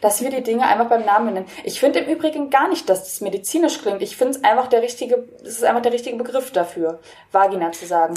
dass 0.01 0.23
wir 0.23 0.31
die 0.31 0.45
Dinge 0.45 0.69
einfach 0.69 0.89
beim 0.89 1.05
Namen 1.05 1.35
nennen. 1.35 1.47
Ich 1.65 1.81
finde 1.81 1.99
im 1.99 2.09
Übrigen 2.09 2.51
gar 2.51 2.69
nicht, 2.69 2.89
dass 2.89 3.03
das 3.03 3.21
medizinisch 3.21 3.83
klingt. 3.83 4.01
Ich 4.01 4.17
finde 4.17 4.39
es 4.39 4.45
einfach 4.45 4.69
der 4.69 4.81
richtige, 4.83 5.25
es 5.43 5.57
ist 5.57 5.65
einfach 5.65 5.83
der 5.83 5.93
richtige 5.93 6.17
Begriff 6.17 6.53
dafür, 6.53 7.01
Vagina 7.33 7.73
zu 7.73 7.85
sagen. 7.85 8.15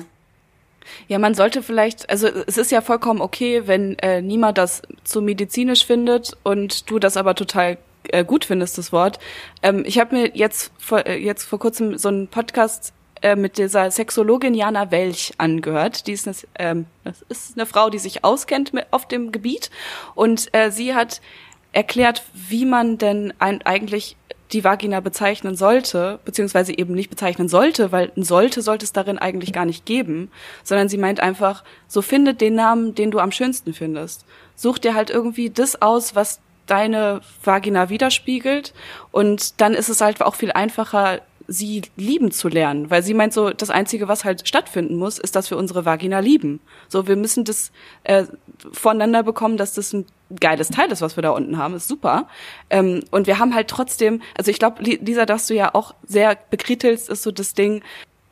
Ja, 1.08 1.18
man 1.18 1.34
sollte 1.34 1.64
vielleicht, 1.64 2.12
also 2.12 2.28
es 2.28 2.60
ist 2.60 2.72
ja 2.72 2.82
vollkommen 2.82 3.20
okay, 3.20 3.64
wenn 3.66 3.98
äh, 3.98 4.22
niemand 4.22 4.60
das 4.60 4.84
zu 5.04 5.24
medizinisch 5.24 5.88
findet 5.88 6.38
und 6.44 6.88
du 6.92 7.00
das 7.00 7.18
aber 7.18 7.34
total 7.34 7.80
äh, 8.10 8.24
gut 8.24 8.46
findest, 8.46 8.78
das 8.78 8.92
Wort. 8.92 9.18
Ähm, 9.64 9.86
ich 9.88 9.98
habe 9.98 10.16
mir 10.16 10.32
jetzt 10.36 10.72
vor, 10.78 11.04
äh, 11.08 11.18
jetzt 11.18 11.46
vor 11.46 11.58
kurzem 11.58 11.98
so 11.98 12.10
einen 12.10 12.28
Podcast 12.28 12.94
äh, 13.24 13.36
mit 13.36 13.58
dieser 13.58 13.90
Sexologin 13.90 14.54
Jana 14.54 14.92
Welch 14.92 15.34
angehört. 15.38 16.08
Die 16.08 16.12
ist 16.12 16.28
eine, 16.28 16.36
ähm, 16.60 16.86
das 17.04 17.24
ist 17.30 17.58
eine 17.58 17.66
Frau, 17.66 17.90
die 17.90 18.00
sich 18.00 18.24
auskennt 18.24 18.74
mit, 18.74 18.86
auf 18.92 19.08
dem 19.08 19.32
Gebiet 19.32 19.72
und 20.14 20.54
äh, 20.54 20.72
sie 20.72 20.94
hat 20.94 21.22
erklärt, 21.72 22.24
wie 22.34 22.66
man 22.66 22.98
denn 22.98 23.34
ein, 23.40 23.62
eigentlich 23.64 24.16
die 24.52 24.64
Vagina 24.64 25.00
bezeichnen 25.00 25.56
sollte, 25.56 26.20
beziehungsweise 26.26 26.78
eben 26.78 26.94
nicht 26.94 27.10
bezeichnen 27.10 27.50
sollte, 27.50 27.92
weil 27.92 28.12
ein 28.16 28.24
sollte 28.24 28.62
sollte 28.62 28.86
es 28.86 28.94
darin 28.94 29.18
eigentlich 29.18 29.52
gar 29.52 29.66
nicht 29.66 29.86
geben, 29.86 30.30
sondern 30.64 30.90
sie 30.90 30.98
meint 30.98 31.20
einfach, 31.20 31.64
so 31.88 32.02
finde 32.02 32.34
den 32.36 32.56
Namen, 32.56 32.94
den 32.94 33.10
du 33.10 33.20
am 33.20 33.32
schönsten 33.32 33.74
findest. 33.74 34.26
Such 34.56 34.78
dir 34.78 34.94
halt 34.94 35.10
irgendwie 35.10 35.50
das 35.50 35.82
aus, 35.82 36.16
was 36.16 36.40
deine 36.68 37.22
Vagina 37.44 37.90
widerspiegelt 37.90 38.74
und 39.12 39.60
dann 39.60 39.74
ist 39.74 39.90
es 39.90 40.02
halt 40.02 40.22
auch 40.22 40.36
viel 40.36 40.52
einfacher, 40.52 41.22
sie 41.48 41.84
lieben 41.96 42.32
zu 42.32 42.48
lernen, 42.48 42.90
weil 42.90 43.04
sie 43.04 43.14
meint 43.14 43.34
so, 43.34 43.52
das 43.52 43.70
Einzige, 43.70 44.08
was 44.08 44.26
halt 44.26 44.48
stattfinden 44.48 44.98
muss, 44.98 45.18
ist, 45.18 45.36
dass 45.36 45.50
wir 45.50 45.58
unsere 45.58 45.86
Vagina 45.86 46.20
lieben. 46.20 46.60
So, 46.88 47.08
wir 47.08 47.16
müssen 47.16 47.44
das 47.44 47.72
äh, 48.04 48.26
voneinander 48.72 49.24
bekommen, 49.24 49.58
dass 49.58 49.74
das 49.74 49.94
ein 49.94 50.06
geiles 50.40 50.70
Teil 50.70 50.92
ist, 50.92 51.02
was 51.02 51.18
wir 51.18 51.22
da 51.22 51.32
unten 51.32 51.58
haben, 51.58 51.76
ist 51.76 51.88
super. 51.88 52.28
Ähm, 52.70 53.04
und 53.12 53.28
wir 53.28 53.40
haben 53.40 53.54
halt 53.54 53.68
trotzdem, 53.68 54.22
also 54.38 54.52
ich 54.52 54.60
glaube, 54.60 54.84
Lisa, 54.84 55.26
dass 55.26 55.48
du 55.48 55.54
ja 55.54 55.74
auch 55.74 55.94
sehr 56.06 56.38
bekritelst, 56.50 57.10
ist 57.10 57.24
so 57.24 57.32
das 57.32 57.54
Ding, 57.54 57.84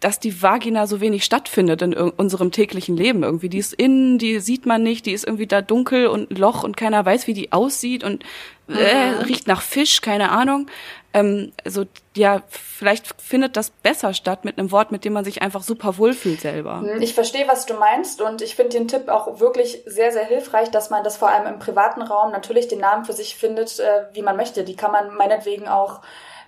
dass 0.01 0.19
die 0.19 0.41
Vagina 0.41 0.87
so 0.87 0.99
wenig 0.99 1.23
stattfindet 1.23 1.83
in 1.83 1.93
unserem 1.93 2.51
täglichen 2.51 2.97
Leben 2.97 3.21
irgendwie. 3.21 3.49
Die 3.49 3.59
ist 3.59 3.73
innen, 3.73 4.17
die 4.17 4.39
sieht 4.39 4.65
man 4.65 4.81
nicht, 4.81 5.05
die 5.05 5.11
ist 5.11 5.25
irgendwie 5.25 5.45
da 5.45 5.61
dunkel 5.61 6.07
und 6.07 6.37
Loch 6.37 6.63
und 6.63 6.75
keiner 6.75 7.05
weiß, 7.05 7.27
wie 7.27 7.35
die 7.35 7.51
aussieht 7.51 8.03
und 8.03 8.23
äh, 8.73 9.11
mhm. 9.11 9.17
riecht 9.21 9.47
nach 9.47 9.61
Fisch, 9.61 10.01
keine 10.01 10.31
Ahnung. 10.31 10.67
Ähm, 11.13 11.51
also 11.65 11.85
ja, 12.15 12.41
vielleicht 12.49 13.21
findet 13.21 13.57
das 13.57 13.69
besser 13.69 14.13
statt 14.13 14.45
mit 14.45 14.57
einem 14.57 14.71
Wort, 14.71 14.91
mit 14.91 15.03
dem 15.03 15.13
man 15.13 15.25
sich 15.25 15.41
einfach 15.41 15.61
super 15.61 15.97
wohlfühlt 15.97 16.41
selber. 16.41 16.75
Mhm, 16.75 17.01
ich 17.01 17.13
verstehe, 17.13 17.47
was 17.47 17.65
du 17.65 17.73
meinst 17.73 18.21
und 18.21 18.41
ich 18.41 18.55
finde 18.55 18.77
den 18.77 18.87
Tipp 18.87 19.09
auch 19.09 19.39
wirklich 19.39 19.81
sehr, 19.85 20.11
sehr 20.11 20.25
hilfreich, 20.25 20.71
dass 20.71 20.89
man 20.89 21.03
das 21.03 21.17
vor 21.17 21.29
allem 21.29 21.53
im 21.53 21.59
privaten 21.59 22.01
Raum 22.01 22.31
natürlich 22.31 22.67
den 22.67 22.79
Namen 22.79 23.05
für 23.05 23.13
sich 23.13 23.35
findet, 23.35 23.79
äh, 23.79 24.05
wie 24.13 24.21
man 24.21 24.37
möchte. 24.37 24.63
Die 24.63 24.75
kann 24.75 24.91
man 24.91 25.13
meinetwegen 25.15 25.67
auch 25.67 26.01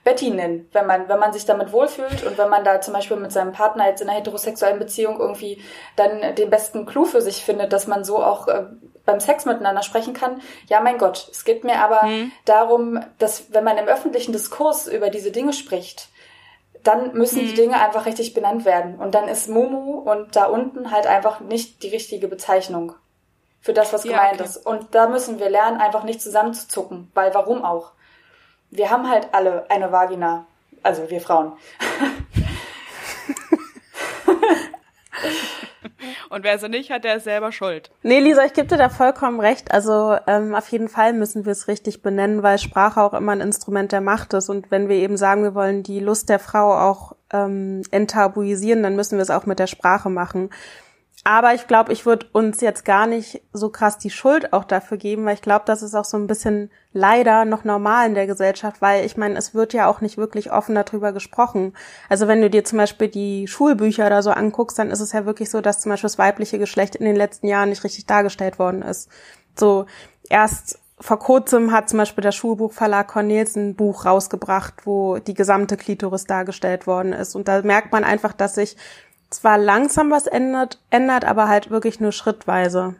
Betty 0.03 0.31
nennen, 0.31 0.67
wenn 0.73 0.85
man, 0.85 1.07
wenn 1.07 1.19
man 1.19 1.31
sich 1.31 1.45
damit 1.45 1.71
wohlfühlt 1.71 2.23
und 2.25 2.37
wenn 2.37 2.49
man 2.49 2.63
da 2.63 2.81
zum 2.81 2.93
Beispiel 2.93 3.17
mit 3.17 3.31
seinem 3.31 3.53
Partner 3.53 3.87
jetzt 3.87 4.01
in 4.01 4.09
einer 4.09 4.17
heterosexuellen 4.17 4.79
Beziehung 4.79 5.19
irgendwie 5.19 5.61
dann 5.95 6.35
den 6.35 6.49
besten 6.49 6.85
Clou 6.85 7.05
für 7.05 7.21
sich 7.21 7.43
findet, 7.43 7.71
dass 7.71 7.87
man 7.87 8.03
so 8.03 8.21
auch 8.21 8.47
äh, 8.47 8.65
beim 9.05 9.19
Sex 9.19 9.45
miteinander 9.45 9.81
sprechen 9.81 10.13
kann. 10.13 10.41
Ja, 10.67 10.81
mein 10.81 10.97
Gott, 10.97 11.29
es 11.31 11.45
geht 11.45 11.63
mir 11.63 11.79
aber 11.79 12.03
mhm. 12.03 12.31
darum, 12.45 12.99
dass 13.17 13.53
wenn 13.53 13.63
man 13.63 13.77
im 13.77 13.87
öffentlichen 13.87 14.33
Diskurs 14.33 14.87
über 14.87 15.09
diese 15.09 15.31
Dinge 15.31 15.53
spricht, 15.53 16.09
dann 16.83 17.13
müssen 17.13 17.41
mhm. 17.41 17.47
die 17.47 17.53
Dinge 17.53 17.81
einfach 17.81 18.05
richtig 18.05 18.33
benannt 18.33 18.65
werden. 18.65 18.95
Und 18.95 19.15
dann 19.15 19.29
ist 19.29 19.49
Mumu 19.49 19.99
und 19.99 20.35
da 20.35 20.45
unten 20.45 20.91
halt 20.91 21.07
einfach 21.07 21.39
nicht 21.39 21.81
die 21.83 21.89
richtige 21.89 22.27
Bezeichnung 22.27 22.93
für 23.61 23.73
das, 23.73 23.93
was 23.93 24.03
ja, 24.03 24.11
gemeint 24.11 24.41
okay. 24.41 24.43
ist. 24.43 24.57
Und 24.57 24.93
da 24.93 25.07
müssen 25.07 25.39
wir 25.39 25.49
lernen, 25.49 25.79
einfach 25.79 26.03
nicht 26.03 26.21
zusammenzuzucken, 26.21 27.09
weil 27.13 27.33
warum 27.33 27.63
auch? 27.63 27.91
Wir 28.75 28.89
haben 28.89 29.09
halt 29.09 29.27
alle 29.31 29.69
eine 29.69 29.91
Vagina. 29.91 30.45
Also 30.81 31.09
wir 31.09 31.21
Frauen. 31.21 31.53
Und 36.29 36.43
wer 36.43 36.57
sie 36.57 36.67
nicht 36.67 36.89
hat, 36.89 37.03
der 37.03 37.17
ist 37.17 37.25
selber 37.25 37.51
schuld. 37.51 37.91
Nee, 38.01 38.19
Lisa, 38.19 38.43
ich 38.43 38.53
gebe 38.53 38.67
dir 38.67 38.77
da 38.77 38.89
vollkommen 38.89 39.39
recht. 39.39 39.71
Also 39.71 40.17
ähm, 40.25 40.55
auf 40.55 40.67
jeden 40.69 40.89
Fall 40.89 41.13
müssen 41.13 41.45
wir 41.45 41.51
es 41.51 41.67
richtig 41.67 42.01
benennen, 42.01 42.41
weil 42.41 42.57
Sprache 42.57 43.01
auch 43.01 43.13
immer 43.13 43.33
ein 43.33 43.41
Instrument 43.41 43.91
der 43.91 44.01
Macht 44.01 44.33
ist. 44.33 44.49
Und 44.49 44.71
wenn 44.71 44.89
wir 44.89 44.95
eben 44.95 45.15
sagen, 45.15 45.43
wir 45.43 45.53
wollen 45.53 45.83
die 45.83 45.99
Lust 45.99 46.29
der 46.29 46.39
Frau 46.39 46.73
auch 46.73 47.15
ähm, 47.31 47.83
enttabuisieren, 47.91 48.81
dann 48.81 48.95
müssen 48.95 49.19
wir 49.19 49.21
es 49.21 49.29
auch 49.29 49.45
mit 49.45 49.59
der 49.59 49.67
Sprache 49.67 50.09
machen. 50.09 50.49
Aber 51.25 51.53
ich 51.53 51.67
glaube, 51.67 51.93
ich 51.93 52.05
würde 52.05 52.25
uns 52.33 52.59
jetzt 52.59 52.83
gar 52.83 53.07
nicht 53.07 53.41
so 53.53 53.69
krass 53.69 53.97
die 53.97 54.09
Schuld 54.09 54.51
auch 54.51 54.65
dafür 54.65 54.97
geben, 54.97 55.25
weil 55.25 55.35
ich 55.35 55.41
glaube, 55.41 55.63
das 55.65 55.81
ist 55.81 55.95
auch 55.95 56.03
so 56.03 56.17
ein 56.17 56.27
bisschen 56.27 56.69
leider 56.91 57.45
noch 57.45 57.63
normal 57.63 58.07
in 58.07 58.13
der 58.13 58.27
Gesellschaft, 58.27 58.81
weil 58.81 59.05
ich 59.05 59.15
meine, 59.15 59.37
es 59.37 59.55
wird 59.55 59.71
ja 59.71 59.87
auch 59.87 60.01
nicht 60.01 60.17
wirklich 60.17 60.51
offen 60.51 60.75
darüber 60.75 61.13
gesprochen. 61.13 61.73
Also 62.09 62.27
wenn 62.27 62.41
du 62.41 62.49
dir 62.49 62.65
zum 62.65 62.77
Beispiel 62.77 63.07
die 63.07 63.47
Schulbücher 63.47 64.07
oder 64.07 64.21
so 64.21 64.31
anguckst, 64.31 64.77
dann 64.77 64.91
ist 64.91 64.99
es 64.99 65.13
ja 65.13 65.25
wirklich 65.25 65.49
so, 65.49 65.61
dass 65.61 65.79
zum 65.79 65.91
Beispiel 65.91 66.09
das 66.09 66.17
weibliche 66.17 66.59
Geschlecht 66.59 66.97
in 66.97 67.05
den 67.05 67.15
letzten 67.15 67.47
Jahren 67.47 67.69
nicht 67.69 67.85
richtig 67.85 68.05
dargestellt 68.05 68.59
worden 68.59 68.81
ist. 68.81 69.09
So 69.55 69.85
erst 70.29 70.79
vor 70.99 71.19
kurzem 71.19 71.71
hat 71.71 71.89
zum 71.89 71.99
Beispiel 71.99 72.21
der 72.21 72.31
Schulbuchverlag 72.31 73.07
Cornels 73.07 73.55
ein 73.55 73.75
Buch 73.75 74.05
rausgebracht, 74.05 74.85
wo 74.85 75.19
die 75.19 75.33
gesamte 75.33 75.77
Klitoris 75.77 76.25
dargestellt 76.25 76.85
worden 76.85 77.13
ist. 77.13 77.35
Und 77.35 77.47
da 77.47 77.61
merkt 77.61 77.91
man 77.91 78.03
einfach, 78.03 78.33
dass 78.33 78.55
sich 78.55 78.77
zwar 79.33 79.57
langsam 79.57 80.11
was 80.11 80.27
ändert, 80.27 80.79
ändert, 80.89 81.25
aber 81.25 81.47
halt 81.47 81.69
wirklich 81.69 81.99
nur 81.99 82.11
schrittweise. 82.11 82.95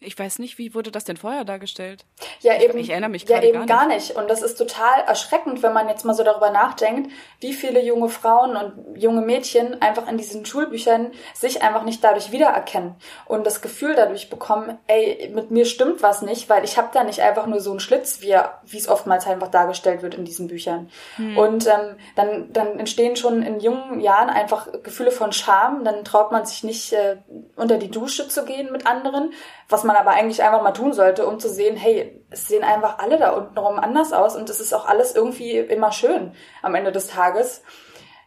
Ich 0.00 0.16
weiß 0.16 0.38
nicht, 0.38 0.58
wie 0.58 0.74
wurde 0.74 0.92
das 0.92 1.04
denn 1.04 1.16
vorher 1.16 1.44
dargestellt? 1.44 2.04
Ja, 2.40 2.60
eben. 2.60 2.78
Ich 2.78 2.90
erinnere 2.90 3.10
mich 3.10 3.28
ja, 3.28 3.42
eben 3.42 3.52
gar 3.52 3.60
nicht. 3.60 3.68
gar 3.68 3.86
nicht. 3.88 4.10
Und 4.16 4.30
das 4.30 4.42
ist 4.42 4.54
total 4.56 5.00
erschreckend, 5.00 5.62
wenn 5.64 5.72
man 5.72 5.88
jetzt 5.88 6.04
mal 6.04 6.14
so 6.14 6.22
darüber 6.22 6.50
nachdenkt, 6.50 7.10
wie 7.40 7.52
viele 7.52 7.82
junge 7.82 8.08
Frauen 8.08 8.56
und 8.56 8.96
junge 8.96 9.22
Mädchen 9.22 9.82
einfach 9.82 10.06
in 10.08 10.16
diesen 10.16 10.46
Schulbüchern 10.46 11.10
sich 11.34 11.62
einfach 11.62 11.82
nicht 11.82 12.04
dadurch 12.04 12.30
wiedererkennen 12.30 12.94
und 13.26 13.44
das 13.44 13.60
Gefühl 13.60 13.96
dadurch 13.96 14.30
bekommen, 14.30 14.78
ey, 14.86 15.32
mit 15.34 15.50
mir 15.50 15.64
stimmt 15.64 16.00
was 16.00 16.22
nicht, 16.22 16.48
weil 16.48 16.62
ich 16.62 16.78
habe 16.78 16.90
da 16.92 17.02
nicht 17.02 17.20
einfach 17.20 17.46
nur 17.46 17.60
so 17.60 17.70
einen 17.70 17.80
Schlitz, 17.80 18.20
wie 18.20 18.36
wie 18.66 18.78
es 18.78 18.88
oftmals 18.88 19.26
einfach 19.26 19.48
dargestellt 19.48 20.02
wird 20.02 20.14
in 20.14 20.24
diesen 20.24 20.46
Büchern. 20.46 20.90
Hm. 21.16 21.36
Und 21.36 21.66
ähm, 21.66 21.96
dann, 22.14 22.52
dann 22.52 22.78
entstehen 22.78 23.16
schon 23.16 23.42
in 23.42 23.58
jungen 23.58 24.00
Jahren 24.00 24.30
einfach 24.30 24.68
Gefühle 24.82 25.10
von 25.10 25.32
Scham. 25.32 25.84
Dann 25.84 26.04
traut 26.04 26.30
man 26.30 26.46
sich 26.46 26.62
nicht 26.62 26.92
äh, 26.92 27.16
unter 27.56 27.78
die 27.78 27.90
Dusche 27.90 28.28
zu 28.28 28.44
gehen 28.44 28.70
mit 28.70 28.86
anderen, 28.86 29.32
was 29.68 29.84
man 29.88 29.96
aber 29.96 30.12
eigentlich 30.12 30.42
einfach 30.42 30.62
mal 30.62 30.72
tun 30.72 30.92
sollte, 30.92 31.26
um 31.26 31.40
zu 31.40 31.48
sehen, 31.48 31.76
hey, 31.76 32.24
es 32.30 32.46
sehen 32.46 32.62
einfach 32.62 32.98
alle 32.98 33.18
da 33.18 33.30
unten 33.30 33.58
rum 33.58 33.78
anders 33.78 34.12
aus 34.12 34.36
und 34.36 34.48
es 34.48 34.60
ist 34.60 34.72
auch 34.72 34.86
alles 34.86 35.16
irgendwie 35.16 35.56
immer 35.58 35.90
schön 35.90 36.32
am 36.62 36.74
Ende 36.76 36.92
des 36.92 37.08
Tages. 37.08 37.62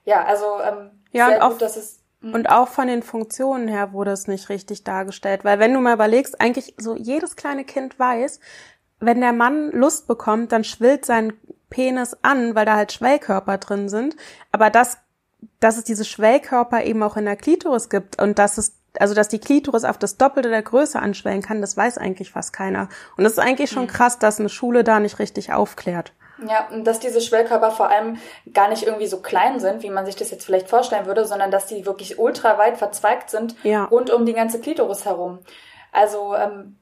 Ja, 0.03 0.25
also 0.25 0.45
ähm, 0.61 1.03
ja, 1.11 1.27
sehr 1.27 1.39
gut, 1.39 1.61
dass 1.61 1.77
es 1.77 2.01
hm. 2.21 2.33
und 2.33 2.49
auch 2.49 2.67
von 2.67 2.87
den 2.87 3.03
Funktionen 3.03 3.67
her 3.67 3.93
wurde 3.93 4.11
es 4.11 4.27
nicht 4.27 4.49
richtig 4.49 4.83
dargestellt, 4.83 5.45
weil 5.45 5.59
wenn 5.59 5.73
du 5.73 5.79
mal 5.79 5.93
überlegst, 5.93 6.41
eigentlich 6.41 6.75
so 6.77 6.95
jedes 6.97 7.35
kleine 7.35 7.63
Kind 7.63 7.97
weiß, 7.99 8.39
wenn 8.99 9.21
der 9.21 9.33
Mann 9.33 9.71
Lust 9.71 10.07
bekommt, 10.07 10.51
dann 10.51 10.63
schwillt 10.63 11.05
sein 11.05 11.33
Penis 11.69 12.17
an, 12.23 12.55
weil 12.55 12.65
da 12.65 12.75
halt 12.75 12.91
Schwellkörper 12.91 13.57
drin 13.57 13.87
sind, 13.87 14.15
aber 14.51 14.69
das 14.69 14.97
dass 15.59 15.77
es 15.77 15.83
diese 15.83 16.05
Schwellkörper 16.05 16.83
eben 16.83 17.01
auch 17.03 17.17
in 17.17 17.25
der 17.25 17.35
Klitoris 17.35 17.89
gibt 17.89 18.21
und 18.21 18.39
dass 18.39 18.57
es 18.57 18.80
also 18.99 19.13
dass 19.13 19.29
die 19.29 19.39
Klitoris 19.39 19.83
auf 19.83 19.97
das 19.97 20.17
Doppelte 20.17 20.49
der 20.49 20.61
Größe 20.61 20.99
anschwellen 20.99 21.41
kann, 21.41 21.61
das 21.61 21.77
weiß 21.77 21.97
eigentlich 21.97 22.31
fast 22.31 22.53
keiner. 22.53 22.89
Und 23.17 23.25
es 23.25 23.33
ist 23.33 23.39
eigentlich 23.39 23.69
schon 23.69 23.83
mhm. 23.83 23.89
krass, 23.89 24.19
dass 24.19 24.39
eine 24.39 24.49
Schule 24.49 24.83
da 24.83 24.99
nicht 24.99 25.19
richtig 25.19 25.53
aufklärt. 25.53 26.13
Ja, 26.47 26.67
und 26.71 26.85
dass 26.85 26.99
diese 26.99 27.21
Schwellkörper 27.21 27.71
vor 27.71 27.89
allem 27.89 28.17
gar 28.51 28.67
nicht 28.69 28.83
irgendwie 28.83 29.07
so 29.07 29.21
klein 29.21 29.59
sind, 29.59 29.83
wie 29.83 29.91
man 29.91 30.05
sich 30.05 30.15
das 30.15 30.31
jetzt 30.31 30.43
vielleicht 30.43 30.69
vorstellen 30.69 31.05
würde, 31.05 31.25
sondern 31.25 31.51
dass 31.51 31.67
die 31.67 31.85
wirklich 31.85 32.17
ultra 32.17 32.57
weit 32.57 32.77
verzweigt 32.77 33.29
sind 33.29 33.55
ja. 33.63 33.85
rund 33.85 34.09
um 34.09 34.25
die 34.25 34.33
ganze 34.33 34.59
Klitoris 34.59 35.05
herum. 35.05 35.39
Also 35.91 36.35
ähm, 36.35 36.77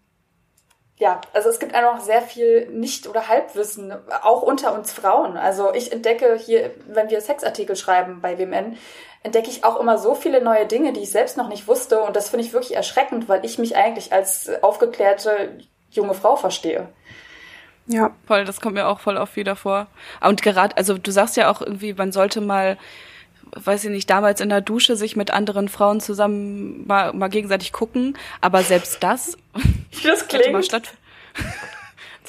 ja, 0.99 1.21
also 1.33 1.49
es 1.49 1.59
gibt 1.59 1.73
einfach 1.73 2.01
sehr 2.01 2.21
viel 2.21 2.69
Nicht- 2.69 3.07
oder 3.07 3.27
Halbwissen, 3.27 3.93
auch 4.21 4.41
unter 4.41 4.73
uns 4.73 4.91
Frauen. 4.91 5.37
Also 5.37 5.73
ich 5.73 5.91
entdecke 5.91 6.35
hier, 6.35 6.71
wenn 6.87 7.09
wir 7.09 7.21
Sexartikel 7.21 7.75
schreiben 7.75 8.19
bei 8.21 8.37
WMN, 8.37 8.77
entdecke 9.23 9.49
ich 9.49 9.63
auch 9.63 9.79
immer 9.79 9.97
so 9.97 10.15
viele 10.15 10.41
neue 10.41 10.65
Dinge, 10.65 10.93
die 10.93 11.01
ich 11.01 11.11
selbst 11.11 11.37
noch 11.37 11.49
nicht 11.49 11.67
wusste. 11.67 12.01
Und 12.01 12.15
das 12.15 12.29
finde 12.29 12.45
ich 12.45 12.53
wirklich 12.53 12.75
erschreckend, 12.75 13.27
weil 13.27 13.43
ich 13.45 13.57
mich 13.57 13.75
eigentlich 13.75 14.13
als 14.13 14.49
aufgeklärte 14.61 15.57
junge 15.91 16.13
Frau 16.13 16.35
verstehe. 16.35 16.87
Ja, 17.87 18.11
voll, 18.27 18.45
das 18.45 18.61
kommt 18.61 18.75
mir 18.75 18.87
auch 18.87 18.99
voll 18.99 19.17
oft 19.17 19.35
wieder 19.35 19.55
vor. 19.55 19.87
Und 20.21 20.43
gerade, 20.43 20.77
also 20.77 20.97
du 20.97 21.11
sagst 21.11 21.37
ja 21.37 21.51
auch 21.51 21.61
irgendwie, 21.61 21.93
man 21.93 22.11
sollte 22.11 22.39
mal, 22.39 22.77
weiß 23.53 23.85
ich 23.85 23.89
nicht, 23.89 24.09
damals 24.09 24.41
in 24.41 24.49
der 24.49 24.61
Dusche 24.61 24.95
sich 24.95 25.15
mit 25.15 25.31
anderen 25.31 25.69
Frauen 25.69 25.99
zusammen 25.99 26.85
mal, 26.85 27.13
mal 27.13 27.29
gegenseitig 27.29 27.73
gucken, 27.73 28.15
aber 28.41 28.61
selbst 28.61 29.03
das, 29.03 29.37
das 30.03 30.27
klingt. 30.27 30.53
Mal 30.53 30.63
statt 30.63 30.93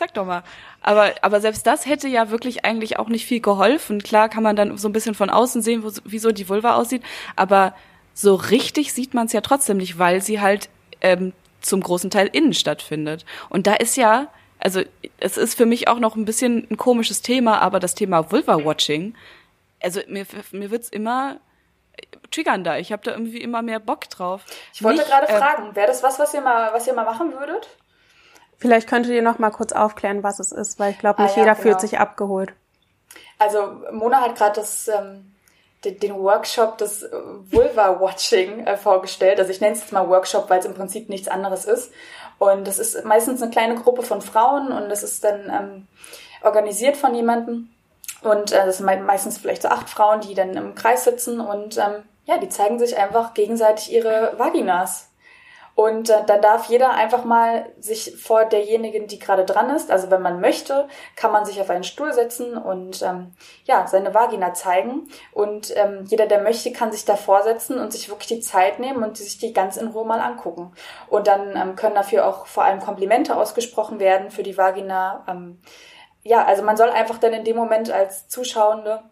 Sag 0.00 0.14
doch 0.14 0.24
mal. 0.24 0.42
Aber, 0.80 1.12
aber 1.20 1.42
selbst 1.42 1.66
das 1.66 1.84
hätte 1.84 2.08
ja 2.08 2.30
wirklich 2.30 2.64
eigentlich 2.64 2.98
auch 2.98 3.08
nicht 3.08 3.26
viel 3.26 3.40
geholfen. 3.40 4.02
Klar 4.02 4.30
kann 4.30 4.42
man 4.42 4.56
dann 4.56 4.78
so 4.78 4.88
ein 4.88 4.94
bisschen 4.94 5.14
von 5.14 5.28
außen 5.28 5.60
sehen, 5.60 5.84
wo, 5.84 5.90
wie 6.04 6.18
so 6.18 6.32
die 6.32 6.48
Vulva 6.48 6.74
aussieht, 6.76 7.02
aber 7.36 7.74
so 8.14 8.34
richtig 8.34 8.94
sieht 8.94 9.12
man 9.12 9.26
es 9.26 9.34
ja 9.34 9.42
trotzdem 9.42 9.76
nicht, 9.76 9.98
weil 9.98 10.22
sie 10.22 10.40
halt 10.40 10.70
ähm, 11.02 11.34
zum 11.60 11.82
großen 11.82 12.08
Teil 12.08 12.30
innen 12.32 12.54
stattfindet. 12.54 13.26
Und 13.50 13.66
da 13.66 13.74
ist 13.74 13.98
ja, 13.98 14.28
also 14.58 14.80
es 15.18 15.36
ist 15.36 15.54
für 15.54 15.66
mich 15.66 15.86
auch 15.86 15.98
noch 15.98 16.16
ein 16.16 16.24
bisschen 16.24 16.66
ein 16.70 16.78
komisches 16.78 17.20
Thema, 17.20 17.60
aber 17.60 17.78
das 17.78 17.94
Thema 17.94 18.32
Vulva-Watching, 18.32 19.14
also 19.82 20.00
mir, 20.08 20.24
mir 20.52 20.70
wird's 20.70 20.88
immer 20.88 21.40
triggernder. 22.30 22.78
Ich 22.78 22.90
habe 22.90 23.02
da 23.02 23.10
irgendwie 23.10 23.42
immer 23.42 23.60
mehr 23.60 23.80
Bock 23.80 24.08
drauf. 24.08 24.46
Ich 24.72 24.82
wollte 24.82 25.04
gerade 25.04 25.28
äh, 25.28 25.36
fragen, 25.36 25.76
wäre 25.76 25.88
das 25.88 26.02
was, 26.02 26.18
was 26.18 26.32
ihr 26.32 26.40
mal, 26.40 26.72
was 26.72 26.86
ihr 26.86 26.94
mal 26.94 27.04
machen 27.04 27.34
würdet? 27.34 27.68
Vielleicht 28.60 28.88
könntet 28.88 29.12
ihr 29.12 29.22
noch 29.22 29.38
mal 29.38 29.50
kurz 29.50 29.72
aufklären, 29.72 30.22
was 30.22 30.38
es 30.38 30.52
ist, 30.52 30.78
weil 30.78 30.92
ich 30.92 30.98
glaube, 30.98 31.22
nicht 31.22 31.32
ah, 31.32 31.40
ja, 31.40 31.42
jeder 31.42 31.54
genau. 31.54 31.62
fühlt 31.62 31.80
sich 31.80 31.98
abgeholt. 31.98 32.52
Also 33.38 33.80
Mona 33.90 34.20
hat 34.20 34.36
gerade 34.36 34.60
das 34.60 34.86
ähm, 34.88 35.32
den 35.84 36.14
Workshop 36.14 36.76
des 36.78 37.08
Vulva-Watching 37.50 38.66
äh, 38.66 38.76
vorgestellt. 38.76 39.38
Also 39.38 39.50
ich 39.50 39.60
nenne 39.60 39.72
es 39.72 39.80
jetzt 39.80 39.92
mal 39.92 40.08
Workshop, 40.08 40.50
weil 40.50 40.60
es 40.60 40.66
im 40.66 40.74
Prinzip 40.74 41.08
nichts 41.08 41.28
anderes 41.28 41.64
ist. 41.64 41.90
Und 42.38 42.66
das 42.66 42.78
ist 42.78 43.02
meistens 43.04 43.40
eine 43.42 43.50
kleine 43.50 43.76
Gruppe 43.76 44.02
von 44.02 44.20
Frauen 44.20 44.72
und 44.72 44.88
das 44.88 45.02
ist 45.02 45.24
dann 45.24 45.50
ähm, 45.50 45.86
organisiert 46.42 46.96
von 46.96 47.14
jemandem. 47.14 47.70
Und 48.22 48.52
äh, 48.52 48.66
das 48.66 48.78
sind 48.78 48.86
meistens 49.06 49.38
vielleicht 49.38 49.62
so 49.62 49.68
acht 49.68 49.88
Frauen, 49.88 50.20
die 50.20 50.34
dann 50.34 50.54
im 50.54 50.74
Kreis 50.74 51.04
sitzen 51.04 51.40
und 51.40 51.78
ähm, 51.78 52.04
ja, 52.26 52.38
die 52.38 52.48
zeigen 52.48 52.78
sich 52.78 52.96
einfach 52.96 53.34
gegenseitig 53.34 53.92
ihre 53.92 54.34
Vaginas. 54.38 55.09
Und 55.74 56.10
äh, 56.10 56.24
dann 56.26 56.42
darf 56.42 56.66
jeder 56.66 56.90
einfach 56.90 57.24
mal 57.24 57.72
sich 57.78 58.16
vor 58.20 58.44
derjenigen, 58.44 59.06
die 59.06 59.18
gerade 59.18 59.44
dran 59.44 59.70
ist, 59.70 59.90
also 59.90 60.10
wenn 60.10 60.22
man 60.22 60.40
möchte, 60.40 60.88
kann 61.16 61.32
man 61.32 61.44
sich 61.44 61.60
auf 61.60 61.70
einen 61.70 61.84
Stuhl 61.84 62.12
setzen 62.12 62.56
und 62.56 63.02
ähm, 63.02 63.32
ja, 63.64 63.86
seine 63.86 64.12
Vagina 64.12 64.52
zeigen. 64.52 65.08
Und 65.32 65.74
ähm, 65.76 66.04
jeder, 66.06 66.26
der 66.26 66.42
möchte, 66.42 66.72
kann 66.72 66.92
sich 66.92 67.04
davor 67.04 67.42
setzen 67.42 67.78
und 67.78 67.92
sich 67.92 68.08
wirklich 68.08 68.28
die 68.28 68.40
Zeit 68.40 68.78
nehmen 68.78 69.02
und 69.02 69.16
sich 69.16 69.38
die 69.38 69.52
ganz 69.52 69.76
in 69.76 69.88
Ruhe 69.88 70.04
mal 70.04 70.20
angucken. 70.20 70.72
Und 71.08 71.26
dann 71.26 71.56
ähm, 71.56 71.76
können 71.76 71.94
dafür 71.94 72.26
auch 72.26 72.46
vor 72.46 72.64
allem 72.64 72.80
Komplimente 72.80 73.36
ausgesprochen 73.36 74.00
werden 74.00 74.30
für 74.30 74.42
die 74.42 74.58
Vagina. 74.58 75.24
Ähm, 75.28 75.60
ja, 76.22 76.44
also 76.44 76.62
man 76.62 76.76
soll 76.76 76.90
einfach 76.90 77.18
dann 77.18 77.32
in 77.32 77.44
dem 77.44 77.56
Moment 77.56 77.90
als 77.90 78.28
Zuschauende 78.28 79.02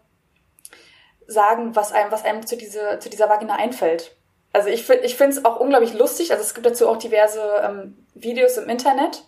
sagen, 1.25 1.75
was 1.75 1.91
einem, 1.91 2.11
was 2.11 2.25
einem 2.25 2.45
zu, 2.45 2.57
diese, 2.57 2.99
zu 2.99 3.09
dieser 3.09 3.29
Vagina 3.29 3.55
einfällt. 3.55 4.18
Also 4.51 4.69
ich, 4.69 4.83
finde 4.83 5.05
ich 5.05 5.15
finde 5.15 5.37
es 5.37 5.45
auch 5.45 5.59
unglaublich 5.59 5.93
lustig. 5.93 6.31
Also 6.31 6.43
es 6.43 6.53
gibt 6.53 6.65
dazu 6.65 6.87
auch 6.87 6.97
diverse 6.97 7.41
ähm, 7.63 8.05
Videos 8.13 8.57
im 8.57 8.69
Internet. 8.69 9.23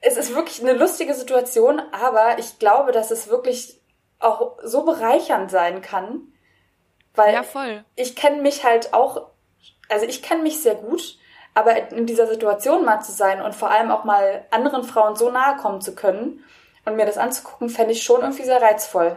es 0.00 0.16
ist 0.16 0.34
wirklich 0.34 0.60
eine 0.60 0.74
lustige 0.74 1.14
Situation, 1.14 1.80
aber 1.92 2.38
ich 2.38 2.58
glaube, 2.58 2.92
dass 2.92 3.10
es 3.10 3.28
wirklich 3.28 3.80
auch 4.18 4.58
so 4.62 4.84
bereichernd 4.84 5.50
sein 5.50 5.80
kann. 5.82 6.32
Weil 7.14 7.34
ja, 7.34 7.42
voll. 7.42 7.84
ich 7.94 8.16
kenne 8.16 8.42
mich 8.42 8.64
halt 8.64 8.94
auch, 8.94 9.28
also 9.88 10.06
ich 10.06 10.22
kenne 10.22 10.42
mich 10.42 10.62
sehr 10.62 10.74
gut, 10.74 11.18
aber 11.54 11.92
in 11.92 12.06
dieser 12.06 12.26
Situation 12.26 12.84
mal 12.84 13.00
zu 13.00 13.12
sein 13.12 13.42
und 13.42 13.54
vor 13.54 13.70
allem 13.70 13.90
auch 13.90 14.04
mal 14.04 14.46
anderen 14.50 14.84
Frauen 14.84 15.16
so 15.16 15.30
nahe 15.30 15.56
kommen 15.56 15.82
zu 15.82 15.94
können 15.94 16.42
und 16.84 16.96
mir 16.96 17.04
das 17.04 17.18
anzugucken, 17.18 17.68
fände 17.68 17.92
ich 17.92 18.02
schon 18.02 18.22
irgendwie 18.22 18.44
sehr 18.44 18.62
reizvoll. 18.62 19.16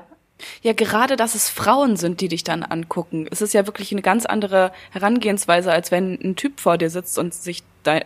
Ja, 0.62 0.74
gerade, 0.74 1.16
dass 1.16 1.36
es 1.36 1.50
Frauen 1.50 1.96
sind, 1.96 2.22
die 2.22 2.28
dich 2.28 2.44
dann 2.44 2.64
angucken. 2.64 3.28
Es 3.32 3.42
ist 3.42 3.54
ja 3.54 3.66
wirklich 3.68 3.92
eine 3.92 4.02
ganz 4.02 4.26
andere 4.26 4.72
Herangehensweise, 4.92 5.72
als 5.72 5.92
wenn 5.92 6.20
ein 6.22 6.36
Typ 6.36 6.60
vor 6.60 6.78
dir 6.78 6.90
sitzt 6.90 7.18
und 7.18 7.34
sich, 7.34 7.64
de 7.86 8.02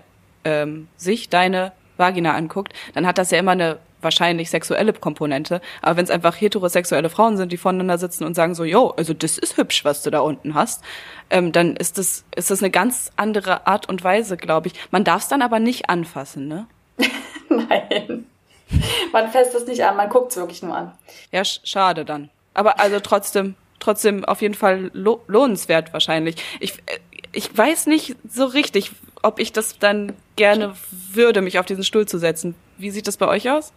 ähm, 0.46 0.88
sich 0.96 1.30
deine 1.30 1.72
Vagina 1.98 2.34
anguckt. 2.34 2.74
Dann 2.94 3.06
hat 3.06 3.18
das 3.18 3.32
ja 3.32 3.40
immer 3.40 3.52
eine 3.52 3.80
wahrscheinlich 4.02 4.50
sexuelle 4.50 4.94
Komponente. 4.94 5.62
Aber 5.82 5.98
wenn 5.98 6.06
es 6.06 6.12
einfach 6.12 6.40
heterosexuelle 6.40 7.10
Frauen 7.10 7.38
sind, 7.38 7.52
die 7.52 7.58
voneinander 7.58 7.98
sitzen 7.98 8.24
und 8.24 8.36
sagen 8.36 8.56
so, 8.56 8.64
yo, 8.64 8.90
also 8.92 9.14
das 9.14 9.38
ist 9.38 9.58
hübsch, 9.58 9.84
was 9.84 10.04
du 10.04 10.10
da 10.10 10.20
unten 10.20 10.54
hast, 10.54 10.84
ähm, 11.30 11.52
dann 11.52 11.76
ist 11.76 11.98
das, 11.98 12.24
ist 12.36 12.52
das 12.52 12.62
eine 12.62 12.72
ganz 12.72 13.12
andere 13.16 13.68
Art 13.68 13.90
und 13.90 14.04
Weise, 14.04 14.38
glaube 14.38 14.68
ich. 14.68 14.74
Man 14.92 15.04
darf 15.04 15.24
es 15.24 15.28
dann 15.28 15.42
aber 15.42 15.60
nicht 15.60 15.90
anfassen, 15.90 16.48
ne? 16.48 16.68
Nein. 17.50 18.26
man 19.12 19.30
fässt 19.30 19.54
es 19.56 19.66
nicht 19.66 19.84
an, 19.84 19.96
man 19.96 20.10
guckt 20.10 20.32
es 20.32 20.38
wirklich 20.38 20.62
nur 20.62 20.76
an. 20.76 20.94
Ja, 21.32 21.44
sch 21.44 21.62
schade 21.64 22.06
dann. 22.06 22.30
Aber 22.54 22.80
also 22.80 23.00
trotzdem, 23.00 23.56
trotzdem 23.80 24.26
auf 24.26 24.42
jeden 24.42 24.56
Fall 24.56 24.92
lo 24.94 25.22
lohnenswert 25.28 25.94
wahrscheinlich. 25.94 26.36
Ich, 26.60 26.80
äh, 26.86 27.00
ich 27.32 27.56
weiß 27.56 27.86
nicht 27.86 28.16
so 28.28 28.46
richtig, 28.46 28.92
ob 29.22 29.40
ich 29.40 29.52
das 29.52 29.80
dann 29.80 30.16
gerne 30.36 30.76
würde, 31.12 31.42
mich 31.42 31.60
auf 31.60 31.66
diesen 31.66 31.84
Stuhl 31.84 32.08
zu 32.08 32.18
setzen. 32.18 32.56
Wie 32.78 32.90
sieht 32.90 33.08
das 33.08 33.18
bei 33.18 33.28
euch 33.28 33.50
aus? 33.50 33.74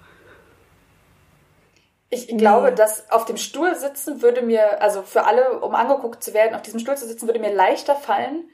Ich 2.14 2.28
glaube, 2.28 2.72
dass 2.72 3.10
auf 3.10 3.24
dem 3.24 3.38
Stuhl 3.38 3.74
sitzen 3.74 4.20
würde 4.20 4.42
mir, 4.42 4.82
also 4.82 5.02
für 5.02 5.24
alle, 5.24 5.60
um 5.60 5.74
angeguckt 5.74 6.22
zu 6.22 6.34
werden, 6.34 6.54
auf 6.54 6.60
diesem 6.60 6.78
Stuhl 6.78 6.96
zu 6.96 7.06
sitzen, 7.06 7.26
würde 7.26 7.40
mir 7.40 7.54
leichter 7.54 7.96
fallen, 7.96 8.44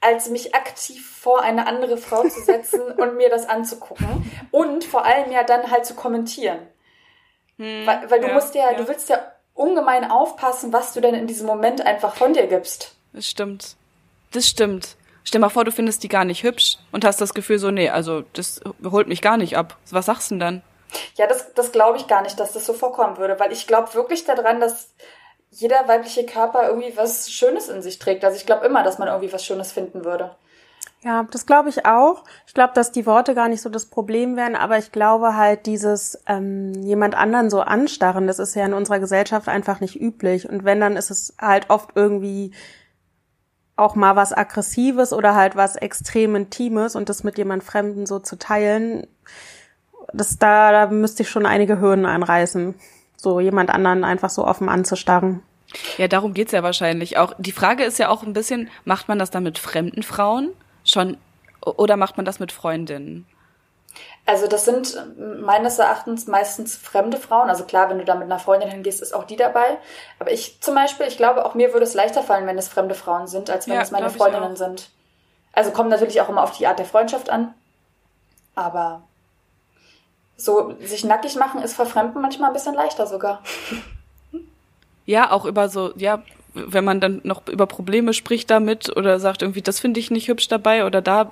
als 0.00 0.28
mich 0.28 0.54
aktiv 0.54 1.08
vor 1.08 1.40
eine 1.42 1.66
andere 1.66 1.96
Frau 1.96 2.22
zu 2.28 2.40
setzen 2.40 2.80
und 2.96 3.16
mir 3.16 3.30
das 3.30 3.48
anzugucken. 3.48 4.30
Und 4.50 4.84
vor 4.84 5.04
allem 5.04 5.32
ja 5.32 5.42
dann 5.44 5.70
halt 5.70 5.86
zu 5.86 5.94
kommentieren. 5.94 6.58
Hm, 7.58 7.86
weil, 7.86 8.10
weil 8.10 8.20
du 8.20 8.28
ja, 8.28 8.34
musst 8.34 8.54
ja, 8.54 8.72
ja, 8.72 8.76
du 8.76 8.86
willst 8.88 9.08
ja 9.08 9.18
ungemein 9.54 10.10
aufpassen, 10.10 10.72
was 10.72 10.92
du 10.92 11.00
denn 11.00 11.14
in 11.14 11.26
diesem 11.26 11.46
Moment 11.46 11.84
einfach 11.86 12.14
von 12.14 12.32
dir 12.32 12.46
gibst. 12.46 12.94
Das 13.12 13.26
stimmt. 13.26 13.76
Das 14.32 14.48
stimmt. 14.48 14.96
Stell 15.22 15.40
mal 15.40 15.48
vor, 15.48 15.64
du 15.64 15.72
findest 15.72 16.02
die 16.02 16.08
gar 16.08 16.24
nicht 16.24 16.42
hübsch 16.42 16.76
und 16.92 17.04
hast 17.04 17.20
das 17.20 17.32
Gefühl 17.32 17.58
so, 17.58 17.70
nee, 17.70 17.88
also 17.88 18.24
das 18.34 18.60
holt 18.84 19.08
mich 19.08 19.22
gar 19.22 19.36
nicht 19.36 19.56
ab. 19.56 19.78
Was 19.90 20.06
sagst 20.06 20.30
du 20.30 20.34
denn 20.34 20.40
dann? 20.40 20.62
Ja, 21.16 21.26
das, 21.26 21.54
das 21.54 21.72
glaube 21.72 21.98
ich 21.98 22.06
gar 22.06 22.22
nicht, 22.22 22.38
dass 22.38 22.52
das 22.52 22.66
so 22.66 22.74
vorkommen 22.74 23.16
würde, 23.16 23.38
weil 23.40 23.52
ich 23.52 23.66
glaube 23.66 23.94
wirklich 23.94 24.24
daran, 24.24 24.60
dass 24.60 24.92
jeder 25.54 25.86
weibliche 25.86 26.26
Körper 26.26 26.68
irgendwie 26.68 26.96
was 26.96 27.30
Schönes 27.30 27.68
in 27.68 27.82
sich 27.82 27.98
trägt. 27.98 28.24
Also 28.24 28.36
ich 28.36 28.46
glaube 28.46 28.66
immer, 28.66 28.82
dass 28.82 28.98
man 28.98 29.08
irgendwie 29.08 29.32
was 29.32 29.44
Schönes 29.44 29.72
finden 29.72 30.04
würde. 30.04 30.34
Ja, 31.02 31.26
das 31.30 31.44
glaube 31.44 31.68
ich 31.68 31.84
auch. 31.84 32.24
Ich 32.46 32.54
glaube, 32.54 32.72
dass 32.74 32.90
die 32.90 33.04
Worte 33.04 33.34
gar 33.34 33.48
nicht 33.48 33.60
so 33.60 33.68
das 33.68 33.86
Problem 33.86 34.36
wären, 34.36 34.56
aber 34.56 34.78
ich 34.78 34.90
glaube 34.90 35.36
halt 35.36 35.66
dieses 35.66 36.18
ähm, 36.26 36.72
jemand 36.82 37.14
anderen 37.14 37.50
so 37.50 37.60
anstarren, 37.60 38.26
das 38.26 38.38
ist 38.38 38.54
ja 38.54 38.64
in 38.64 38.72
unserer 38.72 39.00
Gesellschaft 39.00 39.48
einfach 39.48 39.80
nicht 39.80 40.00
üblich. 40.00 40.48
Und 40.48 40.64
wenn, 40.64 40.80
dann 40.80 40.96
ist 40.96 41.10
es 41.10 41.34
halt 41.38 41.68
oft 41.68 41.90
irgendwie 41.94 42.52
auch 43.76 43.96
mal 43.96 44.16
was 44.16 44.32
Aggressives 44.32 45.12
oder 45.12 45.34
halt 45.34 45.56
was 45.56 45.76
extrem 45.76 46.36
Intimes 46.36 46.96
und 46.96 47.08
das 47.08 47.22
mit 47.22 47.36
jemand 47.36 47.64
Fremden 47.64 48.06
so 48.06 48.18
zu 48.18 48.36
teilen, 48.36 49.06
das 50.12 50.38
da, 50.38 50.72
da 50.72 50.86
müsste 50.86 51.22
ich 51.22 51.28
schon 51.28 51.44
einige 51.44 51.80
Hürden 51.80 52.06
einreißen 52.06 52.74
so 53.24 53.40
jemand 53.40 53.70
anderen 53.70 54.04
einfach 54.04 54.30
so 54.30 54.46
offen 54.46 54.68
anzustarren. 54.68 55.42
Ja, 55.98 56.06
darum 56.06 56.34
geht's 56.34 56.52
ja 56.52 56.62
wahrscheinlich 56.62 57.18
auch. 57.18 57.34
Die 57.38 57.50
Frage 57.50 57.82
ist 57.82 57.98
ja 57.98 58.08
auch 58.08 58.22
ein 58.22 58.32
bisschen, 58.32 58.70
macht 58.84 59.08
man 59.08 59.18
das 59.18 59.30
dann 59.30 59.42
mit 59.42 59.58
fremden 59.58 60.04
Frauen 60.04 60.50
schon 60.84 61.16
oder 61.60 61.96
macht 61.96 62.16
man 62.16 62.24
das 62.24 62.38
mit 62.38 62.52
Freundinnen? 62.52 63.26
Also 64.26 64.46
das 64.46 64.64
sind 64.64 64.96
meines 65.42 65.78
Erachtens 65.78 66.26
meistens 66.26 66.76
fremde 66.76 67.16
Frauen. 67.16 67.50
Also 67.50 67.64
klar, 67.64 67.90
wenn 67.90 67.98
du 67.98 68.04
da 68.04 68.14
mit 68.14 68.24
einer 68.24 68.38
Freundin 68.38 68.70
hingehst, 68.70 69.02
ist 69.02 69.14
auch 69.14 69.24
die 69.24 69.36
dabei. 69.36 69.78
Aber 70.18 70.30
ich 70.30 70.60
zum 70.60 70.74
Beispiel, 70.74 71.06
ich 71.06 71.16
glaube, 71.16 71.44
auch 71.44 71.54
mir 71.54 71.72
würde 71.72 71.84
es 71.84 71.94
leichter 71.94 72.22
fallen, 72.22 72.46
wenn 72.46 72.58
es 72.58 72.68
fremde 72.68 72.94
Frauen 72.94 73.26
sind, 73.26 73.50
als 73.50 73.66
wenn 73.66 73.74
ja, 73.74 73.82
es 73.82 73.90
meine 73.90 74.10
Freundinnen 74.10 74.56
sind. 74.56 74.90
Also 75.52 75.70
kommt 75.70 75.90
natürlich 75.90 76.20
auch 76.20 76.28
immer 76.28 76.42
auf 76.42 76.56
die 76.56 76.66
Art 76.66 76.78
der 76.78 76.86
Freundschaft 76.86 77.30
an. 77.30 77.54
Aber 78.54 79.02
so 80.36 80.74
sich 80.80 81.04
nackig 81.04 81.36
machen 81.36 81.62
ist 81.62 81.74
vor 81.74 81.86
Fremden 81.86 82.20
manchmal 82.20 82.50
ein 82.50 82.54
bisschen 82.54 82.74
leichter 82.74 83.06
sogar. 83.06 83.42
Ja, 85.06 85.32
auch 85.32 85.44
über 85.44 85.68
so, 85.68 85.92
ja, 85.96 86.22
wenn 86.54 86.84
man 86.84 87.00
dann 87.00 87.20
noch 87.24 87.46
über 87.48 87.66
Probleme 87.66 88.14
spricht 88.14 88.50
damit 88.50 88.96
oder 88.96 89.18
sagt 89.18 89.42
irgendwie, 89.42 89.60
das 89.60 89.80
finde 89.80 90.00
ich 90.00 90.10
nicht 90.10 90.28
hübsch 90.28 90.48
dabei 90.48 90.86
oder 90.86 91.02
da 91.02 91.30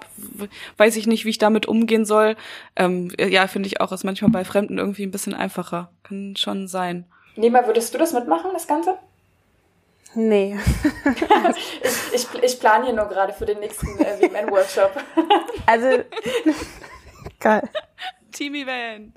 weiß 0.76 0.96
ich 0.96 1.06
nicht, 1.06 1.24
wie 1.24 1.30
ich 1.30 1.38
damit 1.38 1.66
umgehen 1.66 2.04
soll. 2.04 2.36
Ähm, 2.76 3.10
ja, 3.18 3.46
finde 3.46 3.68
ich 3.68 3.80
auch, 3.80 3.92
ist 3.92 4.04
manchmal 4.04 4.30
bei 4.30 4.44
Fremden 4.44 4.78
irgendwie 4.78 5.04
ein 5.04 5.10
bisschen 5.10 5.32
einfacher. 5.32 5.90
Kann 6.02 6.36
schon 6.36 6.68
sein. 6.68 7.06
Nima, 7.36 7.66
würdest 7.66 7.94
du 7.94 7.98
das 7.98 8.12
mitmachen, 8.12 8.50
das 8.52 8.66
Ganze? 8.66 8.98
Nee. 10.14 10.58
ich, 11.56 11.80
ich, 12.12 12.42
ich 12.42 12.60
plane 12.60 12.84
hier 12.84 12.94
nur 12.94 13.06
gerade 13.06 13.32
für 13.32 13.46
den 13.46 13.60
nächsten 13.60 13.98
äh, 14.00 14.20
WMN-Workshop. 14.20 14.90
also, 15.64 15.86
geil. 17.40 17.62
Team-Event. 18.32 19.14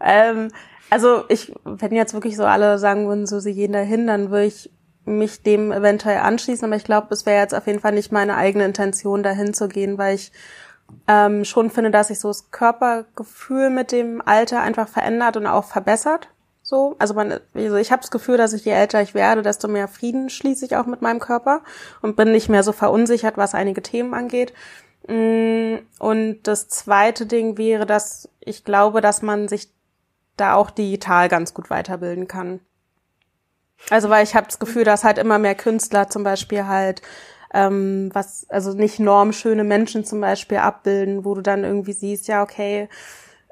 ähm, 0.00 0.50
also 0.90 1.24
ich, 1.28 1.52
wenn 1.64 1.92
jetzt 1.92 2.14
wirklich 2.14 2.36
so 2.36 2.44
alle 2.44 2.78
sagen 2.78 3.08
würden, 3.08 3.26
so 3.26 3.40
sie 3.40 3.54
gehen 3.54 3.72
dahin, 3.72 4.06
dann 4.06 4.30
würde 4.30 4.46
ich 4.46 4.70
mich 5.04 5.42
dem 5.42 5.72
eventuell 5.72 6.18
anschließen, 6.18 6.66
aber 6.66 6.76
ich 6.76 6.84
glaube, 6.84 7.08
es 7.10 7.26
wäre 7.26 7.40
jetzt 7.40 7.54
auf 7.54 7.66
jeden 7.66 7.80
Fall 7.80 7.92
nicht 7.92 8.12
meine 8.12 8.36
eigene 8.36 8.64
Intention, 8.64 9.22
dahin 9.22 9.54
zu 9.54 9.68
gehen, 9.68 9.98
weil 9.98 10.16
ich 10.16 10.32
ähm, 11.08 11.44
schon 11.44 11.70
finde, 11.70 11.90
dass 11.90 12.08
sich 12.08 12.18
so 12.18 12.28
das 12.28 12.50
Körpergefühl 12.50 13.70
mit 13.70 13.92
dem 13.92 14.20
Alter 14.24 14.60
einfach 14.60 14.88
verändert 14.88 15.36
und 15.36 15.46
auch 15.46 15.64
verbessert. 15.64 16.28
So, 16.62 16.96
also 16.98 17.14
man, 17.14 17.38
also 17.54 17.76
ich 17.76 17.92
habe 17.92 18.02
das 18.02 18.10
Gefühl, 18.10 18.36
dass 18.36 18.52
ich 18.52 18.64
je 18.64 18.72
älter 18.72 19.00
ich 19.00 19.14
werde, 19.14 19.42
desto 19.42 19.68
mehr 19.68 19.86
Frieden 19.86 20.28
schließe 20.28 20.64
ich 20.64 20.76
auch 20.76 20.86
mit 20.86 21.00
meinem 21.00 21.20
Körper 21.20 21.62
und 22.02 22.16
bin 22.16 22.32
nicht 22.32 22.48
mehr 22.48 22.64
so 22.64 22.72
verunsichert, 22.72 23.36
was 23.36 23.54
einige 23.54 23.82
Themen 23.82 24.14
angeht. 24.14 24.52
Mm, 25.08 25.76
und 25.98 26.42
das 26.44 26.68
zweite 26.68 27.26
Ding 27.26 27.58
wäre, 27.58 27.86
dass 27.86 28.28
ich 28.40 28.64
glaube, 28.64 29.00
dass 29.00 29.22
man 29.22 29.48
sich 29.48 29.68
da 30.36 30.54
auch 30.54 30.70
digital 30.70 31.28
ganz 31.28 31.54
gut 31.54 31.70
weiterbilden 31.70 32.28
kann. 32.28 32.60
Also 33.90 34.08
weil 34.10 34.24
ich 34.24 34.34
habe 34.34 34.46
das 34.46 34.58
Gefühl, 34.58 34.84
dass 34.84 35.04
halt 35.04 35.18
immer 35.18 35.38
mehr 35.38 35.54
Künstler 35.54 36.08
zum 36.08 36.24
Beispiel 36.24 36.66
halt 36.66 37.02
ähm, 37.54 38.10
was, 38.12 38.46
also 38.50 38.72
nicht 38.72 38.98
normschöne 38.98 39.64
Menschen 39.64 40.04
zum 40.04 40.20
Beispiel 40.20 40.58
abbilden, 40.58 41.24
wo 41.24 41.34
du 41.34 41.42
dann 41.42 41.64
irgendwie 41.64 41.92
siehst, 41.92 42.28
ja, 42.28 42.42
okay, 42.42 42.88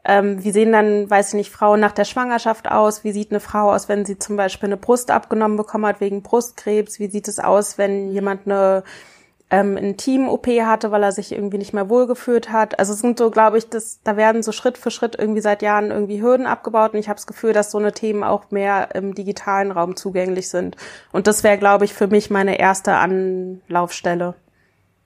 ähm, 0.05 0.45
wie 0.45 0.53
sehen 0.53 0.73
dann, 0.73 1.09
weiß 1.09 1.29
ich 1.29 1.35
nicht, 1.35 1.51
Frauen 1.51 1.81
nach 1.81 1.93
der 1.93 2.05
Schwangerschaft 2.05 2.71
aus? 2.71 3.05
Wie 3.05 3.13
sieht 3.13 3.31
eine 3.31 3.41
Frau 3.41 3.73
aus, 3.73 3.89
wenn 3.89 4.05
sie 4.05 4.19
zum 4.19 4.37
Beispiel 4.37 4.69
eine 4.69 4.77
Brust 4.77 5.11
abgenommen 5.11 5.57
bekommen 5.57 5.87
hat 5.87 6.01
wegen 6.01 6.23
Brustkrebs? 6.23 6.99
Wie 6.99 7.09
sieht 7.09 7.29
es 7.29 7.39
aus, 7.39 7.79
wenn 7.79 8.11
jemand 8.11 8.47
eine 8.47 8.83
ähm, 9.55 9.77
ein 9.77 9.97
Team-OP 9.97 10.49
hatte, 10.63 10.91
weil 10.91 11.05
er 11.05 11.13
sich 11.13 11.31
irgendwie 11.31 11.59
nicht 11.59 11.73
mehr 11.73 11.89
wohlgefühlt 11.89 12.51
hat. 12.51 12.81
Also 12.81 12.93
es 12.93 12.99
sind 12.99 13.19
so, 13.19 13.31
glaube 13.31 13.57
ich, 13.57 13.69
das, 13.69 14.01
da 14.03 14.17
werden 14.17 14.43
so 14.43 14.51
Schritt 14.51 14.77
für 14.77 14.91
Schritt 14.91 15.15
irgendwie 15.17 15.41
seit 15.41 15.63
Jahren 15.63 15.93
irgendwie 15.93 16.21
Hürden 16.21 16.47
abgebaut 16.47 16.93
und 16.93 16.99
ich 16.99 17.09
habe 17.09 17.17
das 17.17 17.29
Gefühl, 17.29 17.53
dass 17.53 17.71
so 17.71 17.79
eine 17.79 17.93
Themen 17.93 18.25
auch 18.25 18.51
mehr 18.51 18.89
im 18.97 19.15
digitalen 19.15 19.71
Raum 19.71 19.95
zugänglich 19.95 20.49
sind. 20.49 20.77
Und 21.13 21.29
das 21.29 21.45
wäre, 21.45 21.57
glaube 21.57 21.85
ich, 21.85 21.95
für 21.95 22.09
mich 22.09 22.31
meine 22.31 22.59
erste 22.59 22.95
Anlaufstelle. 22.95 24.35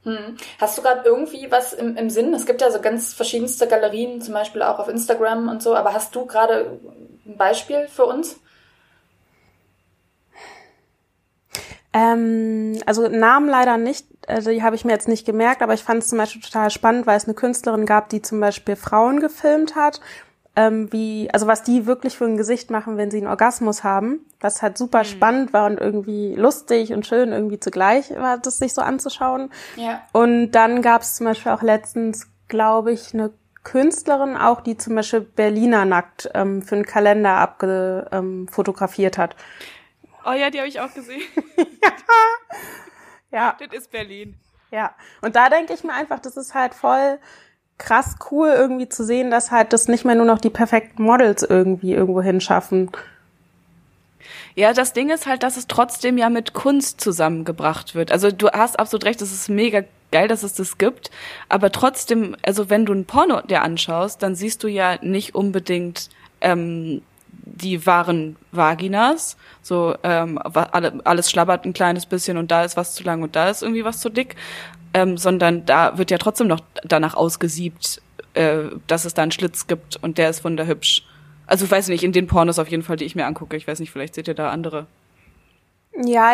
Hm. 0.05 0.39
Hast 0.59 0.79
du 0.79 0.83
gerade 0.83 1.03
irgendwie 1.05 1.51
was 1.51 1.75
im, 1.75 1.99
im 1.99 2.09
Sinn? 2.09 2.33
Es 2.33 2.47
gibt 2.47 2.63
ja 2.63 2.71
so 2.71 2.81
ganz 2.81 3.13
verschiedenste 3.13 3.69
Galerien, 3.69 4.23
zum 4.23 4.33
Beispiel 4.33 4.63
auch 4.63 4.79
auf 4.79 4.89
Instagram 4.89 5.51
und 5.51 5.63
so, 5.63 5.75
aber 5.75 5.93
hast 5.93 6.15
du 6.15 6.25
gerade 6.25 6.79
ein 7.27 7.37
Beispiel 7.37 7.87
für 7.89 8.07
uns? 8.07 8.41
Ähm, 11.93 12.79
also 12.87 13.09
Namen 13.09 13.49
leider 13.49 13.77
nicht, 13.77 14.07
also 14.27 14.51
die 14.51 14.63
habe 14.63 14.77
ich 14.77 14.85
mir 14.85 14.93
jetzt 14.93 15.09
nicht 15.09 15.25
gemerkt, 15.25 15.63
aber 15.63 15.75
ich 15.75 15.83
fand 15.83 16.03
es 16.03 16.09
zum 16.09 16.19
Beispiel 16.19 16.43
total 16.43 16.71
spannend, 16.71 17.07
weil 17.07 17.17
es 17.17 17.25
eine 17.25 17.35
Künstlerin 17.35 17.87
gab, 17.87 18.09
die 18.11 18.21
zum 18.23 18.41
Beispiel 18.41 18.77
Frauen 18.77 19.21
gefilmt 19.21 19.75
hat, 19.75 20.01
ähm, 20.55 20.93
wie, 20.93 21.31
also 21.33 21.47
was 21.47 21.63
die 21.63 21.87
wirklich 21.87 22.19
für 22.19 22.25
ein 22.25 22.37
Gesicht 22.37 22.71
machen, 22.71 22.97
wenn 22.97 23.11
sie 23.11 23.19
einen 23.19 23.29
Orgasmus 23.29 23.85
haben, 23.85 24.27
was 24.41 24.61
halt 24.61 24.77
super 24.77 25.01
mhm. 25.01 25.05
spannend 25.05 25.53
war 25.53 25.67
und 25.67 25.79
irgendwie 25.81 26.35
lustig 26.35 26.93
und 26.93 27.07
schön 27.07 27.33
irgendwie 27.33 27.61
zugleich 27.61 28.11
war, 28.11 28.39
das 28.39 28.59
sich 28.59 28.75
so 28.75 28.83
anzuschauen. 28.83 29.51
Ja. 29.77 30.03
Und 30.13 30.51
dann 30.51 30.83
gab 30.83 31.03
es 31.03 31.15
zum 31.15 31.27
Beispiel 31.27 31.53
auch 31.53 31.63
letztens, 31.63 32.27
glaube 32.49 32.93
ich, 32.93 33.15
eine 33.15 33.31
Künstlerin 33.63 34.37
auch, 34.37 34.61
die 34.61 34.77
zum 34.77 34.95
Beispiel 34.95 35.21
Berliner 35.21 35.85
nackt 35.85 36.31
ähm, 36.35 36.63
für 36.63 36.75
einen 36.75 36.87
Kalender 36.87 37.37
abgefotografiert 37.37 39.17
ähm, 39.17 39.23
hat. 39.23 39.37
Oh 40.29 40.35
ja, 40.35 40.51
die 40.51 40.59
habe 40.59 40.69
ich 40.69 40.81
auch 40.81 40.93
gesehen. 40.93 41.23
ja. 43.33 43.57
Das 43.59 43.73
ist 43.73 43.91
Berlin. 43.91 44.37
Ja. 44.71 44.95
Und 45.21 45.37
da 45.37 45.51
denke 45.51 45.75
ich 45.75 45.85
mir 45.85 45.93
einfach, 45.93 46.19
das 46.19 46.37
ist 46.37 46.55
halt 46.55 46.75
voll 46.75 47.19
krass 47.77 48.17
cool 48.31 48.49
irgendwie 48.49 48.89
zu 48.89 49.05
sehen, 49.05 49.31
dass 49.31 49.51
halt 49.51 49.73
das 49.73 49.87
nicht 49.87 50.05
mehr 50.05 50.15
nur 50.15 50.25
noch 50.25 50.39
die 50.39 50.51
perfekten 50.51 51.03
Models 51.03 51.43
irgendwie 51.43 51.93
irgendwo 51.93 52.23
hinschaffen. 52.23 52.91
Ja, 54.55 54.73
das 54.73 54.93
Ding 54.95 55.11
ist 55.11 55.27
halt, 55.27 55.43
dass 55.43 55.57
es 55.57 55.69
trotzdem 55.69 56.19
ja 56.19 56.31
mit 56.31 56.53
Kunst 56.53 57.01
zusammengebracht 57.01 57.95
wird. 57.95 58.11
Also 58.11 58.33
du 58.33 58.49
hast 58.51 58.81
absolut 58.81 59.05
recht, 59.05 59.23
es 59.23 59.33
ist 59.33 59.49
mega 59.49 59.85
geil, 60.11 60.27
dass 60.27 60.43
es 60.43 60.55
das 60.55 60.79
gibt. 60.79 61.11
Aber 61.49 61.71
trotzdem, 61.71 62.35
also 62.43 62.69
wenn 62.69 62.87
du 62.87 62.93
ein 62.93 63.05
Porno 63.05 63.43
dir 63.43 63.63
anschaust, 63.63 64.23
dann 64.23 64.35
siehst 64.35 64.65
du 64.65 64.69
ja 64.69 64.99
nicht 65.03 65.35
unbedingt 65.35 66.09
ähm, 66.41 67.03
die 67.31 67.87
wahren 67.87 68.37
Vaginas. 68.53 69.37
So 69.63 69.95
ähm, 70.03 70.39
alles 70.39 71.31
schlabbert 71.31 71.65
ein 71.65 71.73
kleines 71.73 72.07
bisschen 72.07 72.37
und 72.37 72.51
da 72.51 72.65
ist 72.65 72.77
was 72.77 72.95
zu 72.95 73.05
lang 73.05 73.23
und 73.23 73.37
da 73.37 73.51
ist 73.51 73.63
irgendwie 73.63 73.85
was 73.85 74.01
zu 74.01 74.11
dick. 74.11 74.37
Ähm, 74.95 75.19
sondern 75.19 75.67
da 75.67 75.99
wird 75.99 76.11
ja 76.11 76.17
trotzdem 76.17 76.47
noch 76.47 76.61
danach 76.83 77.15
ausgesiebt, 77.15 78.01
äh, 78.33 78.65
dass 78.87 79.05
es 79.05 79.13
da 79.13 79.23
einen 79.23 79.33
Schlitz 79.33 79.67
gibt 79.67 80.03
und 80.03 80.17
der 80.17 80.31
ist 80.31 80.45
wunderhübsch. 80.45 81.05
Also 81.47 81.67
ich 81.67 81.71
weiß 81.71 81.89
nicht, 81.89 82.05
in 82.05 82.13
den 82.13 82.27
Pornos 82.27 82.59
auf 82.59 82.69
jeden 82.69 82.83
Fall, 82.83 82.97
die 82.97 83.05
ich 83.05 83.15
mir 83.15 83.27
angucke. 83.27 83.57
Ich 83.57 83.69
weiß 83.69 83.81
nicht, 83.81 83.91
vielleicht 83.91 84.15
seht 84.15 84.29
ihr 84.29 84.35
da 84.35 84.51
andere. 84.51 84.87
Ja, 85.95 86.33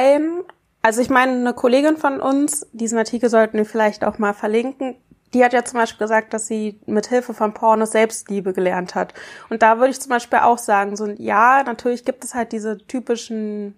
also 0.82 1.00
ich 1.00 1.08
meine, 1.08 1.32
eine 1.32 1.54
Kollegin 1.54 1.96
von 1.96 2.20
uns, 2.20 2.66
diesen 2.72 2.98
Artikel 2.98 3.30
sollten 3.30 3.56
wir 3.56 3.64
vielleicht 3.64 4.04
auch 4.04 4.18
mal 4.18 4.34
verlinken, 4.34 4.96
die 5.34 5.44
hat 5.44 5.52
ja 5.52 5.64
zum 5.64 5.80
Beispiel 5.80 5.98
gesagt, 5.98 6.32
dass 6.32 6.46
sie 6.46 6.80
mit 6.86 7.08
Hilfe 7.08 7.34
von 7.34 7.52
Pornos 7.52 7.90
Selbstliebe 7.90 8.52
gelernt 8.52 8.94
hat. 8.94 9.12
Und 9.50 9.62
da 9.62 9.78
würde 9.78 9.90
ich 9.90 10.00
zum 10.00 10.10
Beispiel 10.10 10.38
auch 10.38 10.58
sagen, 10.58 10.96
so 10.96 11.06
ja, 11.06 11.62
natürlich 11.64 12.04
gibt 12.04 12.24
es 12.24 12.34
halt 12.34 12.52
diese 12.52 12.78
typischen 12.78 13.74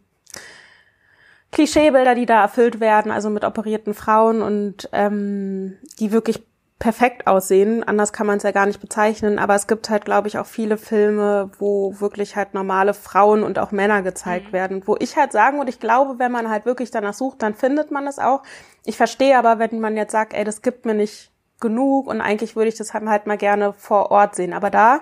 Klischeebilder, 1.53 2.15
die 2.15 2.27
da 2.27 2.43
erfüllt 2.43 2.81
werden, 2.81 3.11
also 3.11 3.31
mit 3.31 3.45
operierten 3.45 3.95
Frauen 3.95 4.43
und 4.43 4.89
ähm, 4.93 5.79
die 5.99 6.13
wirklich 6.13 6.45
perfekt 6.79 7.27
aussehen. 7.27 7.83
Anders 7.83 8.13
kann 8.13 8.27
man 8.27 8.37
es 8.37 8.43
ja 8.43 8.51
gar 8.51 8.67
nicht 8.67 8.81
bezeichnen. 8.81 9.39
Aber 9.39 9.55
es 9.55 9.67
gibt 9.67 9.89
halt, 9.89 10.05
glaube 10.05 10.29
ich, 10.29 10.39
auch 10.39 10.47
viele 10.47 10.77
Filme, 10.77 11.51
wo 11.59 11.99
wirklich 12.01 12.37
halt 12.37 12.53
normale 12.53 12.93
Frauen 12.93 13.43
und 13.43 13.59
auch 13.59 13.73
Männer 13.73 14.03
gezeigt 14.03 14.49
mhm. 14.49 14.53
werden. 14.53 14.83
Wo 14.87 14.97
ich 14.99 15.17
halt 15.17 15.33
sagen 15.33 15.57
würde, 15.57 15.71
ich 15.71 15.81
glaube, 15.81 16.19
wenn 16.19 16.33
man 16.33 16.51
halt 16.51 16.67
wirklich 16.67 16.91
danach 16.91 17.15
sucht, 17.15 17.43
dann 17.43 17.55
findet 17.55 17.91
man 17.91 18.07
es 18.07 18.19
auch. 18.19 18.43
Ich 18.85 18.99
verstehe 18.99 19.39
aber, 19.39 19.59
wenn 19.59 19.81
man 19.81 19.97
jetzt 19.97 20.13
sagt, 20.13 20.35
ey, 20.35 20.45
das 20.45 20.61
gibt 20.61 20.85
mir 20.85 20.95
nicht 20.95 21.33
genug 21.61 22.07
und 22.07 22.21
eigentlich 22.21 22.57
würde 22.57 22.69
ich 22.69 22.77
das 22.77 22.95
halt 22.95 23.27
mal 23.27 23.39
gerne 23.39 23.73
vor 23.73 24.11
Ort 24.11 24.35
sehen. 24.35 24.53
Aber 24.53 24.71
da 24.71 25.01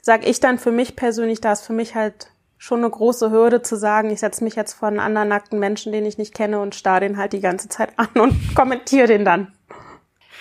sage 0.00 0.26
ich 0.26 0.40
dann 0.40 0.58
für 0.58 0.72
mich 0.72 0.96
persönlich, 0.96 1.40
da 1.40 1.52
ist 1.52 1.66
für 1.66 1.72
mich 1.72 1.94
halt 1.94 2.30
schon 2.56 2.80
eine 2.80 2.90
große 2.90 3.30
Hürde 3.30 3.62
zu 3.62 3.76
sagen, 3.76 4.10
ich 4.10 4.20
setze 4.20 4.42
mich 4.42 4.56
jetzt 4.56 4.74
vor 4.74 4.88
einen 4.88 5.00
anderen 5.00 5.28
nackten 5.28 5.58
Menschen, 5.58 5.92
den 5.92 6.04
ich 6.04 6.18
nicht 6.18 6.34
kenne 6.34 6.60
und 6.60 6.74
starre 6.74 7.00
den 7.00 7.16
halt 7.16 7.32
die 7.32 7.40
ganze 7.40 7.68
Zeit 7.68 7.90
an 7.96 8.08
und 8.14 8.34
kommentiere 8.54 9.06
den 9.06 9.24
dann. 9.24 9.52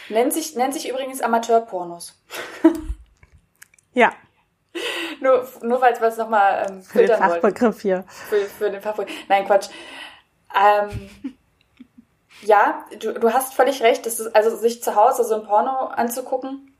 Nennt 0.09 0.33
sich, 0.33 0.55
nennt 0.55 0.73
sich 0.73 0.89
übrigens 0.89 1.21
Amateurpornos. 1.21 2.17
ja. 3.93 4.11
Nur, 5.19 5.47
nur 5.63 5.81
weil 5.81 5.93
es 5.93 6.17
nochmal 6.17 6.67
ähm, 6.69 6.81
für 6.81 7.05
den 7.05 7.17
Fachbegriff 7.17 7.81
hier. 7.81 8.05
Für, 8.07 8.41
für 8.45 8.69
den 8.69 8.81
Fachbegriff. 8.81 9.13
Nein, 9.27 9.45
Quatsch. 9.45 9.69
Ähm, 10.55 11.09
ja, 12.41 12.85
du, 12.99 13.13
du 13.13 13.33
hast 13.33 13.53
völlig 13.53 13.81
recht. 13.81 14.05
Das 14.05 14.19
ist, 14.19 14.35
also 14.35 14.55
sich 14.55 14.83
zu 14.83 14.95
Hause 14.95 15.23
so 15.23 15.35
ein 15.35 15.43
Porno 15.43 15.87
anzugucken, 15.87 16.73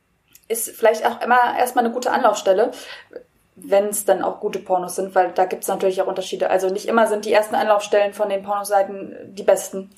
ist 0.47 0.69
vielleicht 0.69 1.05
auch 1.05 1.21
immer 1.21 1.57
erstmal 1.57 1.85
eine 1.85 1.93
gute 1.93 2.11
Anlaufstelle, 2.11 2.71
wenn 3.55 3.87
es 3.87 4.05
dann 4.05 4.21
auch 4.21 4.39
gute 4.39 4.59
Pornos 4.59 4.95
sind, 4.95 5.15
weil 5.15 5.31
da 5.31 5.45
gibt 5.45 5.63
es 5.63 5.67
natürlich 5.67 6.01
auch 6.01 6.07
Unterschiede. 6.07 6.49
Also 6.49 6.69
nicht 6.69 6.87
immer 6.87 7.07
sind 7.07 7.25
die 7.25 7.33
ersten 7.33 7.55
Anlaufstellen 7.55 8.13
von 8.13 8.29
den 8.29 8.43
Pornoseiten 8.43 9.15
die 9.25 9.43
besten. 9.43 9.89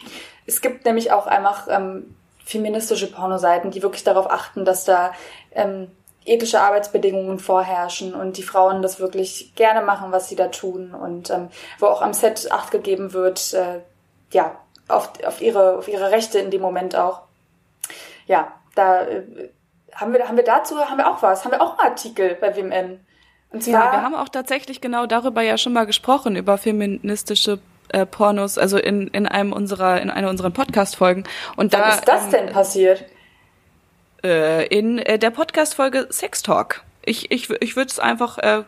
Es 0.45 0.61
gibt 0.61 0.85
nämlich 0.85 1.11
auch 1.11 1.27
einfach 1.27 1.67
ähm, 1.69 2.15
feministische 2.45 3.11
Pornoseiten, 3.11 3.69
die 3.69 3.83
wirklich 3.83 4.05
darauf 4.05 4.31
achten, 4.31 4.63
dass 4.63 4.85
da 4.85 5.11
ähm, 5.51 5.91
ethische 6.25 6.61
Arbeitsbedingungen 6.61 7.39
vorherrschen 7.39 8.13
und 8.13 8.37
die 8.37 8.43
Frauen 8.43 8.81
das 8.81 8.99
wirklich 8.99 9.53
gerne 9.55 9.85
machen, 9.85 10.11
was 10.11 10.29
sie 10.29 10.35
da 10.35 10.47
tun 10.47 10.93
und 10.93 11.29
ähm, 11.29 11.49
wo 11.79 11.87
auch 11.87 12.01
am 12.01 12.13
Set 12.13 12.51
Acht 12.51 12.71
gegeben 12.71 13.13
wird, 13.13 13.53
äh, 13.53 13.81
ja, 14.31 14.55
auf, 14.89 15.11
auf, 15.25 15.41
ihre, 15.41 15.77
auf 15.77 15.87
ihre 15.87 16.11
Rechte 16.11 16.39
in 16.39 16.51
dem 16.51 16.61
Moment 16.61 16.95
auch. 16.95 17.21
Ja, 18.25 18.53
da 18.75 19.03
äh, 19.03 19.23
haben 19.93 20.13
wir, 20.13 20.27
haben 20.27 20.37
wir 20.37 20.43
dazu, 20.43 20.77
haben 20.79 20.97
wir 20.97 21.09
auch 21.09 21.21
was, 21.21 21.45
haben 21.45 21.51
wir 21.51 21.61
auch 21.61 21.77
einen 21.77 21.89
Artikel 21.89 22.35
bei 22.35 22.55
WMN. 22.55 22.99
Und 23.51 23.63
zwar, 23.63 23.85
ja, 23.85 23.91
wir 23.91 24.01
haben 24.03 24.15
auch 24.15 24.29
tatsächlich 24.29 24.81
genau 24.81 25.05
darüber 25.05 25.41
ja 25.41 25.57
schon 25.57 25.73
mal 25.73 25.85
gesprochen, 25.85 26.35
über 26.35 26.57
feministische 26.57 27.59
äh, 27.89 28.05
Pornos, 28.05 28.57
also 28.57 28.77
in, 28.77 29.07
in 29.07 29.25
einem 29.25 29.53
unserer, 29.53 30.01
in 30.01 30.09
einer 30.09 30.29
unserer 30.29 30.51
Podcast-Folgen. 30.51 31.23
Und 31.55 31.73
Wann 31.73 31.81
da, 31.81 31.89
ist 31.89 32.07
das 32.07 32.29
denn 32.29 32.47
ähm, 32.47 32.53
passiert? 32.53 33.05
Äh, 34.23 34.67
in 34.67 34.99
äh, 34.99 35.17
der 35.17 35.31
Podcast-Folge 35.31 36.07
Sex 36.11 36.43
Talk. 36.43 36.83
Ich, 37.03 37.31
ich, 37.31 37.49
ich 37.61 37.75
würde 37.75 37.89
es 37.89 37.99
einfach 37.99 38.37
äh, 38.37 38.63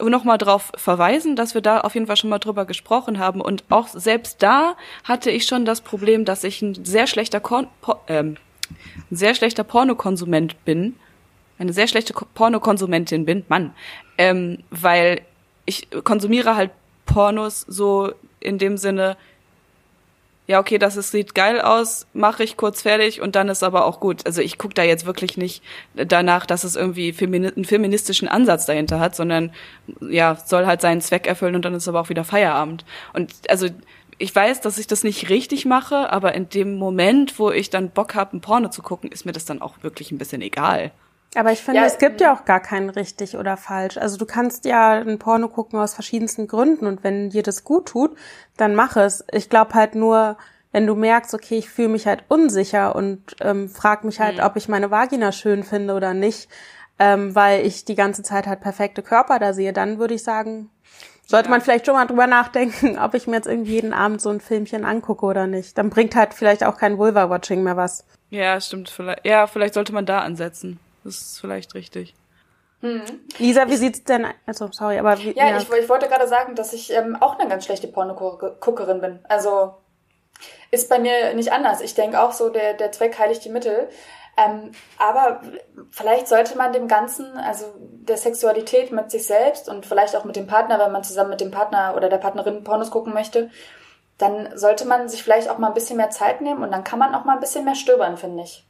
nochmal 0.00 0.38
darauf 0.38 0.72
verweisen, 0.76 1.36
dass 1.36 1.54
wir 1.54 1.60
da 1.60 1.80
auf 1.80 1.94
jeden 1.94 2.06
Fall 2.06 2.16
schon 2.16 2.30
mal 2.30 2.38
drüber 2.38 2.64
gesprochen 2.64 3.18
haben. 3.18 3.40
Und 3.40 3.64
auch 3.70 3.88
selbst 3.88 4.42
da 4.42 4.76
hatte 5.04 5.30
ich 5.30 5.46
schon 5.46 5.64
das 5.64 5.80
Problem, 5.80 6.24
dass 6.24 6.44
ich 6.44 6.62
ein 6.62 6.84
sehr 6.84 7.06
schlechter, 7.06 7.40
po 7.40 7.96
ähm, 8.08 8.36
ein 9.10 9.16
sehr 9.16 9.34
schlechter 9.34 9.64
Pornokonsument 9.64 10.64
bin. 10.64 10.96
Eine 11.58 11.72
sehr 11.72 11.86
schlechte 11.86 12.12
Pornokonsumentin 12.12 13.24
bin, 13.24 13.44
Mann. 13.48 13.74
Ähm, 14.18 14.58
weil 14.70 15.22
ich 15.66 15.88
konsumiere 16.02 16.56
halt 16.56 16.70
Pornos 17.06 17.60
so 17.60 18.12
in 18.40 18.58
dem 18.58 18.76
Sinne, 18.76 19.16
ja, 20.46 20.60
okay, 20.60 20.76
das 20.76 20.96
ist, 20.96 21.10
sieht 21.10 21.34
geil 21.34 21.60
aus, 21.60 22.06
mache 22.12 22.44
ich 22.44 22.58
kurz 22.58 22.82
fertig 22.82 23.22
und 23.22 23.34
dann 23.34 23.48
ist 23.48 23.62
aber 23.62 23.86
auch 23.86 23.98
gut. 23.98 24.26
Also 24.26 24.42
ich 24.42 24.58
gucke 24.58 24.74
da 24.74 24.82
jetzt 24.82 25.06
wirklich 25.06 25.38
nicht 25.38 25.62
danach, 25.94 26.44
dass 26.44 26.64
es 26.64 26.76
irgendwie 26.76 27.14
einen 27.18 27.64
feministischen 27.64 28.28
Ansatz 28.28 28.66
dahinter 28.66 29.00
hat, 29.00 29.16
sondern 29.16 29.52
ja, 30.00 30.36
soll 30.36 30.66
halt 30.66 30.82
seinen 30.82 31.00
Zweck 31.00 31.26
erfüllen 31.26 31.54
und 31.54 31.64
dann 31.64 31.74
ist 31.74 31.88
aber 31.88 32.00
auch 32.00 32.10
wieder 32.10 32.24
Feierabend. 32.24 32.84
Und 33.14 33.32
also 33.48 33.68
ich 34.18 34.34
weiß, 34.34 34.60
dass 34.60 34.78
ich 34.78 34.86
das 34.86 35.02
nicht 35.02 35.30
richtig 35.30 35.64
mache, 35.64 36.12
aber 36.12 36.34
in 36.34 36.48
dem 36.50 36.76
Moment, 36.76 37.38
wo 37.38 37.50
ich 37.50 37.70
dann 37.70 37.90
Bock 37.90 38.14
habe, 38.14 38.36
ein 38.36 38.40
Porno 38.42 38.68
zu 38.68 38.82
gucken, 38.82 39.10
ist 39.10 39.24
mir 39.24 39.32
das 39.32 39.46
dann 39.46 39.62
auch 39.62 39.82
wirklich 39.82 40.12
ein 40.12 40.18
bisschen 40.18 40.42
egal. 40.42 40.92
Aber 41.34 41.52
ich 41.52 41.62
finde, 41.62 41.80
ja, 41.80 41.86
es 41.86 41.98
gibt 41.98 42.20
ja 42.20 42.34
auch 42.34 42.44
gar 42.44 42.60
keinen 42.60 42.90
richtig 42.90 43.36
oder 43.36 43.56
falsch. 43.56 43.96
Also 43.98 44.16
du 44.16 44.26
kannst 44.26 44.64
ja 44.64 44.92
ein 44.92 45.18
Porno 45.18 45.48
gucken 45.48 45.78
aus 45.78 45.94
verschiedensten 45.94 46.46
Gründen 46.46 46.86
und 46.86 47.02
wenn 47.02 47.30
dir 47.30 47.42
das 47.42 47.64
gut 47.64 47.86
tut, 47.86 48.16
dann 48.56 48.74
mach 48.74 48.96
es. 48.96 49.24
Ich 49.32 49.50
glaube 49.50 49.74
halt 49.74 49.94
nur, 49.94 50.36
wenn 50.72 50.86
du 50.86 50.94
merkst, 50.94 51.34
okay, 51.34 51.56
ich 51.58 51.70
fühle 51.70 51.88
mich 51.88 52.06
halt 52.06 52.24
unsicher 52.28 52.94
und 52.96 53.36
ähm, 53.40 53.68
frag 53.68 54.04
mich 54.04 54.20
halt, 54.20 54.38
mhm. 54.38 54.44
ob 54.44 54.56
ich 54.56 54.68
meine 54.68 54.90
Vagina 54.90 55.32
schön 55.32 55.62
finde 55.62 55.94
oder 55.94 56.14
nicht, 56.14 56.48
ähm, 56.98 57.34
weil 57.34 57.66
ich 57.66 57.84
die 57.84 57.94
ganze 57.94 58.22
Zeit 58.22 58.46
halt 58.46 58.60
perfekte 58.60 59.02
Körper 59.02 59.38
da 59.38 59.52
sehe, 59.52 59.72
dann 59.72 59.98
würde 59.98 60.14
ich 60.14 60.22
sagen, 60.22 60.70
sollte 61.26 61.46
ja. 61.46 61.50
man 61.50 61.60
vielleicht 61.60 61.86
schon 61.86 61.94
mal 61.94 62.06
drüber 62.06 62.26
nachdenken, 62.26 62.98
ob 63.02 63.14
ich 63.14 63.26
mir 63.26 63.36
jetzt 63.36 63.46
irgendwie 63.46 63.72
jeden 63.72 63.92
Abend 63.92 64.20
so 64.20 64.30
ein 64.30 64.40
Filmchen 64.40 64.84
angucke 64.84 65.24
oder 65.26 65.46
nicht. 65.46 65.78
Dann 65.78 65.90
bringt 65.90 66.14
halt 66.14 66.34
vielleicht 66.34 66.64
auch 66.64 66.76
kein 66.76 66.98
Vulva-Watching 66.98 67.62
mehr 67.62 67.76
was. 67.76 68.04
Ja, 68.30 68.60
stimmt. 68.60 68.90
Vielleicht, 68.90 69.24
ja, 69.24 69.46
vielleicht 69.46 69.74
sollte 69.74 69.92
man 69.92 70.06
da 70.06 70.20
ansetzen. 70.20 70.78
Das 71.04 71.20
ist 71.20 71.40
vielleicht 71.40 71.74
richtig. 71.74 72.14
Hm. 72.80 73.02
Lisa, 73.38 73.68
wie 73.68 73.76
sieht's 73.76 74.04
denn? 74.04 74.26
Also 74.46 74.68
sorry, 74.72 74.98
aber 74.98 75.18
wie, 75.18 75.32
ja, 75.36 75.48
ja. 75.48 75.58
Ich, 75.58 75.70
ich 75.70 75.88
wollte 75.88 76.08
gerade 76.08 76.26
sagen, 76.28 76.54
dass 76.54 76.72
ich 76.72 76.92
ähm, 76.92 77.16
auch 77.20 77.38
eine 77.38 77.48
ganz 77.48 77.64
schlechte 77.64 77.88
Pornoguckerin 77.88 79.00
bin. 79.00 79.20
Also 79.28 79.74
Ist 80.70 80.88
bei 80.88 80.98
mir 80.98 81.34
nicht 81.34 81.52
anders. 81.52 81.80
Ich 81.80 81.94
denke 81.94 82.20
auch 82.20 82.32
so, 82.32 82.48
der, 82.48 82.74
der 82.74 82.92
Zweck 82.92 83.18
heiligt 83.18 83.44
die 83.44 83.50
Mittel. 83.50 83.88
Ähm, 84.36 84.72
aber 84.98 85.40
vielleicht 85.90 86.26
sollte 86.26 86.58
man 86.58 86.72
dem 86.72 86.88
Ganzen, 86.88 87.36
also 87.36 87.66
der 87.78 88.16
Sexualität 88.16 88.90
mit 88.90 89.10
sich 89.10 89.26
selbst 89.26 89.68
und 89.68 89.86
vielleicht 89.86 90.16
auch 90.16 90.24
mit 90.24 90.34
dem 90.34 90.48
Partner, 90.48 90.78
wenn 90.80 90.90
man 90.90 91.04
zusammen 91.04 91.30
mit 91.30 91.40
dem 91.40 91.52
Partner 91.52 91.94
oder 91.96 92.08
der 92.08 92.18
Partnerin 92.18 92.64
Pornos 92.64 92.90
gucken 92.90 93.14
möchte, 93.14 93.50
dann 94.18 94.56
sollte 94.58 94.86
man 94.86 95.08
sich 95.08 95.22
vielleicht 95.22 95.48
auch 95.48 95.58
mal 95.58 95.68
ein 95.68 95.74
bisschen 95.74 95.96
mehr 95.96 96.10
Zeit 96.10 96.40
nehmen 96.40 96.64
und 96.64 96.72
dann 96.72 96.82
kann 96.82 96.98
man 96.98 97.14
auch 97.14 97.24
mal 97.24 97.34
ein 97.34 97.40
bisschen 97.40 97.64
mehr 97.64 97.76
stöbern, 97.76 98.16
finde 98.16 98.42
ich. 98.42 98.64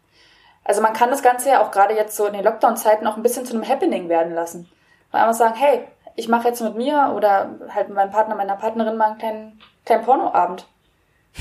Also 0.64 0.80
man 0.80 0.94
kann 0.94 1.10
das 1.10 1.22
Ganze 1.22 1.50
ja 1.50 1.62
auch 1.62 1.70
gerade 1.70 1.94
jetzt 1.94 2.16
so 2.16 2.26
in 2.26 2.32
den 2.32 2.44
Lockdown-Zeiten 2.44 3.06
auch 3.06 3.16
ein 3.16 3.22
bisschen 3.22 3.44
zu 3.44 3.54
einem 3.54 3.68
Happening 3.68 4.08
werden 4.08 4.34
lassen. 4.34 4.68
Und 5.12 5.18
einfach 5.18 5.34
sagen, 5.34 5.54
hey, 5.54 5.84
ich 6.16 6.28
mache 6.28 6.48
jetzt 6.48 6.62
mit 6.62 6.74
mir 6.76 7.12
oder 7.14 7.50
halt 7.68 7.88
mit 7.88 7.96
meinem 7.96 8.10
Partner, 8.10 8.34
meiner 8.34 8.56
Partnerin 8.56 8.96
mal 8.96 9.10
einen 9.10 9.18
kleinen, 9.18 9.60
kleinen 9.84 10.04
Pornoabend. 10.04 10.66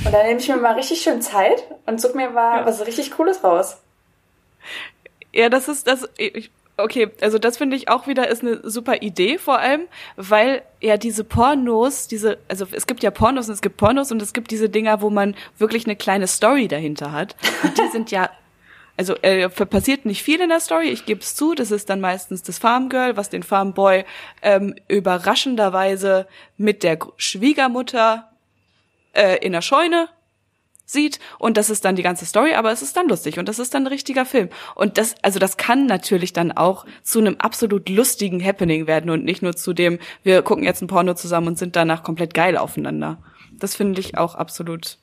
Und 0.06 0.14
dann 0.14 0.26
nehme 0.26 0.40
ich 0.40 0.48
mir 0.48 0.58
mal 0.58 0.74
richtig 0.74 1.02
schön 1.02 1.22
Zeit 1.22 1.64
und 1.86 2.02
suche 2.02 2.18
mir 2.18 2.30
mal 2.30 2.62
ja. 2.62 2.66
was 2.66 2.86
richtig 2.86 3.12
Cooles 3.12 3.44
raus. 3.44 3.78
Ja, 5.32 5.50
das 5.50 5.68
ist 5.68 5.88
das. 5.88 6.10
Ich, 6.18 6.52
okay, 6.78 7.12
also 7.22 7.38
das 7.38 7.58
finde 7.58 7.76
ich 7.76 7.90
auch 7.90 8.08
wieder 8.08 8.28
ist 8.28 8.42
eine 8.42 8.68
super 8.68 9.02
Idee 9.02 9.38
vor 9.38 9.60
allem, 9.60 9.88
weil 10.16 10.64
ja 10.82 10.98
diese 10.98 11.24
Pornos, 11.24 12.08
diese, 12.08 12.40
also 12.48 12.66
es 12.72 12.88
gibt 12.88 13.04
ja 13.04 13.12
Pornos 13.12 13.48
und 13.48 13.54
es 13.54 13.62
gibt 13.62 13.78
Pornos 13.78 14.12
und 14.12 14.22
es 14.22 14.34
gibt 14.34 14.50
diese 14.50 14.70
Dinger, 14.70 15.02
wo 15.02 15.12
man 15.12 15.36
wirklich 15.60 15.86
eine 15.86 15.96
kleine 15.96 16.28
Story 16.28 16.68
dahinter 16.68 17.12
hat. 17.12 17.36
Und 17.64 17.78
die 17.78 17.88
sind 17.92 18.10
ja 18.10 18.30
also 18.96 19.16
äh, 19.22 19.50
passiert 19.50 20.06
nicht 20.06 20.22
viel 20.22 20.40
in 20.40 20.50
der 20.50 20.60
Story, 20.60 20.90
ich 20.90 21.06
gebe 21.06 21.22
es 21.22 21.36
zu, 21.36 21.56
das 21.56 21.72
ist 21.72 21.90
dann 21.90 22.00
meistens 22.00 22.44
das 22.44 22.60
Farmgirl, 22.60 23.18
was 23.18 23.30
den 23.30 23.44
Farmboy 23.44 24.06
ähm, 24.42 24.76
überraschenderweise 24.88 26.28
mit 26.58 26.84
der 26.84 27.00
Schwiegermutter 27.18 28.30
äh, 29.14 29.38
in 29.44 29.54
der 29.54 29.62
Scheune 29.62 30.10
sieht 30.86 31.20
und 31.40 31.58
das 31.58 31.70
ist 31.70 31.86
dann 31.86 31.96
die 31.96 32.04
ganze 32.04 32.26
Story, 32.26 32.54
aber 32.54 32.72
es 32.72 32.82
ist 32.82 32.96
dann 32.96 33.08
lustig 33.08 33.40
und 33.40 33.50
das 33.50 33.58
ist 33.58 33.74
dann 33.74 33.84
ein 33.84 33.88
richtiger 33.88 34.26
Film. 34.26 34.50
Und 34.76 34.98
das, 34.98 35.16
also 35.22 35.40
das 35.40 35.58
kann 35.58 35.88
natürlich 35.88 36.34
dann 36.34 36.52
auch 36.52 36.86
zu 37.02 37.20
einem 37.20 37.38
absolut 37.40 37.90
lustigen 37.90 38.44
Happening 38.44 38.86
werden 38.86 39.10
und 39.10 39.24
nicht 39.24 39.42
nur 39.42 39.56
zu 39.56 39.74
dem, 39.74 39.98
wir 40.22 40.42
gucken 40.44 40.64
jetzt 40.64 40.82
ein 40.82 40.88
Porno 40.88 41.16
zusammen 41.16 41.48
und 41.48 41.58
sind 41.58 41.76
danach 41.76 42.04
komplett 42.04 42.34
geil 42.34 42.58
aufeinander. 42.58 43.18
Das 43.52 43.76
finde 43.76 44.02
ich 44.02 44.18
auch 44.18 44.36
absolut, 44.36 45.00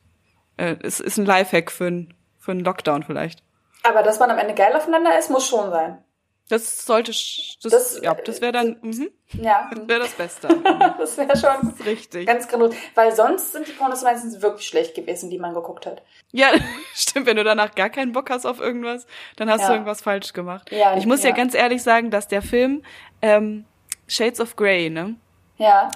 äh, 0.58 0.76
es 0.82 1.00
ist 1.00 1.18
ein 1.18 1.26
Lifehack 1.26 1.72
für, 1.72 1.86
ein, 1.86 2.14
für 2.38 2.52
einen 2.52 2.60
Lockdown 2.60 3.02
vielleicht. 3.02 3.42
Aber 3.82 4.02
dass 4.02 4.18
man 4.18 4.30
am 4.30 4.38
Ende 4.38 4.54
geil 4.54 4.74
aufeinander 4.74 5.18
ist, 5.18 5.30
muss 5.30 5.46
schon 5.46 5.70
sein. 5.70 6.04
Das 6.48 6.84
sollte, 6.84 7.12
das, 7.12 7.58
das 7.62 8.00
ja, 8.02 8.12
das 8.12 8.40
wäre 8.40 8.50
dann, 8.50 8.76
mhm. 8.82 9.08
ja, 9.34 9.70
das 9.72 9.88
wäre 9.88 10.00
das 10.00 10.12
Beste. 10.14 10.48
das 10.98 11.16
wäre 11.16 11.36
schon 11.36 11.76
das 11.78 11.86
richtig. 11.86 12.26
ganz 12.26 12.48
grandios. 12.48 12.74
Weil 12.96 13.14
sonst 13.14 13.52
sind 13.52 13.68
die 13.68 13.72
Pornos 13.72 14.02
meistens 14.02 14.42
wirklich 14.42 14.66
schlecht 14.66 14.96
gewesen, 14.96 15.30
die 15.30 15.38
man 15.38 15.54
geguckt 15.54 15.86
hat. 15.86 16.02
Ja, 16.32 16.48
stimmt. 16.94 17.26
Wenn 17.26 17.36
du 17.36 17.44
danach 17.44 17.76
gar 17.76 17.88
keinen 17.88 18.10
Bock 18.10 18.30
hast 18.30 18.46
auf 18.46 18.58
irgendwas, 18.58 19.06
dann 19.36 19.48
hast 19.48 19.60
ja. 19.60 19.68
du 19.68 19.72
irgendwas 19.74 20.02
falsch 20.02 20.32
gemacht. 20.32 20.72
Ja, 20.72 20.96
ich 20.96 21.06
muss 21.06 21.22
ja. 21.22 21.30
ja 21.30 21.36
ganz 21.36 21.54
ehrlich 21.54 21.84
sagen, 21.84 22.10
dass 22.10 22.26
der 22.26 22.42
Film 22.42 22.82
ähm, 23.22 23.64
Shades 24.08 24.40
of 24.40 24.56
Grey, 24.56 24.90
ne? 24.90 25.14
Ja 25.56 25.88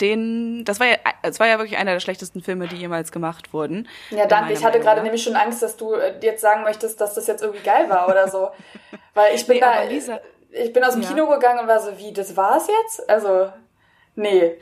den, 0.00 0.64
das 0.64 0.80
war 0.80 0.86
ja, 0.88 0.96
das 1.22 1.38
war 1.40 1.46
ja 1.46 1.58
wirklich 1.58 1.78
einer 1.78 1.92
der 1.92 2.00
schlechtesten 2.00 2.42
Filme, 2.42 2.66
die 2.66 2.76
jemals 2.76 3.12
gemacht 3.12 3.52
wurden. 3.52 3.88
Ja, 4.10 4.26
danke. 4.26 4.52
Ich 4.52 4.64
hatte 4.64 4.80
gerade 4.80 5.02
nämlich 5.02 5.22
schon 5.22 5.36
Angst, 5.36 5.62
dass 5.62 5.76
du 5.76 5.94
äh, 5.94 6.14
jetzt 6.20 6.40
sagen 6.40 6.62
möchtest, 6.62 7.00
dass 7.00 7.14
das 7.14 7.26
jetzt 7.26 7.42
irgendwie 7.42 7.62
geil 7.62 7.88
war 7.88 8.08
oder 8.08 8.28
so. 8.28 8.50
Weil 9.14 9.34
ich 9.34 9.46
bin 9.46 9.56
nee, 9.56 9.60
da, 9.60 9.82
Lisa, 9.82 10.20
ich 10.50 10.72
bin 10.72 10.82
aus 10.82 10.94
dem 10.94 11.02
ja. 11.02 11.08
Kino 11.08 11.28
gegangen 11.28 11.60
und 11.60 11.68
war 11.68 11.80
so, 11.80 11.96
wie, 11.98 12.12
das 12.12 12.36
war's 12.36 12.68
jetzt? 12.68 13.08
Also, 13.08 13.52
nee. 14.16 14.56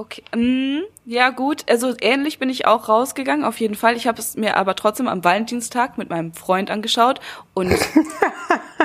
Okay, 0.00 0.22
mm, 0.32 0.84
ja 1.06 1.30
gut, 1.30 1.64
also 1.68 1.92
ähnlich 2.00 2.38
bin 2.38 2.50
ich 2.50 2.66
auch 2.66 2.88
rausgegangen, 2.88 3.44
auf 3.44 3.58
jeden 3.58 3.74
Fall. 3.74 3.96
Ich 3.96 4.06
habe 4.06 4.20
es 4.20 4.36
mir 4.36 4.56
aber 4.56 4.76
trotzdem 4.76 5.08
am 5.08 5.24
Valentinstag 5.24 5.98
mit 5.98 6.08
meinem 6.08 6.32
Freund 6.34 6.70
angeschaut 6.70 7.20
und 7.52 7.72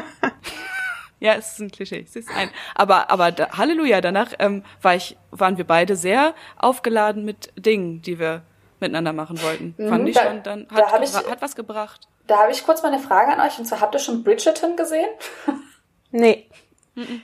Ja, 1.23 1.35
es 1.35 1.53
ist 1.53 1.59
ein 1.59 1.71
Klischee, 1.71 2.03
es 2.05 2.17
ist 2.17 2.29
ein. 2.35 2.49
Aber, 2.75 3.09
aber 3.09 3.31
da, 3.31 3.57
Halleluja, 3.57 4.01
danach 4.01 4.33
ähm, 4.39 4.61
war 4.81 4.95
ich, 4.95 5.15
waren 5.31 5.57
wir 5.57 5.63
beide 5.63 5.95
sehr 5.95 6.35
aufgeladen 6.57 7.23
mit 7.23 7.53
Dingen, 7.55 8.01
die 8.01 8.19
wir 8.19 8.41
miteinander 8.81 9.13
machen 9.13 9.41
wollten. 9.41 9.73
Mhm, 9.77 9.87
Fand 9.87 10.09
ich 10.09 10.15
da, 10.15 10.23
schon, 10.25 10.43
dann 10.43 10.67
hat, 10.69 10.91
da 10.91 11.01
ich, 11.01 11.13
hat 11.13 11.41
was 11.41 11.55
gebracht. 11.55 12.09
Da 12.27 12.39
habe 12.39 12.51
ich 12.51 12.65
kurz 12.65 12.83
mal 12.83 12.91
eine 12.91 13.01
Frage 13.01 13.31
an 13.31 13.39
euch. 13.39 13.57
Und 13.57 13.63
zwar, 13.63 13.79
habt 13.79 13.95
ihr 13.95 13.99
schon 13.99 14.21
Bridgerton 14.25 14.75
gesehen? 14.75 15.07
nee. 16.11 16.49
Mhm. 16.95 17.21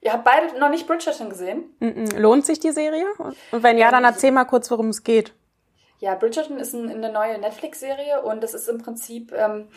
Ihr 0.00 0.12
habt 0.12 0.24
beide 0.24 0.58
noch 0.58 0.70
nicht 0.70 0.88
Bridgerton 0.88 1.30
gesehen? 1.30 1.66
Mhm. 1.78 2.18
Lohnt 2.18 2.46
sich 2.46 2.58
die 2.58 2.72
Serie? 2.72 3.06
Und 3.52 3.62
wenn 3.62 3.78
ja, 3.78 3.92
dann 3.92 4.02
erzähl 4.02 4.32
mal 4.32 4.46
kurz, 4.46 4.68
worum 4.72 4.88
es 4.88 5.04
geht. 5.04 5.32
Ja, 6.00 6.16
Bridgerton 6.16 6.58
ist 6.58 6.74
ein, 6.74 6.90
eine 6.90 7.12
neue 7.12 7.38
Netflix-Serie 7.38 8.22
und 8.22 8.42
es 8.42 8.54
ist 8.54 8.68
im 8.68 8.78
Prinzip 8.78 9.32
ähm, 9.32 9.68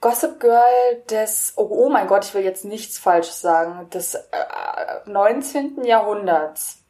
Gossip 0.00 0.40
Girl 0.40 1.02
des, 1.10 1.54
oh, 1.56 1.66
oh, 1.68 1.88
mein 1.88 2.06
Gott, 2.06 2.24
ich 2.24 2.34
will 2.34 2.44
jetzt 2.44 2.64
nichts 2.64 2.98
Falsches 2.98 3.40
sagen, 3.40 3.88
des 3.90 4.14
äh, 4.14 4.20
19. 5.06 5.84
Jahrhunderts. 5.84 6.82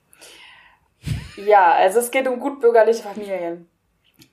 Ja, 1.37 1.73
also 1.73 2.01
es 2.01 2.11
geht 2.11 2.27
um 2.27 2.41
gutbürgerliche 2.41 3.03
Familien. 3.03 3.69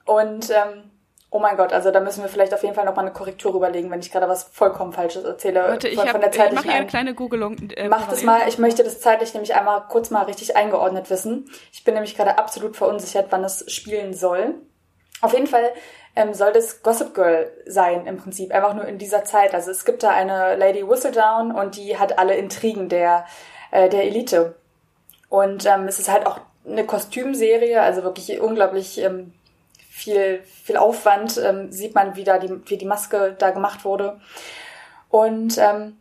Und 0.04 0.50
ähm, 0.50 0.90
oh 1.30 1.38
mein 1.38 1.56
Gott, 1.56 1.72
also 1.72 1.90
da 1.90 2.00
müssen 2.00 2.22
wir 2.22 2.28
vielleicht 2.28 2.54
auf 2.54 2.62
jeden 2.62 2.74
Fall 2.74 2.84
nochmal 2.84 3.04
eine 3.04 3.12
Korrektur 3.12 3.54
überlegen, 3.54 3.90
wenn 3.90 4.00
ich 4.00 4.10
gerade 4.10 4.28
was 4.28 4.44
vollkommen 4.44 4.92
Falsches 4.92 5.24
erzähle. 5.24 5.64
Warte, 5.64 5.88
ich, 5.88 5.98
von, 5.98 6.08
hab, 6.08 6.34
ich 6.34 6.52
mache 6.52 6.64
hier 6.64 6.74
eine 6.74 6.86
kleine 6.86 7.14
Googelung. 7.14 7.70
Äh, 7.70 7.88
Mach 7.88 8.08
das 8.08 8.22
mal, 8.22 8.48
ich 8.48 8.58
möchte 8.58 8.84
das 8.84 9.00
zeitlich 9.00 9.34
nämlich 9.34 9.54
einmal 9.54 9.84
kurz 9.88 10.10
mal 10.10 10.22
richtig 10.22 10.56
eingeordnet 10.56 11.10
wissen. 11.10 11.50
Ich 11.72 11.84
bin 11.84 11.94
nämlich 11.94 12.16
gerade 12.16 12.38
absolut 12.38 12.76
verunsichert, 12.76 13.26
wann 13.30 13.44
es 13.44 13.64
spielen 13.72 14.14
soll. 14.14 14.54
Auf 15.20 15.32
jeden 15.32 15.46
Fall 15.46 15.72
ähm, 16.16 16.34
soll 16.34 16.52
das 16.52 16.82
Gossip 16.82 17.14
Girl 17.14 17.50
sein 17.66 18.06
im 18.06 18.18
Prinzip, 18.18 18.52
einfach 18.52 18.74
nur 18.74 18.84
in 18.84 18.98
dieser 18.98 19.24
Zeit. 19.24 19.54
Also 19.54 19.70
es 19.70 19.84
gibt 19.84 20.02
da 20.02 20.10
eine 20.10 20.56
Lady 20.56 20.86
Whistledown 20.86 21.52
und 21.52 21.76
die 21.76 21.98
hat 21.98 22.18
alle 22.18 22.36
Intrigen 22.36 22.88
der, 22.88 23.26
äh, 23.70 23.88
der 23.88 24.04
Elite. 24.04 24.54
Und 25.28 25.66
ähm, 25.66 25.88
es 25.88 25.98
ist 25.98 26.10
halt 26.10 26.26
auch 26.26 26.40
eine 26.66 26.84
Kostümserie, 26.86 27.80
also 27.80 28.02
wirklich 28.02 28.40
unglaublich 28.40 28.98
ähm, 28.98 29.32
viel, 29.88 30.42
viel 30.42 30.76
Aufwand, 30.76 31.38
ähm, 31.38 31.70
sieht 31.70 31.94
man, 31.94 32.16
wie 32.16 32.24
da 32.24 32.38
die, 32.38 32.68
wie 32.68 32.76
die 32.76 32.86
Maske 32.86 33.34
da 33.38 33.50
gemacht 33.50 33.84
wurde. 33.84 34.20
Und 35.08 35.58
ähm, 35.58 35.96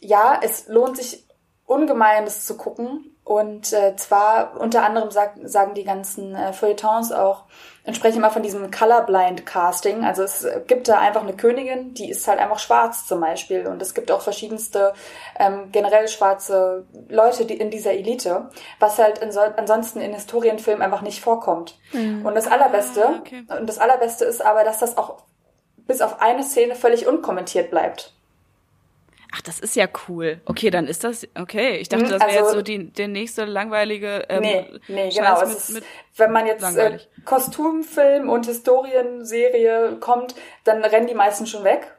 ja, 0.00 0.40
es 0.42 0.68
lohnt 0.68 0.96
sich 0.96 1.24
ungemein, 1.66 2.24
das 2.24 2.46
zu 2.46 2.56
gucken. 2.56 3.16
Und 3.24 3.72
äh, 3.72 3.94
zwar 3.96 4.60
unter 4.60 4.84
anderem 4.84 5.10
sag, 5.10 5.34
sagen 5.44 5.74
die 5.74 5.84
ganzen 5.84 6.34
äh, 6.34 6.52
Feuilletons 6.52 7.12
auch, 7.12 7.44
entsprechen 7.84 8.18
immer 8.18 8.30
von 8.30 8.42
diesem 8.42 8.70
Colorblind 8.70 9.44
Casting. 9.44 10.04
Also 10.04 10.22
es 10.22 10.46
gibt 10.68 10.88
da 10.88 10.98
einfach 10.98 11.22
eine 11.22 11.34
Königin, 11.34 11.94
die 11.94 12.10
ist 12.10 12.26
halt 12.28 12.38
einfach 12.38 12.60
schwarz 12.60 13.06
zum 13.06 13.20
Beispiel. 13.20 13.66
Und 13.66 13.82
es 13.82 13.94
gibt 13.94 14.10
auch 14.12 14.20
verschiedenste 14.20 14.92
ähm, 15.38 15.70
generell 15.72 16.06
schwarze 16.06 16.86
Leute 17.08 17.44
die 17.44 17.56
in 17.56 17.70
dieser 17.70 17.92
Elite, 17.92 18.50
was 18.78 18.98
halt 18.98 19.18
in 19.18 19.32
so, 19.32 19.40
ansonsten 19.40 20.00
in 20.00 20.14
Historienfilmen 20.14 20.82
einfach 20.82 21.02
nicht 21.02 21.20
vorkommt. 21.20 21.76
Mhm. 21.92 22.24
Und 22.24 22.34
das 22.36 22.46
Allerbeste, 22.46 23.04
ah, 23.04 23.18
okay. 23.20 23.44
und 23.58 23.68
das 23.68 23.78
Allerbeste 23.78 24.24
ist 24.24 24.44
aber, 24.44 24.62
dass 24.62 24.78
das 24.78 24.96
auch 24.96 25.24
bis 25.76 26.02
auf 26.02 26.20
eine 26.20 26.44
Szene 26.44 26.76
völlig 26.76 27.08
unkommentiert 27.08 27.70
bleibt. 27.70 28.14
Ach, 29.34 29.40
das 29.40 29.60
ist 29.60 29.76
ja 29.76 29.86
cool. 30.08 30.40
Okay, 30.44 30.68
dann 30.70 30.86
ist 30.86 31.04
das 31.04 31.26
okay. 31.38 31.78
Ich 31.78 31.88
dachte, 31.88 32.04
mhm, 32.04 32.10
das 32.10 32.20
wäre 32.20 32.30
also, 32.30 32.44
jetzt 32.44 32.52
so 32.52 32.62
die 32.62 32.92
der 32.92 33.08
nächste 33.08 33.46
langweilige. 33.46 34.26
Ähm, 34.28 34.42
nee, 34.42 34.66
nee, 34.88 35.08
genau. 35.08 35.40
Mit, 35.40 35.48
ist, 35.48 35.70
mit 35.70 35.84
wenn 36.16 36.32
man 36.32 36.46
jetzt 36.46 36.62
äh, 36.76 36.98
Kostümfilm 37.24 38.28
und 38.28 38.44
Historienserie 38.44 39.96
kommt, 40.00 40.34
dann 40.64 40.84
rennen 40.84 41.06
die 41.06 41.14
meisten 41.14 41.46
schon 41.46 41.64
weg. 41.64 41.96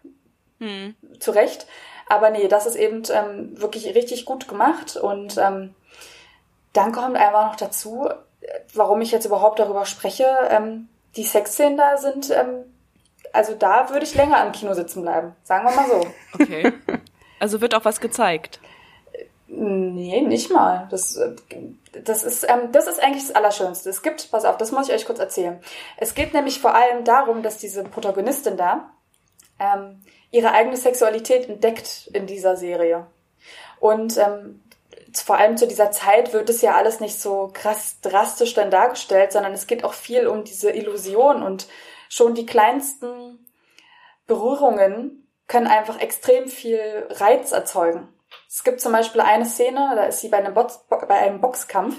Hm. 0.59 0.95
Zu 1.19 1.31
Recht. 1.31 1.65
Aber 2.07 2.29
nee, 2.29 2.47
das 2.47 2.67
ist 2.67 2.75
eben 2.75 3.01
ähm, 3.11 3.59
wirklich 3.59 3.87
richtig 3.95 4.25
gut 4.25 4.47
gemacht. 4.47 4.95
Und 4.95 5.37
ähm, 5.37 5.73
dann 6.73 6.91
kommt 6.91 7.17
einfach 7.17 7.47
noch 7.47 7.55
dazu, 7.55 8.09
warum 8.75 9.01
ich 9.01 9.11
jetzt 9.11 9.25
überhaupt 9.25 9.57
darüber 9.57 9.85
spreche. 9.85 10.27
Ähm, 10.49 10.87
die 11.15 11.23
Sexszenen 11.23 11.77
da 11.77 11.97
sind, 11.97 12.29
ähm, 12.29 12.65
also 13.31 13.55
da 13.55 13.89
würde 13.89 14.05
ich 14.05 14.13
länger 14.13 14.37
am 14.37 14.51
Kino 14.51 14.75
sitzen 14.75 15.01
bleiben. 15.01 15.35
Sagen 15.43 15.67
wir 15.67 15.75
mal 15.75 15.87
so. 15.87 16.07
Okay. 16.39 16.73
Also 17.43 17.59
wird 17.59 17.75
auch 17.75 17.83
was 17.83 17.99
gezeigt. 17.99 18.61
Nee, 19.47 20.21
nicht 20.21 20.49
mal. 20.49 20.87
Das, 20.89 21.19
das, 21.91 22.23
ist, 22.23 22.45
ähm, 22.49 22.71
das 22.71 22.87
ist 22.87 23.03
eigentlich 23.03 23.27
das 23.27 23.35
Allerschönste. 23.35 23.89
Es 23.89 24.01
gibt, 24.01 24.31
pass 24.31 24.45
auf, 24.45 24.55
das 24.55 24.71
muss 24.71 24.87
ich 24.87 24.95
euch 24.95 25.05
kurz 25.05 25.19
erzählen. 25.19 25.61
Es 25.97 26.15
geht 26.15 26.33
nämlich 26.33 26.61
vor 26.61 26.73
allem 26.73 27.03
darum, 27.03 27.43
dass 27.43 27.57
diese 27.57 27.83
Protagonistin 27.83 28.55
da 28.55 28.91
ähm, 29.59 30.01
ihre 30.31 30.53
eigene 30.53 30.77
Sexualität 30.77 31.49
entdeckt 31.49 32.09
in 32.13 32.27
dieser 32.27 32.55
Serie. 32.55 33.07
Und 33.81 34.17
ähm, 34.17 34.63
vor 35.13 35.35
allem 35.35 35.57
zu 35.57 35.67
dieser 35.67 35.91
Zeit 35.91 36.31
wird 36.31 36.49
es 36.49 36.61
ja 36.61 36.75
alles 36.75 37.01
nicht 37.01 37.19
so 37.19 37.51
krass 37.51 37.99
drastisch 37.99 38.53
dann 38.53 38.71
dargestellt, 38.71 39.33
sondern 39.33 39.51
es 39.51 39.67
geht 39.67 39.83
auch 39.83 39.95
viel 39.95 40.27
um 40.27 40.45
diese 40.45 40.71
Illusion 40.71 41.43
und 41.43 41.67
schon 42.07 42.35
die 42.35 42.45
kleinsten 42.45 43.45
Berührungen 44.27 45.22
können 45.53 45.67
einfach 45.67 45.99
extrem 45.99 46.47
viel 46.47 47.05
Reiz 47.11 47.51
erzeugen. 47.51 48.11
Es 48.49 48.63
gibt 48.63 48.81
zum 48.81 48.91
Beispiel 48.91 49.21
eine 49.21 49.45
Szene, 49.45 49.93
da 49.95 50.05
ist 50.05 50.19
sie 50.19 50.29
bei 50.29 50.37
einem, 50.37 50.55
Box, 50.55 50.83
bei 50.89 51.13
einem 51.13 51.41
Boxkampf 51.41 51.95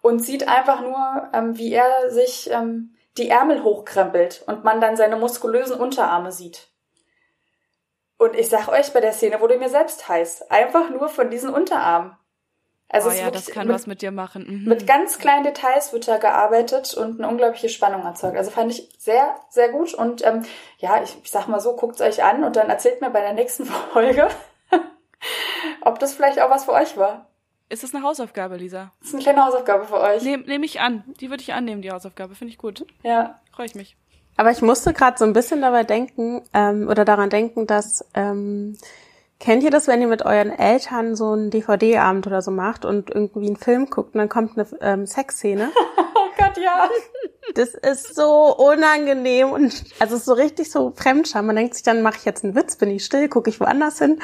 und 0.00 0.18
sieht 0.18 0.48
einfach 0.48 0.80
nur, 0.80 1.30
ähm, 1.32 1.56
wie 1.56 1.72
er 1.72 2.10
sich 2.10 2.50
ähm, 2.50 2.96
die 3.16 3.28
Ärmel 3.28 3.62
hochkrempelt 3.62 4.42
und 4.48 4.64
man 4.64 4.80
dann 4.80 4.96
seine 4.96 5.14
muskulösen 5.14 5.76
Unterarme 5.76 6.32
sieht. 6.32 6.66
Und 8.18 8.34
ich 8.34 8.48
sag 8.48 8.66
euch, 8.66 8.92
bei 8.92 9.00
der 9.00 9.12
Szene 9.12 9.40
wurde 9.40 9.56
mir 9.56 9.68
selbst 9.68 10.08
heiß. 10.08 10.50
Einfach 10.50 10.90
nur 10.90 11.08
von 11.10 11.30
diesen 11.30 11.54
Unterarmen. 11.54 12.16
Also 12.92 13.08
oh 13.08 13.12
ja, 13.12 13.30
das 13.30 13.46
kann 13.46 13.68
mit, 13.68 13.74
was 13.74 13.86
mit 13.86 14.02
dir 14.02 14.10
machen. 14.10 14.44
Mhm. 14.46 14.68
Mit 14.68 14.86
ganz 14.86 15.18
kleinen 15.18 15.44
Details 15.44 15.94
wird 15.94 16.06
da 16.06 16.18
gearbeitet 16.18 16.92
und 16.92 17.18
eine 17.18 17.26
unglaubliche 17.26 17.70
Spannung 17.70 18.02
erzeugt. 18.04 18.36
Also 18.36 18.50
fand 18.50 18.70
ich 18.70 18.90
sehr, 18.98 19.34
sehr 19.48 19.70
gut. 19.70 19.94
Und 19.94 20.24
ähm, 20.26 20.44
ja, 20.76 21.02
ich, 21.02 21.16
ich 21.22 21.30
sag 21.30 21.48
mal 21.48 21.58
so, 21.58 21.74
guckt's 21.74 22.02
euch 22.02 22.22
an 22.22 22.44
und 22.44 22.54
dann 22.54 22.68
erzählt 22.68 23.00
mir 23.00 23.08
bei 23.08 23.22
der 23.22 23.32
nächsten 23.32 23.64
Folge, 23.92 24.28
ob 25.80 26.00
das 26.00 26.12
vielleicht 26.12 26.38
auch 26.38 26.50
was 26.50 26.66
für 26.66 26.72
euch 26.72 26.98
war. 26.98 27.28
Ist 27.70 27.82
das 27.82 27.94
eine 27.94 28.04
Hausaufgabe, 28.04 28.56
Lisa? 28.56 28.92
Das 29.00 29.08
ist 29.08 29.14
eine 29.14 29.22
kleine 29.22 29.46
Hausaufgabe 29.46 29.86
für 29.86 29.98
euch. 29.98 30.22
Nehme 30.22 30.44
nehm 30.44 30.62
ich 30.62 30.80
an. 30.80 31.02
Die 31.18 31.30
würde 31.30 31.42
ich 31.42 31.54
annehmen, 31.54 31.80
die 31.80 31.90
Hausaufgabe. 31.90 32.34
Finde 32.34 32.52
ich 32.52 32.58
gut. 32.58 32.84
Ja. 33.02 33.40
Freue 33.56 33.64
ich 33.64 33.74
mich. 33.74 33.96
Aber 34.36 34.50
ich 34.50 34.60
musste 34.60 34.92
gerade 34.92 35.16
so 35.16 35.24
ein 35.24 35.32
bisschen 35.32 35.62
dabei 35.62 35.82
denken 35.84 36.42
ähm, 36.52 36.88
oder 36.88 37.06
daran 37.06 37.30
denken, 37.30 37.66
dass 37.66 38.04
ähm, 38.12 38.76
kennt 39.42 39.64
ihr 39.64 39.70
das, 39.70 39.88
wenn 39.88 40.00
ihr 40.00 40.06
mit 40.06 40.24
euren 40.24 40.50
Eltern 40.50 41.16
so 41.16 41.32
einen 41.32 41.50
DVD-Abend 41.50 42.28
oder 42.28 42.42
so 42.42 42.52
macht 42.52 42.84
und 42.84 43.10
irgendwie 43.10 43.48
einen 43.48 43.56
Film 43.56 43.90
guckt 43.90 44.14
und 44.14 44.18
dann 44.18 44.28
kommt 44.28 44.56
eine 44.56 44.66
ähm, 44.80 45.04
Sexszene? 45.04 45.70
oh 46.14 46.28
Gott, 46.38 46.56
ja. 46.56 46.88
Das 47.54 47.74
ist 47.74 48.14
so 48.14 48.56
unangenehm 48.56 49.50
und 49.50 49.84
also 49.98 50.16
so 50.16 50.32
richtig 50.32 50.70
so 50.70 50.92
Fremdscham. 50.94 51.44
Man 51.44 51.56
denkt 51.56 51.74
sich 51.74 51.82
dann, 51.82 52.02
mache 52.02 52.18
ich 52.18 52.24
jetzt 52.24 52.44
einen 52.44 52.54
Witz, 52.54 52.76
bin 52.76 52.88
ich 52.90 53.04
still, 53.04 53.28
gucke 53.28 53.50
ich 53.50 53.58
woanders 53.58 53.98
hin. 53.98 54.20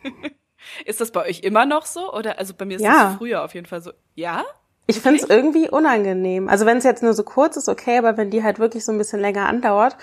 Ist 0.84 1.00
das 1.00 1.12
bei 1.12 1.24
euch 1.24 1.40
immer 1.40 1.64
noch 1.64 1.86
so? 1.86 2.12
Oder 2.12 2.38
also 2.38 2.52
bei 2.52 2.66
mir 2.66 2.76
ist 2.76 2.82
ja. 2.82 3.04
das 3.04 3.14
früher 3.16 3.42
auf 3.42 3.54
jeden 3.54 3.66
Fall 3.66 3.80
so. 3.80 3.92
Ja? 4.14 4.44
Ich 4.86 5.00
finde 5.00 5.22
es 5.22 5.28
irgendwie 5.28 5.70
unangenehm. 5.70 6.50
Also 6.50 6.66
wenn 6.66 6.76
es 6.76 6.84
jetzt 6.84 7.02
nur 7.02 7.14
so 7.14 7.24
kurz 7.24 7.56
ist, 7.56 7.70
okay, 7.70 7.96
aber 7.96 8.18
wenn 8.18 8.30
die 8.30 8.42
halt 8.42 8.58
wirklich 8.58 8.84
so 8.84 8.92
ein 8.92 8.98
bisschen 8.98 9.20
länger 9.20 9.46
andauert, 9.46 9.96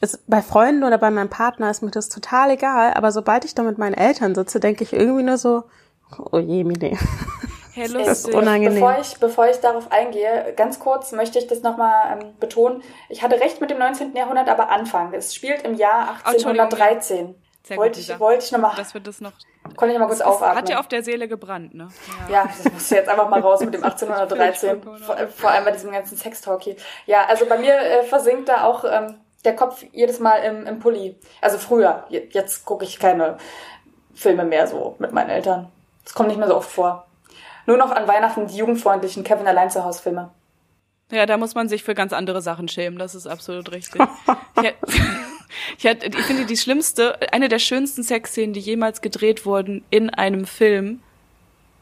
ist 0.00 0.28
bei 0.28 0.42
Freunden 0.42 0.84
oder 0.84 0.98
bei 0.98 1.10
meinem 1.10 1.30
Partner 1.30 1.70
ist 1.70 1.82
mir 1.82 1.90
das 1.90 2.08
total 2.08 2.50
egal. 2.50 2.94
Aber 2.94 3.12
sobald 3.12 3.44
ich 3.44 3.54
da 3.54 3.62
mit 3.62 3.78
meinen 3.78 3.94
Eltern 3.94 4.34
sitze, 4.34 4.60
denke 4.60 4.84
ich 4.84 4.92
irgendwie 4.92 5.22
nur 5.22 5.38
so, 5.38 5.64
oh 6.32 6.38
je, 6.38 6.64
Mine. 6.64 6.98
Hey, 7.74 7.88
das 7.88 8.20
ist 8.20 8.32
unangenehm. 8.32 8.74
Bevor 8.74 8.98
ich, 9.00 9.18
bevor 9.18 9.48
ich 9.48 9.56
darauf 9.56 9.90
eingehe, 9.90 10.54
ganz 10.56 10.78
kurz 10.78 11.10
möchte 11.10 11.40
ich 11.40 11.48
das 11.48 11.62
nochmal 11.62 12.20
ähm, 12.20 12.34
betonen. 12.38 12.82
Ich 13.08 13.22
hatte 13.22 13.40
recht 13.40 13.60
mit 13.60 13.68
dem 13.68 13.78
19. 13.78 14.14
Jahrhundert, 14.14 14.48
aber 14.48 14.70
Anfang. 14.70 15.12
Es 15.12 15.34
spielt 15.34 15.62
im 15.62 15.74
Jahr 15.74 16.20
1813. 16.24 17.34
Sehr 17.66 17.76
wollte 17.76 17.98
gut, 17.98 18.08
ich, 18.08 18.20
wollte 18.20 18.44
ich 18.44 18.52
nochmal. 18.52 18.76
Dass 18.76 18.94
wir 18.94 19.00
das 19.00 19.20
noch. 19.20 19.32
Konnte 19.76 19.94
ich 19.94 19.98
mal 19.98 20.06
kurz 20.06 20.20
aufatmen. 20.20 20.58
Hat 20.58 20.68
ja 20.68 20.78
auf 20.78 20.86
der 20.86 21.02
Seele 21.02 21.26
gebrannt, 21.26 21.74
ne? 21.74 21.88
Ja, 22.28 22.44
ja 22.44 22.50
das 22.62 22.72
muss 22.72 22.90
jetzt 22.90 23.08
einfach 23.08 23.28
mal 23.28 23.40
raus 23.40 23.60
mit 23.60 23.74
dem 23.74 23.82
1813. 23.82 24.82
vor, 25.04 25.16
vor 25.34 25.50
allem 25.50 25.64
bei 25.64 25.72
diesem 25.72 25.90
ganzen 25.90 26.16
Sextalk 26.16 26.62
hier. 26.62 26.76
Ja, 27.06 27.24
also 27.26 27.46
bei 27.46 27.58
mir 27.58 27.74
äh, 27.74 28.04
versinkt 28.04 28.48
da 28.50 28.64
auch 28.64 28.84
ähm, 28.84 29.16
der 29.44 29.54
Kopf 29.54 29.84
jedes 29.92 30.20
Mal 30.20 30.38
im, 30.38 30.66
im 30.66 30.78
Pulli. 30.78 31.16
Also 31.40 31.58
früher. 31.58 32.04
Jetzt 32.08 32.64
gucke 32.64 32.84
ich 32.84 32.98
keine 32.98 33.38
Filme 34.14 34.44
mehr 34.44 34.66
so 34.66 34.96
mit 34.98 35.12
meinen 35.12 35.30
Eltern. 35.30 35.68
Das 36.04 36.14
kommt 36.14 36.28
nicht 36.28 36.38
mehr 36.38 36.48
so 36.48 36.56
oft 36.56 36.70
vor. 36.70 37.06
Nur 37.66 37.76
noch 37.76 37.90
an 37.90 38.06
Weihnachten 38.06 38.46
die 38.46 38.56
jugendfreundlichen 38.56 39.24
Kevin 39.24 39.46
allein 39.46 39.70
zu 39.70 39.84
Hause 39.84 40.02
Filme. 40.02 40.30
Ja, 41.10 41.26
da 41.26 41.36
muss 41.36 41.54
man 41.54 41.68
sich 41.68 41.84
für 41.84 41.94
ganz 41.94 42.12
andere 42.12 42.42
Sachen 42.42 42.68
schämen. 42.68 42.98
Das 42.98 43.14
ist 43.14 43.26
absolut 43.26 43.72
richtig. 43.72 44.02
ich, 44.62 44.74
ich, 45.84 45.84
ich 45.84 46.24
finde 46.24 46.46
die 46.46 46.56
schlimmste, 46.56 47.18
eine 47.32 47.48
der 47.48 47.58
schönsten 47.58 48.02
Sexszenen, 48.02 48.52
die 48.52 48.60
jemals 48.60 49.00
gedreht 49.00 49.46
wurden 49.46 49.84
in 49.90 50.10
einem 50.10 50.46
Film. 50.46 51.02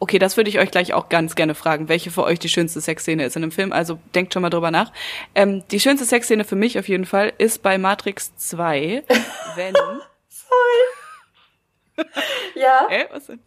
Okay, 0.02 0.18
das 0.18 0.36
würde 0.36 0.50
ich 0.50 0.58
euch 0.58 0.72
gleich 0.72 0.94
auch 0.94 1.08
ganz 1.08 1.36
gerne 1.36 1.54
fragen, 1.54 1.88
welche 1.88 2.10
für 2.10 2.24
euch 2.24 2.40
die 2.40 2.48
schönste 2.48 2.80
Sexszene 2.80 3.24
ist 3.24 3.36
in 3.36 3.44
einem 3.44 3.52
Film. 3.52 3.72
Also 3.72 4.00
denkt 4.16 4.32
schon 4.32 4.42
mal 4.42 4.50
drüber 4.50 4.72
nach. 4.72 4.92
Ähm, 5.36 5.62
die 5.70 5.78
schönste 5.78 6.04
Sexszene 6.04 6.42
für 6.42 6.56
mich 6.56 6.76
auf 6.76 6.88
jeden 6.88 7.04
Fall 7.06 7.32
ist 7.38 7.62
bei 7.62 7.78
Matrix 7.78 8.34
2, 8.34 9.04
wenn. 9.54 9.74
Sorry. 10.26 12.08
ja. 12.56 12.88
Äh, 12.90 13.06
was 13.12 13.26
denn? 13.26 13.38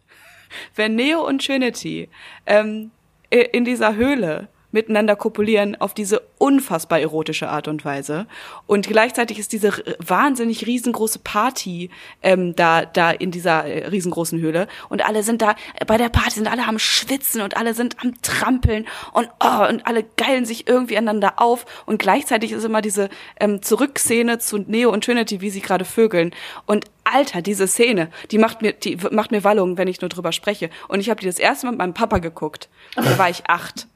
Wenn 0.74 0.94
Neo 0.94 1.26
und 1.26 1.44
Trinity 1.44 2.08
ähm, 2.46 2.90
in 3.28 3.66
dieser 3.66 3.94
Höhle 3.94 4.48
miteinander 4.72 5.16
kopulieren 5.16 5.76
auf 5.80 5.94
diese 5.94 6.22
unfassbar 6.38 7.00
erotische 7.00 7.48
Art 7.48 7.68
und 7.68 7.84
Weise. 7.84 8.26
Und 8.66 8.86
gleichzeitig 8.86 9.38
ist 9.38 9.52
diese 9.52 9.72
wahnsinnig 9.98 10.66
riesengroße 10.66 11.20
Party 11.20 11.90
ähm, 12.22 12.54
da 12.56 12.84
da 12.84 13.10
in 13.10 13.30
dieser 13.30 13.64
äh, 13.64 13.86
riesengroßen 13.86 14.40
Höhle 14.40 14.68
und 14.88 15.04
alle 15.04 15.22
sind 15.22 15.42
da 15.42 15.54
bei 15.86 15.96
der 15.96 16.08
Party 16.08 16.32
sind 16.32 16.50
alle 16.50 16.66
am 16.66 16.78
schwitzen 16.78 17.40
und 17.40 17.56
alle 17.56 17.74
sind 17.74 17.96
am 18.02 18.20
trampeln 18.22 18.86
und 19.12 19.28
oh, 19.40 19.66
und 19.68 19.86
alle 19.86 20.04
geilen 20.16 20.44
sich 20.44 20.68
irgendwie 20.68 20.96
aneinander 20.96 21.34
auf 21.36 21.64
und 21.86 21.98
gleichzeitig 21.98 22.52
ist 22.52 22.64
immer 22.64 22.82
diese 22.82 23.08
ähm, 23.40 23.62
Zurückszene 23.62 24.38
zu 24.38 24.58
Neo 24.58 24.90
und 24.90 25.04
Trinity, 25.04 25.40
wie 25.40 25.50
sie 25.50 25.60
gerade 25.60 25.84
vögeln 25.84 26.34
und 26.66 26.84
Alter, 27.04 27.40
diese 27.40 27.68
Szene, 27.68 28.10
die 28.32 28.38
macht 28.38 28.62
mir, 28.62 28.72
die 28.72 28.96
macht 29.12 29.30
mir 29.30 29.44
Wallungen, 29.44 29.78
wenn 29.78 29.86
ich 29.86 30.00
nur 30.00 30.08
drüber 30.08 30.32
spreche. 30.32 30.70
Und 30.88 30.98
ich 30.98 31.08
habe 31.08 31.20
die 31.20 31.26
das 31.26 31.38
erste 31.38 31.66
Mal 31.66 31.72
mit 31.72 31.78
meinem 31.78 31.94
Papa 31.94 32.18
geguckt. 32.18 32.68
Da 32.96 33.16
war 33.16 33.30
ich 33.30 33.44
acht. 33.46 33.86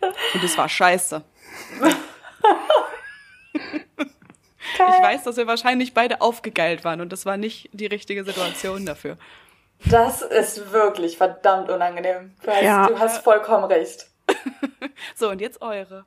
Und 0.00 0.44
es 0.44 0.56
war 0.56 0.68
scheiße. 0.68 1.22
ich 3.54 4.78
weiß, 4.78 5.24
dass 5.24 5.36
wir 5.36 5.46
wahrscheinlich 5.46 5.94
beide 5.94 6.20
aufgegeilt 6.20 6.84
waren 6.84 7.00
und 7.00 7.12
das 7.12 7.26
war 7.26 7.36
nicht 7.36 7.70
die 7.72 7.86
richtige 7.86 8.24
Situation 8.24 8.86
dafür. 8.86 9.16
Das 9.86 10.22
ist 10.22 10.72
wirklich 10.72 11.16
verdammt 11.16 11.70
unangenehm. 11.70 12.34
Du 12.42 12.50
hast, 12.50 12.62
ja. 12.62 12.86
du 12.88 12.98
hast 12.98 13.22
vollkommen 13.22 13.64
recht. 13.64 14.08
so, 15.14 15.30
und 15.30 15.40
jetzt 15.40 15.62
eure. 15.62 16.04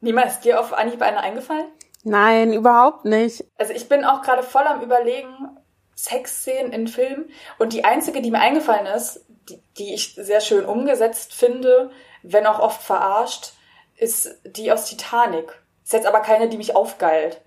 Nima, 0.00 0.22
ist 0.22 0.40
dir 0.40 0.60
auf 0.60 0.72
Anhieb 0.72 1.02
eine 1.02 1.20
eingefallen? 1.20 1.66
Nein, 2.02 2.54
überhaupt 2.54 3.04
nicht. 3.04 3.44
Also 3.58 3.74
ich 3.74 3.88
bin 3.88 4.04
auch 4.04 4.22
gerade 4.22 4.42
voll 4.42 4.66
am 4.66 4.80
überlegen, 4.80 5.58
Sexszenen 5.94 6.72
in 6.72 6.88
Filmen. 6.88 7.30
Und 7.58 7.74
die 7.74 7.84
einzige, 7.84 8.22
die 8.22 8.30
mir 8.30 8.40
eingefallen 8.40 8.86
ist, 8.86 9.24
die, 9.48 9.60
die 9.76 9.94
ich 9.94 10.14
sehr 10.14 10.40
schön 10.40 10.64
umgesetzt 10.64 11.34
finde, 11.34 11.90
wenn 12.22 12.46
auch 12.46 12.58
oft 12.58 12.82
verarscht, 12.82 13.52
ist 13.96 14.36
die 14.44 14.72
aus 14.72 14.86
Titanic. 14.86 15.60
Ist 15.84 15.92
jetzt 15.92 16.06
aber 16.06 16.20
keine, 16.20 16.48
die 16.48 16.56
mich 16.56 16.74
aufgeilt. 16.74 17.40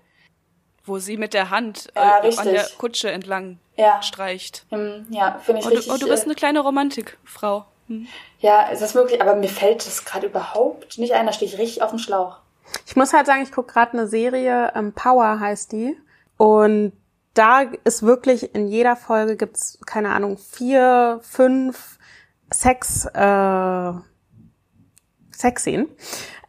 Wo 0.84 0.98
sie 0.98 1.16
mit 1.16 1.34
der 1.34 1.50
Hand 1.50 1.88
ja, 1.96 2.22
äh, 2.22 2.36
an 2.36 2.46
der 2.46 2.66
Kutsche 2.76 3.10
entlang 3.10 3.58
ja. 3.76 4.02
streicht. 4.02 4.66
Hm, 4.70 5.06
ja, 5.10 5.38
finde 5.42 5.60
ich 5.60 5.66
oh, 5.66 5.70
richtig. 5.70 5.92
Oh, 5.92 5.96
du 5.96 6.08
bist 6.08 6.24
äh, 6.24 6.26
eine 6.26 6.34
kleine 6.34 6.60
Romantikfrau. 6.60 7.64
Hm. 7.88 8.06
Ja, 8.40 8.68
ist 8.68 8.82
das 8.82 8.94
möglich? 8.94 9.20
Aber 9.20 9.34
mir 9.34 9.48
fällt 9.48 9.86
das 9.86 10.04
gerade 10.04 10.26
überhaupt 10.26 10.98
nicht 10.98 11.12
ein. 11.14 11.26
Da 11.26 11.32
stehe 11.32 11.50
ich 11.50 11.58
richtig 11.58 11.82
auf 11.82 11.90
dem 11.90 11.98
Schlauch. 11.98 12.38
Ich 12.86 12.96
muss 12.96 13.12
halt 13.12 13.26
sagen, 13.26 13.42
ich 13.42 13.52
gucke 13.52 13.72
gerade 13.72 13.92
eine 13.92 14.06
Serie, 14.06 14.72
ähm, 14.74 14.92
Power 14.92 15.40
heißt 15.40 15.72
die. 15.72 15.96
Und 16.36 16.92
da 17.34 17.62
ist 17.84 18.02
wirklich 18.02 18.54
in 18.54 18.68
jeder 18.68 18.96
Folge 18.96 19.36
gibt's 19.36 19.78
keine 19.86 20.10
Ahnung 20.10 20.38
vier, 20.38 21.20
fünf 21.22 21.98
Sex 22.52 23.06
äh, 23.06 23.92
Sexszenen. 25.38 25.88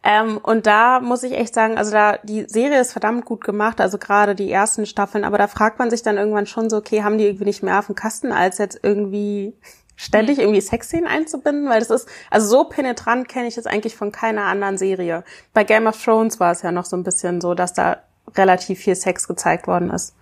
Ähm, 0.02 0.38
und 0.38 0.66
da 0.66 1.00
muss 1.00 1.24
ich 1.24 1.32
echt 1.32 1.54
sagen, 1.54 1.76
also 1.76 1.90
da 1.90 2.18
die 2.22 2.44
Serie 2.48 2.80
ist 2.80 2.92
verdammt 2.92 3.24
gut 3.24 3.42
gemacht, 3.42 3.80
also 3.80 3.98
gerade 3.98 4.34
die 4.36 4.50
ersten 4.50 4.86
Staffeln, 4.86 5.24
aber 5.24 5.36
da 5.36 5.48
fragt 5.48 5.80
man 5.80 5.90
sich 5.90 6.02
dann 6.02 6.16
irgendwann 6.16 6.46
schon 6.46 6.70
so, 6.70 6.76
okay, 6.76 7.02
haben 7.02 7.18
die 7.18 7.24
irgendwie 7.24 7.44
nicht 7.44 7.62
mehr 7.62 7.78
auf 7.78 7.86
dem 7.86 7.96
Kasten, 7.96 8.30
als 8.30 8.58
jetzt 8.58 8.78
irgendwie 8.82 9.54
ständig 9.96 10.38
irgendwie 10.38 10.60
Sexszenen 10.60 11.08
einzubinden, 11.08 11.68
weil 11.68 11.80
das 11.80 11.90
ist, 11.90 12.08
also 12.30 12.46
so 12.46 12.64
penetrant 12.64 13.28
kenne 13.28 13.48
ich 13.48 13.56
das 13.56 13.66
eigentlich 13.66 13.96
von 13.96 14.12
keiner 14.12 14.44
anderen 14.44 14.78
Serie. 14.78 15.24
Bei 15.52 15.64
Game 15.64 15.86
of 15.86 16.00
Thrones 16.02 16.38
war 16.38 16.52
es 16.52 16.62
ja 16.62 16.70
noch 16.70 16.84
so 16.84 16.96
ein 16.96 17.02
bisschen 17.02 17.40
so, 17.40 17.54
dass 17.54 17.72
da 17.72 17.96
relativ 18.36 18.78
viel 18.78 18.94
Sex 18.94 19.26
gezeigt 19.26 19.66
worden 19.66 19.90
ist. 19.90 20.14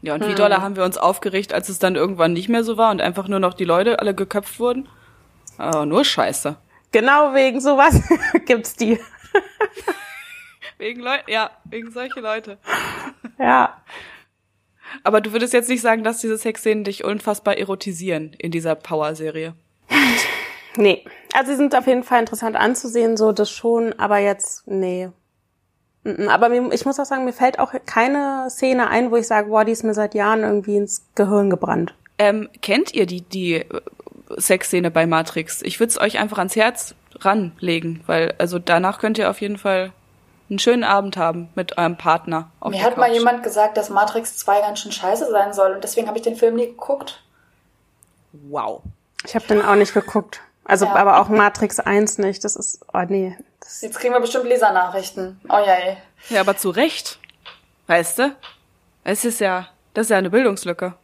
Ja, 0.00 0.14
und 0.14 0.22
wie 0.22 0.30
hm. 0.30 0.36
doller 0.36 0.62
haben 0.62 0.74
wir 0.74 0.84
uns 0.84 0.98
aufgeregt, 0.98 1.54
als 1.54 1.68
es 1.68 1.78
dann 1.78 1.94
irgendwann 1.94 2.32
nicht 2.32 2.48
mehr 2.48 2.64
so 2.64 2.76
war 2.76 2.90
und 2.90 3.00
einfach 3.00 3.28
nur 3.28 3.38
noch 3.38 3.54
die 3.54 3.64
Leute 3.64 4.00
alle 4.00 4.14
geköpft 4.14 4.58
wurden? 4.58 4.88
Oh, 5.60 5.84
nur 5.84 6.04
Scheiße. 6.04 6.56
Genau 6.92 7.34
wegen 7.34 7.60
sowas 7.60 8.00
gibt's 8.46 8.74
die. 8.74 8.98
wegen 10.78 11.00
Leute, 11.00 11.24
ja, 11.28 11.50
wegen 11.64 11.90
solche 11.90 12.20
Leute. 12.20 12.58
Ja. 13.38 13.82
Aber 15.04 15.20
du 15.20 15.32
würdest 15.32 15.54
jetzt 15.54 15.70
nicht 15.70 15.80
sagen, 15.80 16.04
dass 16.04 16.20
diese 16.20 16.36
Sexszenen 16.36 16.84
dich 16.84 17.02
unfassbar 17.02 17.56
erotisieren 17.56 18.34
in 18.38 18.50
dieser 18.50 18.74
Power-Serie. 18.74 19.54
Nee. 20.76 21.04
Also 21.32 21.52
sie 21.52 21.56
sind 21.56 21.74
auf 21.74 21.86
jeden 21.86 22.02
Fall 22.02 22.20
interessant 22.20 22.56
anzusehen, 22.56 23.16
so 23.16 23.32
das 23.32 23.50
schon, 23.50 23.94
aber 23.98 24.18
jetzt, 24.18 24.66
nee. 24.68 25.08
Aber 26.04 26.48
mir, 26.48 26.72
ich 26.72 26.84
muss 26.84 26.98
auch 26.98 27.04
sagen, 27.04 27.24
mir 27.24 27.32
fällt 27.32 27.58
auch 27.58 27.72
keine 27.86 28.48
Szene 28.50 28.88
ein, 28.88 29.10
wo 29.10 29.16
ich 29.16 29.26
sage, 29.26 29.48
boah, 29.48 29.64
die 29.64 29.72
ist 29.72 29.84
mir 29.84 29.94
seit 29.94 30.14
Jahren 30.14 30.42
irgendwie 30.42 30.76
ins 30.76 31.06
Gehirn 31.14 31.48
gebrannt. 31.48 31.94
Ähm, 32.18 32.48
kennt 32.60 32.92
ihr 32.94 33.06
die, 33.06 33.22
die 33.22 33.64
Sexszene 34.36 34.90
bei 34.90 35.06
Matrix. 35.06 35.62
Ich 35.62 35.80
würde 35.80 35.90
es 35.90 36.00
euch 36.00 36.18
einfach 36.18 36.38
ans 36.38 36.56
Herz 36.56 36.94
ranlegen, 37.20 38.02
weil 38.06 38.34
also 38.38 38.58
danach 38.58 38.98
könnt 38.98 39.18
ihr 39.18 39.30
auf 39.30 39.40
jeden 39.40 39.58
Fall 39.58 39.92
einen 40.50 40.58
schönen 40.58 40.84
Abend 40.84 41.16
haben 41.16 41.48
mit 41.54 41.78
eurem 41.78 41.96
Partner. 41.96 42.50
Mir 42.64 42.82
hat 42.82 42.94
Couch. 42.94 42.98
mal 42.98 43.12
jemand 43.12 43.42
gesagt, 43.42 43.76
dass 43.76 43.90
Matrix 43.90 44.36
2 44.38 44.60
ganz 44.60 44.80
schön 44.80 44.92
scheiße 44.92 45.30
sein 45.30 45.52
soll 45.52 45.72
und 45.72 45.84
deswegen 45.84 46.08
habe 46.08 46.18
ich 46.18 46.24
den 46.24 46.36
Film 46.36 46.56
nie 46.56 46.66
geguckt. 46.66 47.22
Wow. 48.32 48.82
Ich 49.24 49.34
habe 49.34 49.46
den 49.46 49.62
auch 49.62 49.76
nicht 49.76 49.94
geguckt. 49.94 50.40
Also, 50.64 50.84
ja. 50.84 50.94
aber 50.94 51.20
auch 51.20 51.28
Matrix 51.28 51.80
1 51.80 52.18
nicht. 52.18 52.44
Das 52.44 52.56
ist, 52.56 52.84
oh 52.92 53.02
nee. 53.08 53.36
Jetzt 53.80 53.98
kriegen 53.98 54.14
wir 54.14 54.20
bestimmt 54.20 54.44
Lesernachrichten. 54.44 55.40
Oh 55.48 55.58
ja, 55.58 55.74
ey. 55.74 55.96
Ja, 56.28 56.40
aber 56.40 56.56
zu 56.56 56.70
Recht. 56.70 57.18
Weißt 57.86 58.18
du? 58.18 58.36
Es 59.04 59.24
ist 59.24 59.40
ja, 59.40 59.68
das 59.94 60.06
ist 60.06 60.10
ja 60.10 60.18
eine 60.18 60.30
Bildungslücke. 60.30 60.94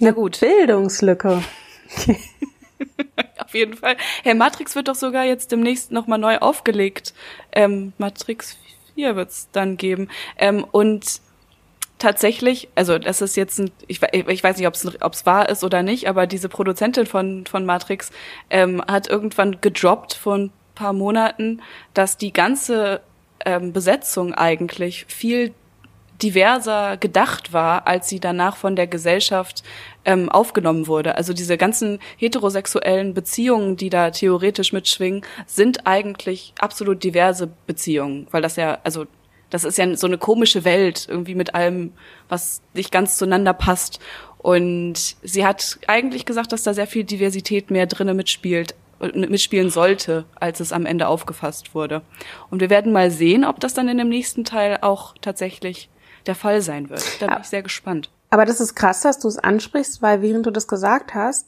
Na 0.00 0.10
gut. 0.10 0.40
Bildungslücke. 0.40 1.42
Auf 3.38 3.54
jeden 3.54 3.74
Fall. 3.74 3.96
Herr 4.22 4.34
Matrix 4.34 4.74
wird 4.74 4.88
doch 4.88 4.94
sogar 4.94 5.24
jetzt 5.24 5.52
demnächst 5.52 5.92
nochmal 5.92 6.18
neu 6.18 6.38
aufgelegt. 6.38 7.14
Ähm, 7.52 7.92
Matrix 7.98 8.56
4 8.94 9.16
wird's 9.16 9.48
dann 9.52 9.76
geben. 9.76 10.08
Ähm, 10.38 10.64
und 10.70 11.20
tatsächlich, 11.98 12.68
also 12.74 12.98
das 12.98 13.20
ist 13.20 13.36
jetzt 13.36 13.58
ein, 13.58 13.70
ich, 13.86 14.00
ich 14.12 14.44
weiß 14.44 14.58
nicht, 14.58 14.66
ob 14.66 14.74
es 15.14 15.26
wahr 15.26 15.48
ist 15.48 15.64
oder 15.64 15.82
nicht, 15.82 16.08
aber 16.08 16.26
diese 16.26 16.48
Produzentin 16.48 17.06
von, 17.06 17.46
von 17.46 17.64
Matrix 17.64 18.10
ähm, 18.50 18.82
hat 18.86 19.08
irgendwann 19.08 19.60
gedroppt 19.60 20.14
vor 20.14 20.36
ein 20.36 20.52
paar 20.74 20.92
Monaten, 20.92 21.62
dass 21.94 22.16
die 22.16 22.32
ganze 22.32 23.00
ähm, 23.44 23.72
Besetzung 23.72 24.34
eigentlich 24.34 25.06
viel 25.08 25.54
diverser 26.22 26.96
gedacht 26.96 27.52
war, 27.52 27.86
als 27.86 28.08
sie 28.08 28.20
danach 28.20 28.56
von 28.56 28.76
der 28.76 28.86
Gesellschaft 28.86 29.62
ähm, 30.04 30.28
aufgenommen 30.28 30.86
wurde. 30.86 31.16
Also 31.16 31.32
diese 31.32 31.56
ganzen 31.56 31.98
heterosexuellen 32.16 33.14
Beziehungen, 33.14 33.76
die 33.76 33.90
da 33.90 34.10
theoretisch 34.10 34.72
mitschwingen, 34.72 35.22
sind 35.46 35.86
eigentlich 35.86 36.54
absolut 36.58 37.02
diverse 37.02 37.48
Beziehungen, 37.66 38.26
weil 38.30 38.42
das 38.42 38.56
ja, 38.56 38.78
also 38.84 39.06
das 39.50 39.64
ist 39.64 39.78
ja 39.78 39.96
so 39.96 40.06
eine 40.06 40.18
komische 40.18 40.64
Welt, 40.64 41.06
irgendwie 41.08 41.34
mit 41.34 41.54
allem, 41.54 41.92
was 42.28 42.60
nicht 42.72 42.90
ganz 42.90 43.18
zueinander 43.18 43.52
passt. 43.52 44.00
Und 44.38 45.16
sie 45.22 45.46
hat 45.46 45.78
eigentlich 45.86 46.26
gesagt, 46.26 46.52
dass 46.52 46.64
da 46.64 46.74
sehr 46.74 46.86
viel 46.86 47.04
Diversität 47.04 47.70
mehr 47.70 47.86
drinnen 47.86 48.16
mitspielt, 48.16 48.74
äh, 49.00 49.16
mitspielen 49.16 49.70
sollte, 49.70 50.24
als 50.34 50.60
es 50.60 50.72
am 50.72 50.86
Ende 50.86 51.08
aufgefasst 51.08 51.74
wurde. 51.74 52.02
Und 52.50 52.60
wir 52.60 52.68
werden 52.68 52.92
mal 52.92 53.10
sehen, 53.10 53.44
ob 53.44 53.60
das 53.60 53.74
dann 53.74 53.88
in 53.88 53.98
dem 53.98 54.08
nächsten 54.08 54.44
Teil 54.44 54.78
auch 54.80 55.14
tatsächlich 55.20 55.88
der 56.26 56.34
Fall 56.34 56.60
sein 56.60 56.90
wird. 56.90 57.04
Da 57.20 57.26
bin 57.28 57.38
ich 57.40 57.46
sehr 57.46 57.62
gespannt. 57.62 58.10
Aber 58.34 58.46
das 58.46 58.60
ist 58.60 58.74
krass, 58.74 59.02
dass 59.02 59.20
du 59.20 59.28
es 59.28 59.38
ansprichst, 59.38 60.02
weil 60.02 60.20
während 60.20 60.44
du 60.44 60.50
das 60.50 60.66
gesagt 60.66 61.14
hast, 61.14 61.46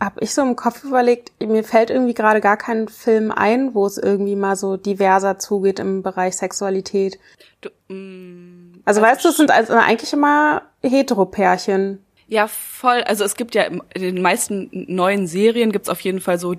habe 0.00 0.18
ich 0.18 0.34
so 0.34 0.42
im 0.42 0.56
Kopf 0.56 0.82
überlegt, 0.82 1.30
mir 1.40 1.62
fällt 1.62 1.90
irgendwie 1.90 2.12
gerade 2.12 2.40
gar 2.40 2.56
kein 2.56 2.88
Film 2.88 3.30
ein, 3.30 3.72
wo 3.72 3.86
es 3.86 3.98
irgendwie 3.98 4.34
mal 4.34 4.56
so 4.56 4.76
diverser 4.76 5.38
zugeht 5.38 5.78
im 5.78 6.02
Bereich 6.02 6.34
Sexualität. 6.34 7.20
Du, 7.60 7.68
mm, 7.86 8.80
also, 8.84 9.00
also 9.00 9.02
weißt 9.02 9.24
du, 9.24 9.28
es 9.28 9.36
sind 9.36 9.52
also 9.52 9.74
eigentlich 9.74 10.12
immer 10.12 10.62
Heteropärchen. 10.82 12.04
Ja, 12.26 12.48
voll. 12.48 13.04
Also 13.04 13.22
es 13.22 13.36
gibt 13.36 13.54
ja 13.54 13.62
in 13.66 13.82
den 13.94 14.20
meisten 14.20 14.70
neuen 14.72 15.28
Serien 15.28 15.70
gibt's 15.70 15.88
auf 15.88 16.00
jeden 16.00 16.20
Fall 16.20 16.40
so, 16.40 16.56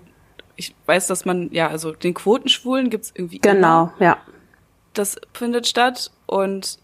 ich 0.56 0.74
weiß, 0.86 1.08
dass 1.08 1.26
man, 1.26 1.52
ja, 1.52 1.68
also 1.68 1.92
den 1.92 2.14
Quotenschwulen 2.14 2.90
gibt's 2.90 3.12
irgendwie. 3.14 3.40
Genau, 3.40 3.92
immer. 3.98 4.06
ja. 4.06 4.18
Das 4.94 5.18
findet 5.34 5.68
statt 5.68 6.12
und 6.28 6.80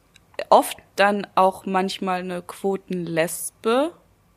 oft 0.50 0.76
dann 1.02 1.26
auch 1.34 1.66
manchmal 1.66 2.20
eine 2.20 2.44
Quotenlesbe. 2.44 3.92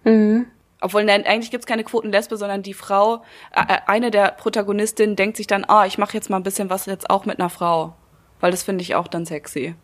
Mhm. 0.05 0.47
Obwohl, 0.81 1.05
nein, 1.05 1.27
eigentlich 1.27 1.51
gibt's 1.51 1.67
keine 1.67 1.85
Quotenlesbe, 1.85 2.37
sondern 2.37 2.63
die 2.63 2.75
Frau, 2.75 3.23
äh, 3.55 3.61
äh 3.61 3.79
eine 3.87 4.11
der 4.11 4.33
Protagonistinnen 4.33 5.15
denkt 5.15 5.37
sich 5.37 5.47
dann, 5.47 5.65
ah, 5.69 5.85
ich 5.85 5.99
mache 5.99 6.15
jetzt 6.15 6.31
mal 6.31 6.39
ein 6.39 6.43
bisschen 6.43 6.71
was 6.71 6.87
jetzt 6.87 7.11
auch 7.11 7.27
mit 7.27 7.39
einer 7.39 7.51
Frau. 7.51 7.95
Weil 8.41 8.51
das 8.51 8.63
finde 8.63 8.83
ich 8.83 8.95
auch 8.95 9.09
dann 9.09 9.27
sexy. 9.27 9.75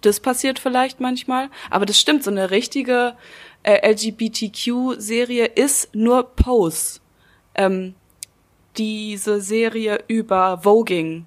Das 0.00 0.20
passiert 0.20 0.58
vielleicht 0.58 0.98
manchmal. 0.98 1.50
Aber 1.68 1.84
das 1.84 2.00
stimmt, 2.00 2.24
so 2.24 2.30
eine 2.30 2.50
richtige 2.50 3.16
äh, 3.62 3.92
LGBTQ-Serie 3.92 5.44
ist 5.44 5.94
nur 5.94 6.24
Pose. 6.34 7.00
Ähm, 7.54 7.94
diese 8.78 9.40
Serie 9.42 10.02
über 10.08 10.64
Voging 10.64 11.26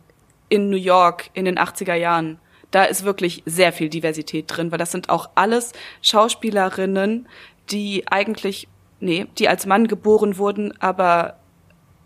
in 0.50 0.70
New 0.70 0.78
York 0.78 1.30
in 1.34 1.46
den 1.46 1.60
80er 1.60 1.96
Jahren 1.96 2.40
da 2.74 2.84
ist 2.86 3.06
wirklich 3.06 3.44
sehr 3.46 3.72
viel 3.72 3.88
Diversität 3.90 4.46
drin, 4.48 4.72
weil 4.72 4.80
das 4.80 4.92
sind 4.92 5.10
auch 5.10 5.30
alles 5.36 5.74
Schauspielerinnen, 6.02 7.28
die 7.70 8.06
eigentlich, 8.10 8.68
nee, 9.00 9.28
die 9.38 9.48
als 9.48 9.66
Mann 9.66 9.88
geboren 9.88 10.38
wurden, 10.38 10.74
aber 10.82 11.38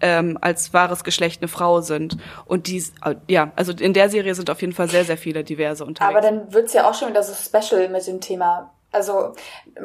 ähm, 0.01 0.38
als 0.41 0.74
wahres 0.74 1.03
Geschlecht 1.03 1.41
eine 1.41 1.47
Frau 1.47 1.80
sind. 1.80 2.18
Und 2.45 2.68
die, 2.68 2.84
ja, 3.28 3.51
also 3.55 3.72
in 3.72 3.93
der 3.93 4.09
Serie 4.09 4.36
sind 4.36 4.49
auf 4.49 4.61
jeden 4.61 4.74
Fall 4.74 4.89
sehr, 4.89 5.05
sehr 5.05 5.18
viele 5.18 5.43
diverse 5.43 5.86
unterwegs. 5.86 6.15
Aber 6.15 6.22
dann 6.22 6.53
wird's 6.53 6.74
ja 6.74 6.88
auch 6.88 6.93
schon 6.93 7.09
wieder 7.09 7.24
so 7.24 7.34
special 7.34 7.88
mit 7.89 8.05
dem 8.05 8.20
Thema. 8.20 8.74
Also 8.91 9.34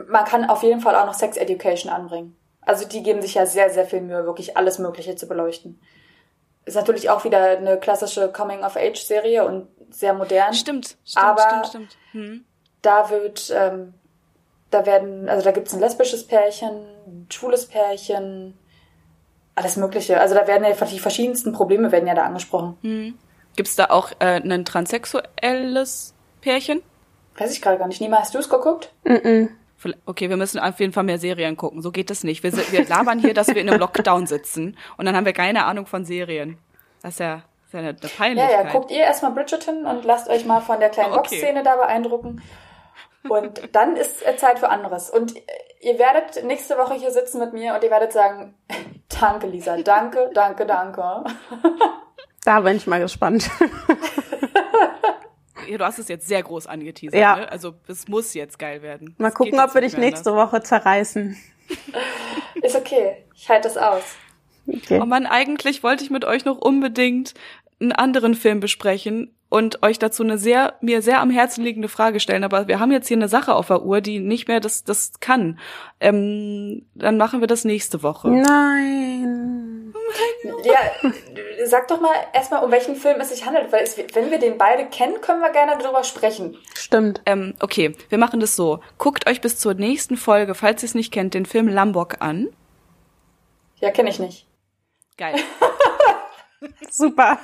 man 0.09 0.25
kann 0.25 0.49
auf 0.51 0.65
jeden 0.65 0.81
Fall 0.81 0.97
auch 0.97 1.07
noch 1.07 1.15
Sex 1.15 1.37
Education 1.37 1.93
anbringen. 1.93 2.37
Also 2.61 2.87
die 2.87 3.03
geben 3.03 3.23
sich 3.23 3.35
ja 3.35 3.47
sehr, 3.47 3.71
sehr 3.71 3.87
viel 3.87 4.01
Mühe, 4.01 4.25
wirklich 4.27 4.57
alles 4.57 4.79
Mögliche 4.79 5.15
zu 5.15 5.29
beleuchten. 5.29 5.81
Ist 6.65 6.77
natürlich 6.77 7.09
auch 7.09 7.25
wieder 7.25 7.57
eine 7.57 7.79
klassische 7.79 8.31
Coming-of-Age-Serie 8.31 9.45
und 9.45 9.69
sehr 9.93 10.15
modern. 10.15 10.55
Stimmt, 10.55 10.97
stimmt, 11.05 11.25
aber 11.25 11.43
stimmt, 11.43 11.67
stimmt. 11.67 11.97
Hm. 12.13 12.45
Da 12.83 13.11
wird, 13.11 13.53
ähm, 13.55 13.95
da 14.71 14.87
werden, 14.87 15.29
also 15.29 15.45
da 15.45 15.53
gibt's 15.53 15.73
ein 15.73 15.81
lesbisches 15.81 16.27
Pärchen, 16.27 16.85
ein 17.07 17.27
schwules 17.31 17.67
Pärchen, 17.67 18.59
alles 19.55 19.77
Mögliche. 19.77 20.21
Also 20.21 20.35
da 20.35 20.47
werden 20.47 20.65
ja 20.65 20.73
die 20.73 20.99
verschiedensten 20.99 21.53
Probleme 21.53 21.93
werden 21.93 22.07
ja 22.07 22.15
da 22.15 22.25
angesprochen. 22.25 22.77
Hm. 22.83 23.19
Gibt's 23.57 23.77
da 23.77 23.87
auch 23.91 24.11
äh, 24.19 24.41
ein 24.41 24.65
transsexuelles 24.65 26.15
Pärchen? 26.41 26.83
Weiß 27.37 27.53
ich 27.53 27.63
gerade 27.63 27.79
gar 27.79 27.87
nicht. 27.87 28.01
Nima, 28.01 28.19
hast 28.19 28.35
du 28.35 28.39
es 28.39 28.49
geguckt? 28.49 28.93
Mm, 29.05 29.13
-mm. 29.13 29.49
Okay, 30.07 30.31
wir 30.31 30.37
müssen 30.37 30.61
auf 30.61 30.79
jeden 30.79 30.93
Fall 30.93 31.03
mehr 31.05 31.19
Serien 31.19 31.57
gucken. 31.57 31.83
So 31.83 31.91
geht 31.91 32.11
das 32.11 32.23
nicht. 32.25 32.43
Wir, 32.43 32.53
wir 32.53 32.87
labern 32.87 33.19
hier, 33.19 33.35
dass 33.35 33.49
wir 33.49 33.57
in 33.57 33.69
einem 33.69 33.81
Lockdown 33.81 34.27
sitzen 34.27 34.77
und 34.97 35.07
dann 35.07 35.17
haben 35.17 35.27
wir 35.27 35.33
keine 35.33 35.65
Ahnung 35.65 35.87
von 35.87 36.05
Serien. 36.05 36.59
Das 37.03 37.15
ist 37.15 37.21
ja, 37.21 37.43
das 37.73 37.81
ist 37.81 38.19
ja 38.19 38.25
eine, 38.25 38.35
Peinlichkeit. 38.35 38.51
Ja, 38.51 38.65
ja, 38.65 38.71
guckt 38.71 38.91
ihr 38.91 39.01
erstmal 39.01 39.33
Bridgerton 39.33 39.87
und 39.87 40.05
lasst 40.05 40.29
euch 40.29 40.45
mal 40.45 40.61
von 40.61 40.81
der 40.81 40.91
kleinen 40.91 41.13
okay. 41.13 41.37
Boxszene 41.37 41.63
da 41.63 41.77
beeindrucken. 41.77 42.43
Und 43.29 43.75
dann 43.75 43.97
ist 43.97 44.21
Zeit 44.39 44.59
für 44.59 44.69
anderes. 44.69 45.09
Und 45.11 45.35
ihr 45.81 45.99
werdet 45.99 46.45
nächste 46.45 46.77
Woche 46.77 46.95
hier 46.95 47.11
sitzen 47.11 47.39
mit 47.39 47.53
mir 47.53 47.75
und 47.75 47.85
ihr 47.85 47.91
werdet 47.91 48.13
sagen, 48.13 48.55
danke 49.21 49.47
Lisa, 49.47 49.77
danke, 49.79 50.31
danke, 50.35 50.67
danke. 50.67 51.25
Da 52.45 52.59
bin 52.59 52.77
ich 52.77 52.89
mal 52.89 53.01
gespannt. 53.01 53.49
Ja, 55.69 55.79
du 55.79 55.85
hast 55.85 56.01
es 56.01 56.09
jetzt 56.09 56.27
sehr 56.27 56.43
groß 56.43 56.67
angeteasert. 56.67 57.19
Ja. 57.19 57.37
Ne? 57.37 57.53
Also 57.53 57.75
es 57.87 58.09
muss 58.09 58.35
jetzt 58.35 58.59
geil 58.59 58.83
werden. 58.83 59.15
Mal 59.19 59.29
das 59.29 59.35
gucken, 59.35 59.61
ob 59.61 59.73
wir 59.75 59.81
dich 59.81 59.97
nächste 59.97 60.35
Woche 60.35 60.61
zerreißen. 60.61 61.37
Ist 62.61 62.77
okay. 62.77 63.25
Ich 63.35 63.49
halte 63.49 63.69
das 63.69 63.77
aus. 63.77 64.03
Okay. 64.67 65.01
Oh 65.01 65.07
man, 65.07 65.27
eigentlich 65.27 65.83
wollte 65.83 66.05
ich 66.05 66.11
mit 66.11 66.25
euch 66.25 66.45
noch 66.45 66.59
unbedingt 66.59 67.35
einen 67.83 67.93
anderen 67.93 68.35
Film 68.35 68.61
besprechen 68.61 69.35
und 69.49 69.83
euch 69.83 69.99
dazu 69.99 70.23
eine 70.23 70.39
sehr, 70.39 70.77
mir 70.81 71.03
sehr 71.03 71.21
am 71.21 71.29
Herzen 71.29 71.63
liegende 71.63 71.89
Frage 71.89 72.21
stellen. 72.21 72.45
Aber 72.45 72.69
wir 72.69 72.81
haben 72.81 72.91
jetzt 72.91 73.09
hier 73.09 73.19
eine 73.19 73.29
Sache 73.29 73.55
auf 73.55 73.67
der 73.67 73.83
Uhr, 73.83 74.01
die 74.01 74.19
nicht 74.19 74.49
mehr 74.49 74.61
das, 74.61 74.85
das 74.85 75.21
kann. 75.21 75.59
Ähm, 76.01 76.87
dann 76.95 77.19
machen 77.19 77.41
wir 77.41 77.49
das 77.49 77.65
nächste 77.65 78.03
Woche. 78.03 78.31
Nein. 78.31 79.93
Ja, 80.65 81.11
sag 81.67 81.89
doch 81.89 82.01
mal 82.01 82.15
erstmal, 82.33 82.65
um 82.65 82.71
welchen 82.71 82.97
Film 82.97 83.21
es 83.21 83.29
sich 83.29 83.45
handelt, 83.45 83.73
weil 83.73 83.83
es, 83.83 83.99
wenn 83.99 84.31
wir 84.31 84.39
den 84.39 84.57
beide 84.57 84.87
kennen, 84.87 85.21
können 85.21 85.41
wir 85.41 85.51
gerne 85.51 85.77
darüber 85.79 86.05
sprechen. 86.05 86.57
Stimmt. 86.75 87.21
Ähm, 87.27 87.55
okay, 87.61 87.95
wir 88.09 88.19
machen 88.19 88.41
das 88.41 88.57
so. 88.57 88.81
Guckt 88.97 89.29
euch 89.29 89.41
bis 89.41 89.59
zur 89.59 89.75
nächsten 89.75 90.17
Folge, 90.17 90.55
falls 90.55 90.83
ihr 90.83 90.87
es 90.87 90.95
nicht 90.95 91.13
kennt, 91.13 91.35
den 91.35 91.45
Film 91.45 91.69
Lambok 91.69 92.17
an. 92.21 92.49
Ja, 93.81 93.91
kenne 93.91 94.09
ich 94.09 94.19
nicht. 94.19 94.47
Geil. 95.19 95.35
Super. 96.91 97.39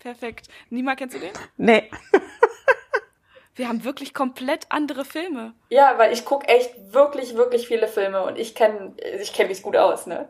Perfekt. 0.00 0.48
Nima, 0.70 0.94
kennst 0.96 1.16
du 1.16 1.20
den? 1.20 1.32
Nee. 1.56 1.90
Wir 3.54 3.68
haben 3.68 3.84
wirklich 3.84 4.14
komplett 4.14 4.66
andere 4.70 5.04
Filme. 5.04 5.52
Ja, 5.68 5.98
weil 5.98 6.12
ich 6.12 6.24
gucke 6.24 6.48
echt 6.48 6.72
wirklich, 6.92 7.36
wirklich 7.36 7.68
viele 7.68 7.86
Filme 7.86 8.22
und 8.22 8.38
ich 8.38 8.54
kenne 8.54 8.94
ich 9.20 9.34
kenn 9.34 9.48
mich 9.48 9.62
gut 9.62 9.76
aus, 9.76 10.06
ne? 10.06 10.28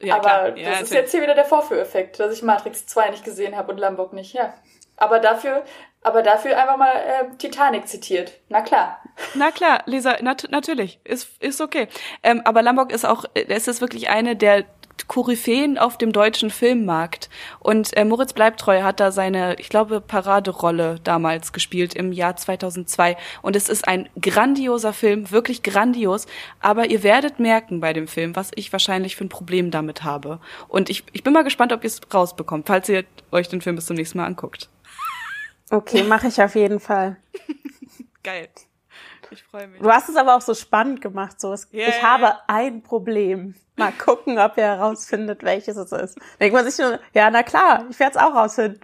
Ja, 0.00 0.16
Aber 0.16 0.56
ja, 0.56 0.70
das 0.70 0.82
ist 0.82 0.92
jetzt 0.92 1.10
hier 1.10 1.22
wieder 1.22 1.34
der 1.34 1.44
Vorführeffekt, 1.44 2.20
dass 2.20 2.32
ich 2.32 2.42
Matrix 2.42 2.86
2 2.86 3.10
nicht 3.10 3.24
gesehen 3.24 3.56
habe 3.56 3.72
und 3.72 3.78
Lamborg 3.78 4.12
nicht, 4.12 4.32
ja. 4.32 4.54
Aber 4.96 5.18
dafür, 5.18 5.64
aber 6.02 6.22
dafür 6.22 6.56
einfach 6.56 6.76
mal 6.76 6.94
äh, 6.94 7.36
Titanic 7.36 7.88
zitiert. 7.88 8.32
Na 8.48 8.60
klar. 8.60 9.02
Na 9.34 9.50
klar, 9.50 9.82
Lisa, 9.86 10.16
nat 10.22 10.46
natürlich, 10.50 11.00
ist 11.02 11.42
ist 11.42 11.60
okay. 11.60 11.88
Ähm, 12.22 12.42
aber 12.44 12.62
Lamborg 12.62 12.92
ist 12.92 13.04
auch, 13.04 13.24
es 13.34 13.66
ist 13.66 13.80
wirklich 13.80 14.08
eine 14.08 14.36
der 14.36 14.64
Koryphäen 15.08 15.78
auf 15.78 15.98
dem 15.98 16.12
deutschen 16.12 16.50
Filmmarkt. 16.50 17.28
Und 17.58 17.96
äh, 17.96 18.04
Moritz 18.04 18.32
Bleibtreu 18.32 18.82
hat 18.82 19.00
da 19.00 19.12
seine, 19.12 19.58
ich 19.58 19.68
glaube, 19.68 20.00
Paraderolle 20.00 21.00
damals 21.04 21.52
gespielt 21.52 21.94
im 21.94 22.12
Jahr 22.12 22.36
2002. 22.36 23.16
Und 23.42 23.56
es 23.56 23.68
ist 23.68 23.86
ein 23.86 24.08
grandioser 24.20 24.92
Film, 24.92 25.30
wirklich 25.30 25.62
grandios. 25.62 26.26
Aber 26.60 26.90
ihr 26.90 27.02
werdet 27.02 27.38
merken 27.38 27.80
bei 27.80 27.92
dem 27.92 28.08
Film, 28.08 28.36
was 28.36 28.50
ich 28.54 28.72
wahrscheinlich 28.72 29.16
für 29.16 29.24
ein 29.24 29.28
Problem 29.28 29.70
damit 29.70 30.04
habe. 30.04 30.40
Und 30.68 30.90
ich, 30.90 31.04
ich 31.12 31.22
bin 31.22 31.32
mal 31.32 31.44
gespannt, 31.44 31.72
ob 31.72 31.84
ihr 31.84 31.88
es 31.88 32.00
rausbekommt, 32.12 32.66
falls 32.66 32.88
ihr 32.88 33.04
euch 33.32 33.48
den 33.48 33.60
Film 33.60 33.76
bis 33.76 33.86
zum 33.86 33.96
nächsten 33.96 34.18
Mal 34.18 34.26
anguckt. 34.26 34.68
Okay, 35.70 36.02
mache 36.04 36.28
ich 36.28 36.40
auf 36.40 36.54
jeden 36.54 36.80
Fall. 36.80 37.16
Geil. 38.22 38.48
Ich 39.30 39.42
freue 39.44 39.66
mich. 39.68 39.80
Du 39.80 39.90
hast 39.90 40.08
es 40.08 40.16
aber 40.16 40.36
auch 40.36 40.40
so 40.40 40.54
spannend 40.54 41.00
gemacht. 41.00 41.40
So, 41.40 41.52
es, 41.52 41.68
Ja, 41.72 41.88
ich 41.88 42.02
habe 42.02 42.34
ein 42.46 42.82
Problem. 42.82 43.54
Mal 43.76 43.92
gucken, 43.92 44.38
ob 44.38 44.56
ihr 44.56 44.64
herausfindet, 44.64 45.42
welches 45.42 45.76
es 45.76 45.92
ist. 45.92 46.18
Denkt 46.40 46.54
man 46.54 46.64
sich 46.68 46.78
nur, 46.78 46.98
ja, 47.12 47.30
na 47.30 47.42
klar, 47.42 47.84
ich 47.90 47.98
werde 47.98 48.16
es 48.18 48.22
auch 48.24 48.34
rausfinden. 48.34 48.80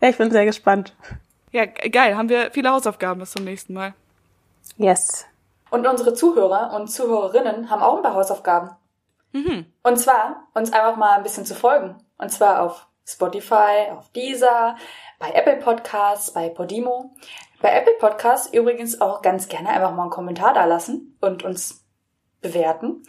Ja, 0.00 0.08
ich 0.08 0.16
bin 0.18 0.30
sehr 0.30 0.44
gespannt. 0.44 0.94
Ja, 1.52 1.66
ge- 1.66 1.88
geil. 1.90 2.16
Haben 2.16 2.28
wir 2.28 2.50
viele 2.50 2.70
Hausaufgaben 2.70 3.20
bis 3.20 3.30
zum 3.32 3.44
nächsten 3.44 3.74
Mal. 3.74 3.94
Yes. 4.76 5.26
Und 5.70 5.86
unsere 5.86 6.14
Zuhörer 6.14 6.72
und 6.74 6.88
Zuhörerinnen 6.88 7.70
haben 7.70 7.82
auch 7.82 7.96
ein 7.96 8.02
paar 8.02 8.14
Hausaufgaben. 8.14 8.70
Mhm. 9.32 9.66
Und 9.82 9.96
zwar, 9.98 10.48
uns 10.54 10.72
einfach 10.72 10.96
mal 10.96 11.16
ein 11.16 11.22
bisschen 11.22 11.44
zu 11.44 11.54
folgen. 11.54 11.96
Und 12.16 12.30
zwar 12.30 12.62
auf 12.62 12.86
Spotify, 13.06 13.90
auf 13.92 14.08
Deezer, 14.12 14.76
bei 15.18 15.30
Apple 15.32 15.56
Podcasts, 15.56 16.32
bei 16.32 16.48
Podimo. 16.48 17.14
Bei 17.60 17.72
Apple 17.72 17.94
Podcasts 17.98 18.52
übrigens 18.52 19.00
auch 19.00 19.22
ganz 19.22 19.48
gerne 19.48 19.70
einfach 19.70 19.92
mal 19.94 20.02
einen 20.02 20.10
Kommentar 20.10 20.52
da 20.54 20.64
lassen 20.64 21.16
und 21.20 21.42
uns 21.42 21.84
bewerten. 22.40 23.02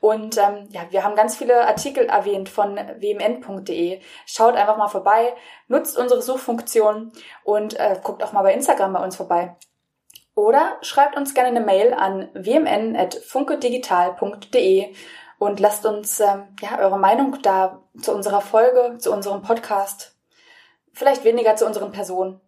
Und 0.00 0.36
ähm, 0.36 0.68
ja, 0.70 0.82
wir 0.90 1.04
haben 1.04 1.16
ganz 1.16 1.36
viele 1.36 1.66
Artikel 1.66 2.04
erwähnt 2.06 2.50
von 2.50 2.76
wmn.de. 2.76 4.00
Schaut 4.26 4.56
einfach 4.56 4.76
mal 4.76 4.88
vorbei, 4.88 5.32
nutzt 5.68 5.96
unsere 5.96 6.20
Suchfunktion 6.20 7.12
und 7.44 7.80
äh, 7.80 7.98
guckt 8.02 8.22
auch 8.22 8.32
mal 8.32 8.42
bei 8.42 8.52
Instagram 8.52 8.92
bei 8.92 9.02
uns 9.02 9.16
vorbei. 9.16 9.56
Oder 10.34 10.76
schreibt 10.82 11.16
uns 11.16 11.32
gerne 11.32 11.48
eine 11.48 11.60
Mail 11.60 11.94
an 11.94 12.28
wmn.funkedigital.de 12.34 14.94
und 15.38 15.60
lasst 15.60 15.86
uns 15.86 16.20
ähm, 16.20 16.48
ja 16.60 16.78
eure 16.78 16.98
Meinung 16.98 17.40
da 17.40 17.80
zu 18.00 18.12
unserer 18.12 18.42
Folge, 18.42 18.98
zu 18.98 19.10
unserem 19.12 19.40
Podcast. 19.42 20.14
Vielleicht 20.92 21.24
weniger 21.24 21.56
zu 21.56 21.64
unseren 21.66 21.90
Personen. 21.92 22.42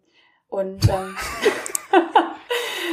Und 0.49 0.87
ähm, 0.89 1.15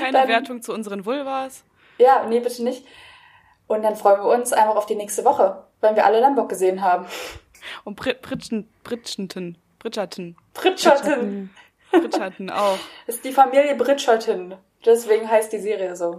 Keine 0.00 0.12
Dann- 0.12 0.28
Wertung 0.28 0.62
zu 0.62 0.72
unseren 0.72 1.04
Vulvas. 1.06 1.64
ja, 1.98 2.24
nee, 2.28 2.40
bitte 2.40 2.62
nicht. 2.64 2.84
Und 3.66 3.82
dann 3.82 3.96
freuen 3.96 4.20
wir 4.22 4.26
uns 4.28 4.52
einfach 4.52 4.76
auf 4.76 4.86
die 4.86 4.94
nächste 4.94 5.24
Woche, 5.24 5.64
wenn 5.80 5.96
wir 5.96 6.04
alle 6.04 6.20
Lambock 6.20 6.50
gesehen 6.50 6.82
haben. 6.82 7.06
Und 7.84 7.96
Brit 7.96 8.20
Britschen, 8.20 8.68
Britschenten, 8.82 9.56
Bridgerton, 9.78 10.36
Bridgerton. 10.52 11.48
Bridgerton 11.90 12.50
auch. 12.50 12.76
Das 13.06 13.14
ist 13.16 13.24
die 13.24 13.32
Familie 13.32 13.74
Bridgerton. 13.74 14.54
Deswegen 14.84 15.30
heißt 15.30 15.50
die 15.52 15.58
Serie 15.60 15.96
so. 15.96 16.18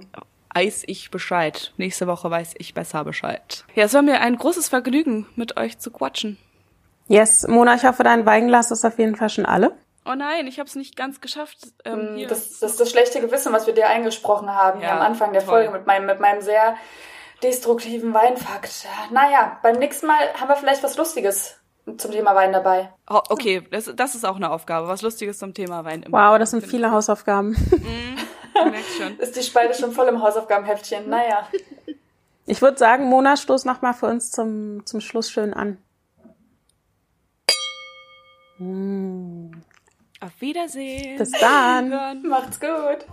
Weiß 0.56 0.84
ich 0.88 1.12
Bescheid. 1.12 1.72
Nächste 1.78 2.08
Woche 2.08 2.32
weiß 2.32 2.56
ich 2.58 2.74
besser 2.74 3.04
Bescheid. 3.04 3.64
Ja, 3.76 3.84
es 3.84 3.94
war 3.94 4.02
mir 4.02 4.22
ein 4.22 4.38
großes 4.38 4.70
Vergnügen, 4.70 5.28
mit 5.36 5.58
euch 5.58 5.78
zu 5.78 5.92
quatschen. 5.92 6.38
Yes, 7.08 7.48
Mona, 7.48 7.76
ich 7.76 7.84
hoffe, 7.86 8.02
dein 8.04 8.26
Weinglas 8.26 8.72
ist 8.72 8.84
auf 8.86 8.98
jeden 8.98 9.16
Fall 9.16 9.30
schon 9.30 9.46
alle. 9.46 9.74
Oh 10.06 10.14
nein, 10.16 10.46
ich 10.48 10.60
habe 10.60 10.68
es 10.68 10.76
nicht 10.76 10.96
ganz 10.96 11.20
geschafft. 11.22 11.58
Ähm, 11.84 12.14
hier. 12.16 12.28
Mm, 12.28 12.30
Das, 12.30 12.60
das 12.60 12.72
ist 12.72 12.80
das 12.80 12.90
schlechte 12.92 13.22
Gewissen, 13.22 13.52
was 13.54 13.66
wir 13.68 13.74
dir 13.74 13.88
eingesprochen 13.88 14.50
haben 14.54 14.82
Ja, 14.82 14.92
am 14.96 15.02
Anfang 15.02 15.34
der 15.34 15.42
toll. 15.44 15.64
Folge 15.64 15.72
mit 15.72 15.88
meinem, 15.88 16.06
mit 16.06 16.20
meinem 16.20 16.42
sehr 16.42 16.76
destruktiven 17.44 18.14
Weinfakt. 18.14 18.88
Naja, 19.12 19.60
beim 19.64 19.78
nächsten 19.78 20.08
Mal 20.08 20.34
haben 20.40 20.48
wir 20.48 20.56
vielleicht 20.56 20.84
was 20.84 20.96
Lustiges 20.98 21.60
zum 21.98 22.12
Thema 22.12 22.34
Wein 22.36 22.52
dabei. 22.54 22.92
oh, 23.10 23.22
okay, 23.30 23.62
das, 23.72 23.92
das 23.96 24.16
ist 24.16 24.26
auch 24.26 24.36
eine 24.38 24.50
Aufgabe. 24.52 24.88
Was 24.88 25.02
Lustiges 25.02 25.38
zum 25.40 25.54
Thema 25.54 25.84
Wein. 25.86 26.04
Im 26.04 26.12
Wow, 26.12 26.38
das 26.40 26.52
sind 26.52 26.66
viele 26.66 26.92
Hausaufgaben. 26.92 27.56
Du 28.58 28.70
merkst 28.70 28.96
schon. 28.98 29.20
Ist 29.20 29.36
die 29.36 29.44
Spalte 29.44 29.78
schon 29.78 29.92
voll 29.92 30.08
im 30.08 30.22
Hausaufgabenheftchen? 30.24 31.10
Naja. 31.10 31.46
Ich 32.46 32.62
würde 32.62 32.78
sagen, 32.78 33.10
Mona, 33.10 33.36
stoß 33.36 33.66
noch 33.66 33.82
mal 33.82 33.92
für 33.92 34.06
uns 34.06 34.32
zum, 34.32 34.86
zum 34.86 35.02
Schluss 35.02 35.30
schön 35.30 35.54
an. 35.54 35.78
Auf 40.26 40.42
Wiedersehen. 40.42 41.20
Bis 41.20 41.32
dann. 41.34 42.24
Macht's 42.28 42.60
gut. 42.60 43.06